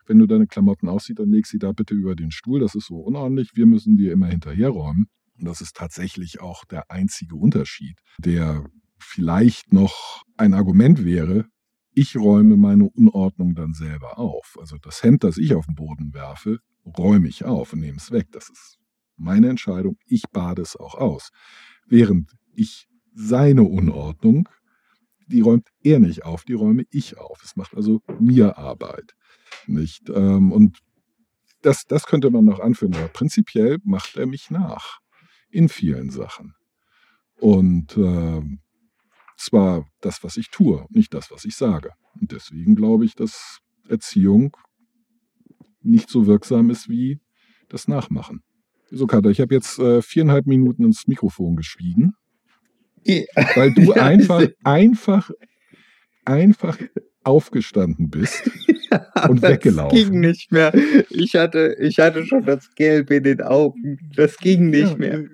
[0.06, 2.60] wenn du deine Klamotten aussiehst, dann leg sie da bitte über den Stuhl.
[2.60, 3.50] Das ist so unordentlich.
[3.54, 5.06] Wir müssen dir immer hinterherräumen.
[5.38, 8.64] Und das ist tatsächlich auch der einzige Unterschied, der
[8.98, 11.46] vielleicht noch ein Argument wäre.
[11.92, 14.56] Ich räume meine Unordnung dann selber auf.
[14.60, 18.10] Also das Hemd, das ich auf den Boden werfe, räume ich auf und nehme es
[18.10, 18.28] weg.
[18.32, 18.78] Das ist
[19.16, 19.96] meine Entscheidung.
[20.06, 21.30] Ich bade es auch aus.
[21.86, 24.48] Während ich seine Unordnung,
[25.26, 27.42] die räumt er nicht auf, die räume ich auf.
[27.42, 29.14] Es macht also mir Arbeit.
[29.66, 30.08] Nicht?
[30.10, 30.78] Ähm, und
[31.62, 34.98] das, das könnte man noch anführen, aber prinzipiell macht er mich nach
[35.50, 36.54] in vielen Sachen.
[37.36, 38.60] Und ähm,
[39.36, 41.90] zwar das, was ich tue, nicht das, was ich sage.
[42.20, 44.56] Und deswegen glaube ich, dass Erziehung
[45.80, 47.20] nicht so wirksam ist wie
[47.68, 48.42] das Nachmachen.
[48.90, 52.14] So, Kater, ich habe jetzt äh, viereinhalb Minuten ins Mikrofon geschwiegen.
[53.54, 55.30] Weil du Ja, einfach, einfach,
[56.24, 56.78] einfach
[57.22, 58.50] aufgestanden bist.
[59.28, 59.96] Und das weggelaufen.
[59.98, 60.72] ging nicht mehr.
[61.10, 63.98] Ich hatte, ich hatte schon das Gelb in den Augen.
[64.14, 65.24] Das ging nicht Ja, mehr.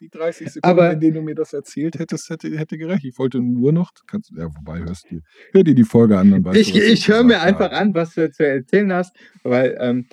[0.00, 3.04] Die 30 Sekunden, Aber- in denen du mir das erzählt hättest, hätte, hätte gereicht.
[3.04, 5.20] Ich wollte nur noch, kannst, ja, wobei hörst du,
[5.52, 8.14] hör dir die Folge an, dann weißt Ich, du, ich höre mir einfach an, was
[8.14, 10.06] du zu erzählen hast, weil, ähm,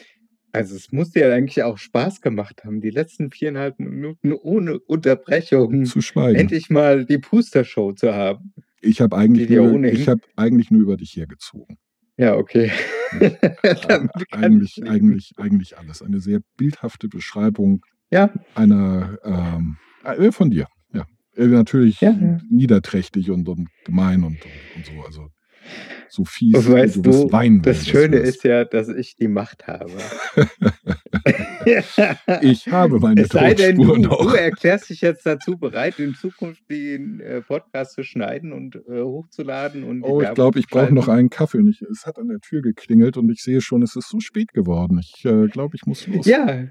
[0.58, 5.86] also es muss dir eigentlich auch Spaß gemacht haben, die letzten viereinhalb Minuten ohne Unterbrechung
[5.86, 6.38] Zu schweigen.
[6.40, 8.54] endlich mal die Puster-Show zu haben.
[8.82, 11.78] Ich habe eigentlich, nur- ich hab eigentlich nur über dich hergezogen.
[12.18, 12.72] Ja, okay.
[13.88, 16.02] Kann eigentlich, eigentlich, eigentlich alles.
[16.02, 20.68] Eine sehr bildhafte Beschreibung Ja, einer ähm, äh, von dir.
[20.94, 21.06] Ja.
[21.36, 22.40] Äh, natürlich Ja, ja.
[22.50, 25.06] niederträchtig und, und gemein und, und, und so.
[25.06, 25.30] Also
[26.10, 26.56] so fies.
[26.56, 29.92] Und weißt du, weinen, wenn das du Schöne ist ja, dass ich die Macht habe.
[32.42, 36.70] Ich habe meine es sei denn, du, du erklärst dich jetzt dazu bereit, in Zukunft
[36.70, 39.84] den äh, Podcast zu schneiden und äh, hochzuladen.
[39.84, 41.58] Und Oh, ich glaube, ich brauche noch einen Kaffee.
[41.58, 44.20] Und ich, es hat an der Tür geklingelt und ich sehe schon, es ist so
[44.22, 45.00] spät geworden.
[45.00, 46.26] Ich äh, glaube, ich muss los.
[46.26, 46.68] Ja,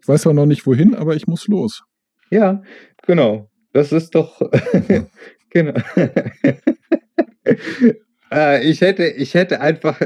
[0.00, 1.82] Ich weiß zwar noch nicht wohin, aber ich muss los.
[2.30, 2.62] ja,
[3.06, 3.50] genau.
[3.72, 4.40] Das ist doch.
[5.50, 5.74] genau.
[8.32, 10.00] Äh, ich, hätte, ich hätte einfach.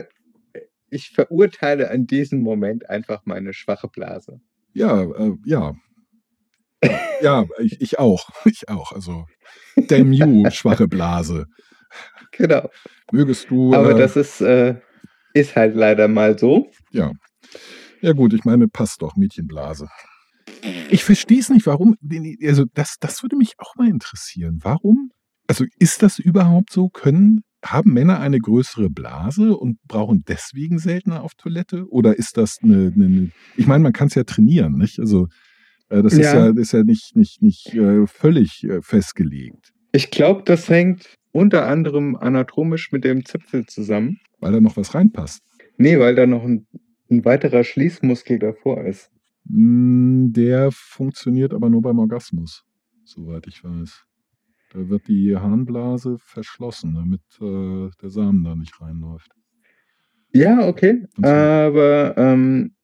[0.92, 4.40] Ich verurteile an diesem Moment einfach meine schwache Blase.
[4.72, 5.74] Ja, äh, ja.
[7.22, 8.30] Ja, ich, ich auch.
[8.46, 8.92] Ich auch.
[8.92, 9.26] Also,
[9.76, 11.46] damn you, schwache Blase.
[12.32, 12.70] Genau.
[13.12, 13.74] Mögest du.
[13.74, 14.76] Aber äh, das ist, äh,
[15.34, 16.70] ist halt leider mal so.
[16.92, 17.12] Ja.
[18.00, 19.88] Ja, gut, ich meine, passt doch, Mädchenblase.
[20.90, 21.96] Ich verstehe es nicht, warum.
[22.42, 24.60] Also, das, das würde mich auch mal interessieren.
[24.62, 25.10] Warum?
[25.46, 26.88] Also, ist das überhaupt so?
[26.88, 31.86] Können, haben Männer eine größere Blase und brauchen deswegen seltener auf Toilette?
[31.90, 32.92] Oder ist das eine.
[32.94, 34.98] eine, eine ich meine, man kann es ja trainieren, nicht?
[34.98, 35.28] Also,
[35.90, 36.46] äh, das ist Ja.
[36.46, 41.66] ja, ist ja nicht, nicht, nicht äh, völlig äh, festgelegt, Ich glaube, das hängt unter
[41.66, 44.18] anderem anatomisch mit dem Zipfel zusammen.
[44.40, 45.42] weil da noch was reinpasst.
[45.76, 46.66] Nee, weil da noch ein,
[47.10, 49.10] ein weiterer Schließmuskel davor ist.
[49.44, 52.64] Mm, Der funktioniert aber nur beim Orgasmus,
[53.04, 54.04] soweit ich weiß.
[54.72, 59.30] Da wird die Harnblase verschlossen, damit äh, der Samen da nicht reinläuft.
[60.32, 61.04] Ja, okay.
[61.16, 61.26] So.
[61.26, 62.74] Aber ähm,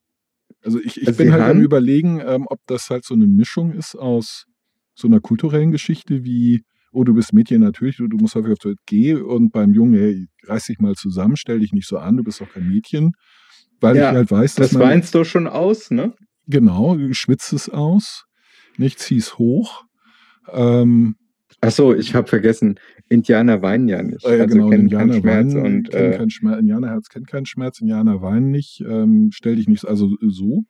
[0.63, 3.27] Also ich, ich Also bin halt am Harn- überlegen, ähm, ob das halt so eine
[3.29, 4.47] Mischung ist aus
[4.95, 8.59] so einer kulturellen Geschichte wie, oh, du bist Mädchen natürlich, du, du musst häufig auf
[8.59, 12.17] Toilette gehen und beim Jungen, hey, reiß dich mal zusammen, stell dich nicht so an,
[12.17, 13.13] du bist doch kein Mädchen.
[13.81, 16.15] Weil Ja, ich halt weiß, dass das man, weinst du schon aus, ne?
[16.49, 18.25] genau, du schwitzt es aus,
[18.79, 19.85] nicht zieh's hoch.
[20.49, 21.17] Ähm,
[21.61, 22.79] Achso, ich habe vergessen,
[23.09, 24.25] Indianer weinen ja nicht.
[24.25, 27.47] Äh, also genau, kennen Indianer keinen Schmerz weinen, und äh, keinen Schmerz, Indianerherz kennt keinen
[27.47, 30.65] Schmerz, Indianer weinen nicht, ähm, stell dich nicht, also so,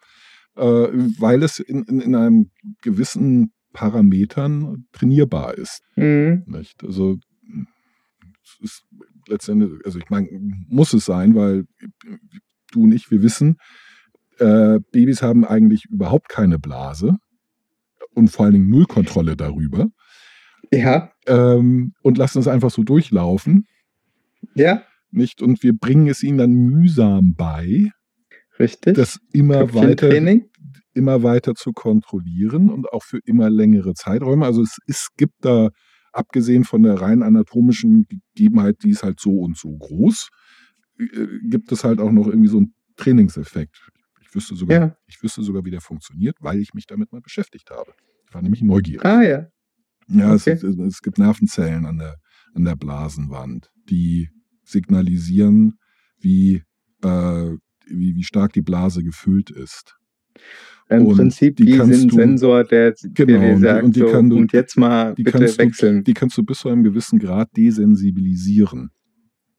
[0.57, 2.51] äh, weil es in, in, in einem
[2.83, 5.83] gewissen Parametern trainierbar ist.
[5.97, 6.83] mh, Nicht?
[6.85, 7.19] Also
[8.43, 8.85] es ist
[9.29, 10.29] letztendlich, also ich meine,
[10.69, 11.65] muss es sein, weil
[12.73, 13.57] du und ich, wir wissen,
[14.39, 17.17] äh, Babys haben eigentlich überhaupt keine Blase
[18.15, 19.89] und vor allen Dingen null Kontrolle darüber
[20.73, 23.67] ja, ähm, und lassen es einfach so durchlaufen.
[24.55, 25.41] ja, nicht?
[25.43, 27.91] Und wir bringen es ihnen dann mühsam bei,
[28.59, 28.97] richtig.
[28.97, 30.11] das immer weiter,
[30.95, 34.45] immer weiter zu kontrollieren und auch für immer längere Zeiträume.
[34.47, 35.71] Also es, es gibt da,
[36.13, 40.29] abgesehen von der rein anatomischen Gegebenheit, die ist halt so und so groß,
[40.99, 43.77] äh, gibt es halt auch noch irgendwie so einen Trainingseffekt.
[44.23, 44.97] Ich wüsste sogar, Ja.
[45.07, 47.93] ich wüsste sogar, wie der funktioniert, weil ich mich damit mal beschäftigt habe.
[48.27, 49.05] Ich war nämlich neugierig.
[49.05, 49.47] Ah ja.
[50.09, 50.53] Ja, es, Okay.
[50.67, 52.17] es, es gibt Nervenzellen an der,
[52.55, 54.29] an der Blasenwand, die
[54.65, 55.75] signalisieren,
[56.21, 56.63] wie,
[57.03, 57.51] äh,
[57.89, 59.97] wie, wie stark die Blase gefüllt ist.
[60.89, 63.97] Im Und Prinzip die wie ein Sensor, der, der Genau, dir und die- sagt, und
[63.97, 66.05] die so, du- und jetzt mal die bitte kannst du- wechseln.
[66.05, 68.91] Die kannst du bis zu einem gewissen Grad desensibilisieren.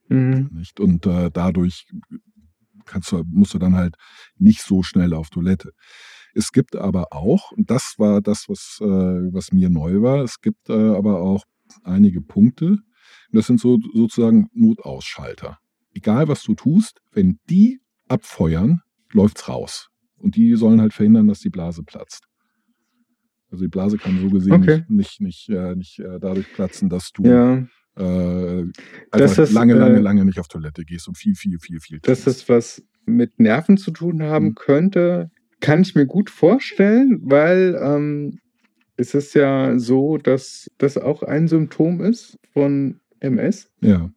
[0.09, 0.49] Mhm.
[0.53, 0.79] Nicht?
[0.79, 1.85] Und äh, dadurch
[2.85, 3.95] kannst du, musst du dann halt
[4.37, 5.71] nicht so schnell auf Toilette.
[6.37, 10.39] Es gibt aber auch, und das war das, was, äh, was mir neu war, es
[10.39, 11.43] gibt äh, aber auch
[11.83, 12.77] einige Punkte.
[13.31, 15.57] Das sind so sozusagen Notausschalter.
[15.93, 18.81] Egal was du tust, wenn die abfeuern,
[19.11, 19.87] läuft's raus.
[20.17, 22.25] Und die sollen halt verhindern, dass die Blase platzt.
[23.49, 24.83] Also die Blase kann so gesehen Okay.
[24.89, 27.65] nicht, nicht, nicht, äh, nicht äh, dadurch platzen, dass du Ja,
[27.95, 28.65] äh,
[29.11, 31.99] Das ist, lange, lange, äh, lange nicht auf Toilette gehst und viel, viel, viel, viel.
[32.01, 34.55] dass das was mit Nerven zu tun haben Mhm.
[34.55, 38.39] könnte, kann ich mir gut vorstellen, weil ähm,
[38.95, 44.11] es ist ja so, dass das auch ein Symptom ist von MS, Ja.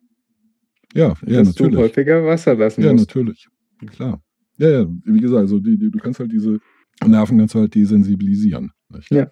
[0.93, 1.79] Ja, ja, dass du natürlich.
[1.81, 3.07] häufiger Wasser lassen Ja, musst.
[3.09, 3.47] natürlich.
[3.87, 4.21] Klar.
[4.59, 6.59] Ja, ja, wie gesagt, also die, die, du kannst halt diese,
[7.07, 8.73] Nerven kannst du halt desensibilisieren.
[8.89, 9.11] Nicht?
[9.11, 9.31] Ja.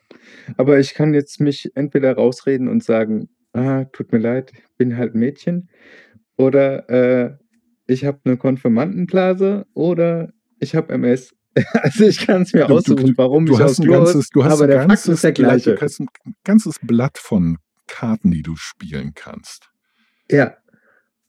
[0.57, 4.97] Aber ich kann jetzt mich entweder rausreden und sagen, ah, tut mir leid, ich bin
[4.97, 5.69] halt Mädchen.
[6.37, 7.37] Oder äh,
[7.89, 11.35] ich habe eine Konfirmandenblase oder ich habe MS.
[11.83, 14.45] Also ich kann es mir Du- du- aussuchen, warum Du ich hast ein ganzes, du
[14.45, 15.75] hast aber ein der Fakt ganzes, ist der Blatt- gleiche.
[15.75, 16.09] du hast ein
[16.45, 19.71] ganzes Blatt von Karten, die du spielen kannst.
[20.31, 20.55] Ja,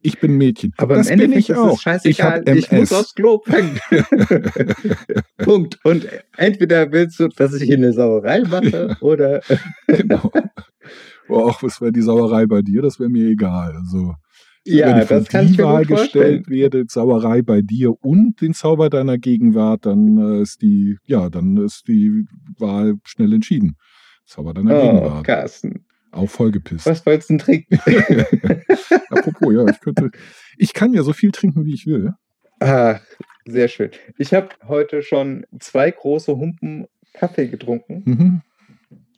[0.01, 0.73] Ich bin Mädchen.
[0.77, 1.67] aber das im bin Endeffekt ich auch.
[1.69, 2.43] ist es scheißegal.
[2.49, 3.41] Ich Ich, muss aufs Klo.
[5.37, 5.79] Punkt.
[5.83, 9.41] Und entweder willst du, dass ich hier eine Sauerei mache oder
[9.87, 10.31] genau.
[11.27, 12.81] Oh, auch was wäre die Sauerei bei dir?
[12.81, 13.75] Das wäre mir egal.
[13.75, 14.15] Also,
[14.69, 18.41] wenn ja, ich vor das kann die ich mir gestellt werde, Sauerei bei dir und
[18.41, 22.25] den Zauber deiner Gegenwart, dann äh, ist die, ja, dann ist die
[22.57, 23.75] Wahl schnell entschieden.
[24.25, 25.25] Zauber deiner Oh, Gegenwart.
[25.25, 26.85] Carsten, Auch vollgepisst.
[26.85, 27.79] was wolltest du denn trinken?
[29.09, 30.11] Apropos, ja, ich könnte,
[30.57, 32.13] ich kann ja so viel trinken, wie ich will.
[32.59, 32.99] Ah,
[33.45, 33.89] sehr schön.
[34.17, 38.03] Ich habe heute schon zwei große Humpen Kaffee getrunken.
[38.05, 38.41] Mhm.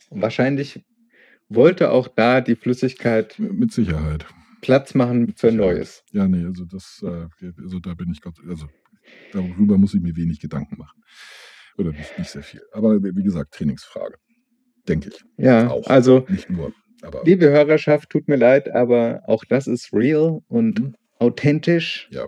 [0.09, 0.83] Wahrscheinlich
[1.49, 4.25] wollte auch da die Flüssigkeit Mit Sicherheit.
[4.61, 5.51] Platz machen für.
[5.51, 6.03] Neues.
[6.11, 7.27] Ja, nee, also das, äh,
[7.61, 8.67] also da bin ich Gott, also
[9.33, 11.01] darüber muss ich mir wenig Gedanken machen.
[11.77, 12.61] Oder nicht, nicht sehr viel.
[12.73, 14.15] Aber wie gesagt, Trainingsfrage.
[14.87, 15.21] Denke ich.
[15.37, 15.87] Ja, Auch.
[15.87, 16.73] also Nicht nur.
[17.03, 20.95] Aber liebe Hörerschaft, tut mir leid, aber auch das ist real und Mhm.
[21.19, 22.09] authentisch.
[22.11, 22.25] Ja.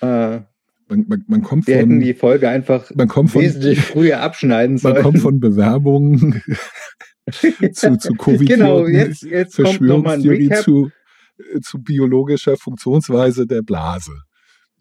[0.00, 0.42] Äh,
[0.88, 4.20] man, man, man kommt wir hätten von, die Folge einfach man kommt von, wesentlich früher
[4.20, 5.02] abschneiden man sollen.
[5.02, 6.42] kommt von Bewerbungen
[7.72, 10.64] zu, zu covid genau, jetzt, jetzt kommt nochmal ein Verschwörungstheorie Recap.
[10.64, 10.90] zu,
[11.62, 14.12] zu biologischer Funktionsweise der Blase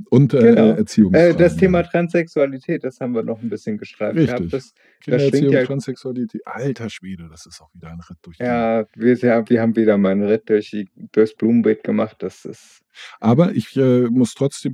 [0.10, 0.68] und äh, Genau.
[0.72, 1.36] Erziehungsfragen.
[1.36, 4.36] Äh, das Thema Transsexualität, das haben wir noch ein bisschen gestreift Richtig.
[4.36, 4.54] gehabt.
[4.54, 6.42] Das, Kindererziehung, schwingt ja- Transsexualität.
[6.46, 9.76] Alter Schwede, das ist auch wieder ein Ritt durch die ja, wir, ja, wir haben
[9.78, 12.18] wieder mal einen Ritt durch die, durchs Blumenbeet gemacht.
[12.20, 12.82] Das ist
[13.22, 14.74] Aber ich äh, muss trotzdem,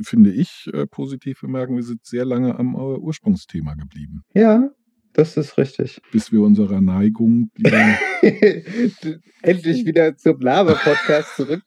[0.00, 4.70] finde ich, äh, positiv bemerken, wir sind sehr lange am äh, Ursprungsthema geblieben, ja,
[5.14, 6.00] das ist richtig.
[6.10, 7.98] bis wir unserer Neigung, wieder,
[9.42, 11.62] Endlich wieder zum Laber-Podcast zurück.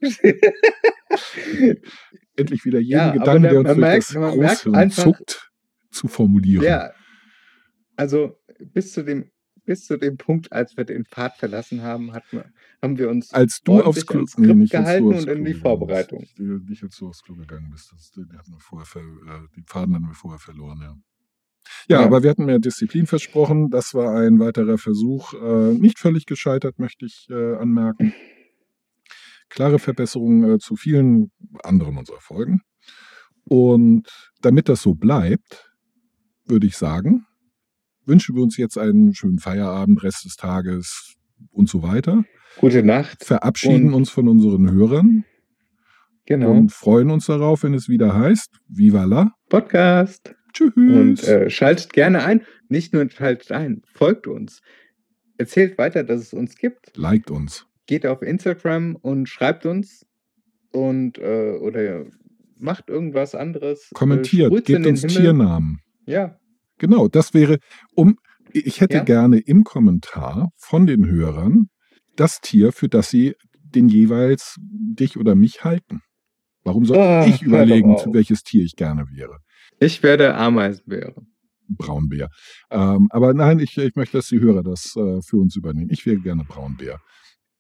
[2.35, 4.35] endlich wieder jeden Ja, Gedanken, da- der uns man durch merkt- das
[4.65, 5.51] merkt einfach- zuckt,
[5.91, 6.63] zu formulieren.
[6.63, 6.91] ja,
[7.95, 8.37] also
[8.73, 9.31] bis zu dem
[9.67, 12.53] bis zu dem Punkt, als wir den Pfad verlassen haben, man,
[12.83, 16.21] haben wir uns Als du aufs Klo, Skript du gehalten und in die Vorbereitung.
[16.37, 17.91] Äh, Nicht als du aufs Klo gegangen bist.
[17.91, 20.95] Das, die, hatten wir vorher äh, die Faden hatten wir vorher verloren, ja.
[21.87, 22.05] Ja, Ja.
[22.05, 23.69] aber wir hatten mehr Disziplin versprochen.
[23.69, 25.33] Das war ein weiterer Versuch.
[25.33, 28.13] Äh, nicht völlig gescheitert, möchte ich äh, anmerken.
[29.49, 31.31] Klare Verbesserungen äh, zu vielen
[31.63, 32.61] anderen unserer Folgen.
[33.43, 34.07] Und
[34.41, 35.71] damit das so bleibt,
[36.45, 37.25] würde ich sagen,
[38.05, 41.15] wünschen wir uns jetzt einen schönen Feierabend, Rest des Tages
[41.51, 42.23] und so weiter
[42.57, 43.23] Gute Nacht.
[43.25, 45.25] verabschieden uns von unseren Hörern
[46.27, 46.51] Genau.
[46.51, 50.34] und freuen uns darauf, wenn es wieder heißt, Viva la, Podcast.
[50.55, 50.73] Tschüss.
[50.75, 52.41] Und äh, schaltet gerne ein.
[52.69, 54.61] Nicht nur schaltet ein, folgt uns.
[55.37, 56.95] Erzählt weiter, dass es uns gibt.
[56.97, 57.67] Liked uns.
[57.87, 60.05] Geht auf Instagram und schreibt uns.
[60.71, 62.05] Und äh, oder
[62.57, 63.89] macht irgendwas anderes.
[63.91, 65.15] äh, Kommentiert, in gebt uns Himmel.
[65.15, 65.79] Tiernamen.
[66.05, 66.39] Ja.
[66.77, 67.59] Genau, das wäre,
[67.93, 68.17] um,
[68.51, 69.03] ich hätte Ja.
[69.03, 71.67] gerne im Kommentar von den Hörern
[72.15, 76.01] das Tier, für das sie den jeweils dich oder mich halten.
[76.65, 79.37] Warum soll Ah, ich überlegen, welches Tier ich gerne wäre?
[79.79, 81.15] Ich werde Ameisenbäre.
[81.67, 82.29] Braunbär.
[82.71, 85.89] Ähm, aber nein, ich, ich möchte, dass die Hörer das äh, für uns übernehmen.
[85.91, 86.99] Ich wäre gerne Braunbär.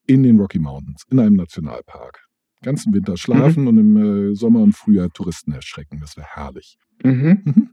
[0.07, 2.19] In den Rocky Mountains, in einem Nationalpark.
[2.61, 5.99] Ganzen Winter schlafen und im äh, Sommer und Frühjahr Touristen erschrecken.
[5.99, 6.77] Das wäre herrlich.
[7.03, 7.41] Mhm.
[7.45, 7.69] Mhm.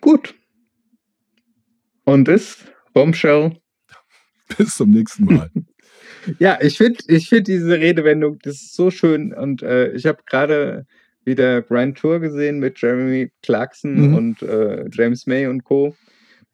[0.00, 0.34] Gut.
[2.04, 3.58] Und das Bombshell.
[4.56, 5.50] Bis zum nächsten Mal.
[6.38, 9.32] Ja, ich finde ich find diese Redewendung, das ist so schön.
[9.32, 10.86] Und äh, ich habe gerade
[11.24, 14.14] wieder Grand Tour gesehen mit Jeremy Clarkson Mhm.
[14.14, 15.96] und äh, James May und Co.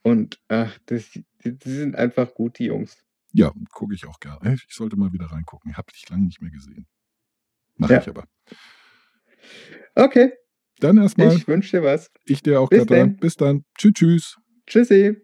[0.02, 1.10] Und ach, das,
[1.44, 2.96] die, die sind einfach gut, die Jungs.
[3.32, 4.54] ja, gucke ich auch gerne.
[4.54, 5.76] Ich sollte mal wieder reingucken.
[5.76, 6.86] Habe dich lange nicht mehr gesehen.
[7.76, 8.00] Mache Ja.
[8.00, 8.24] ich aber.
[9.94, 10.32] Okay,
[10.80, 12.10] Dann erstmal, ich, ich wünsche dir was.
[12.26, 13.04] dir auch, Bis Katha.
[13.20, 13.64] Bis dann.
[13.78, 14.36] Tschüss, tschüss.
[14.66, 15.16] Tschüssi.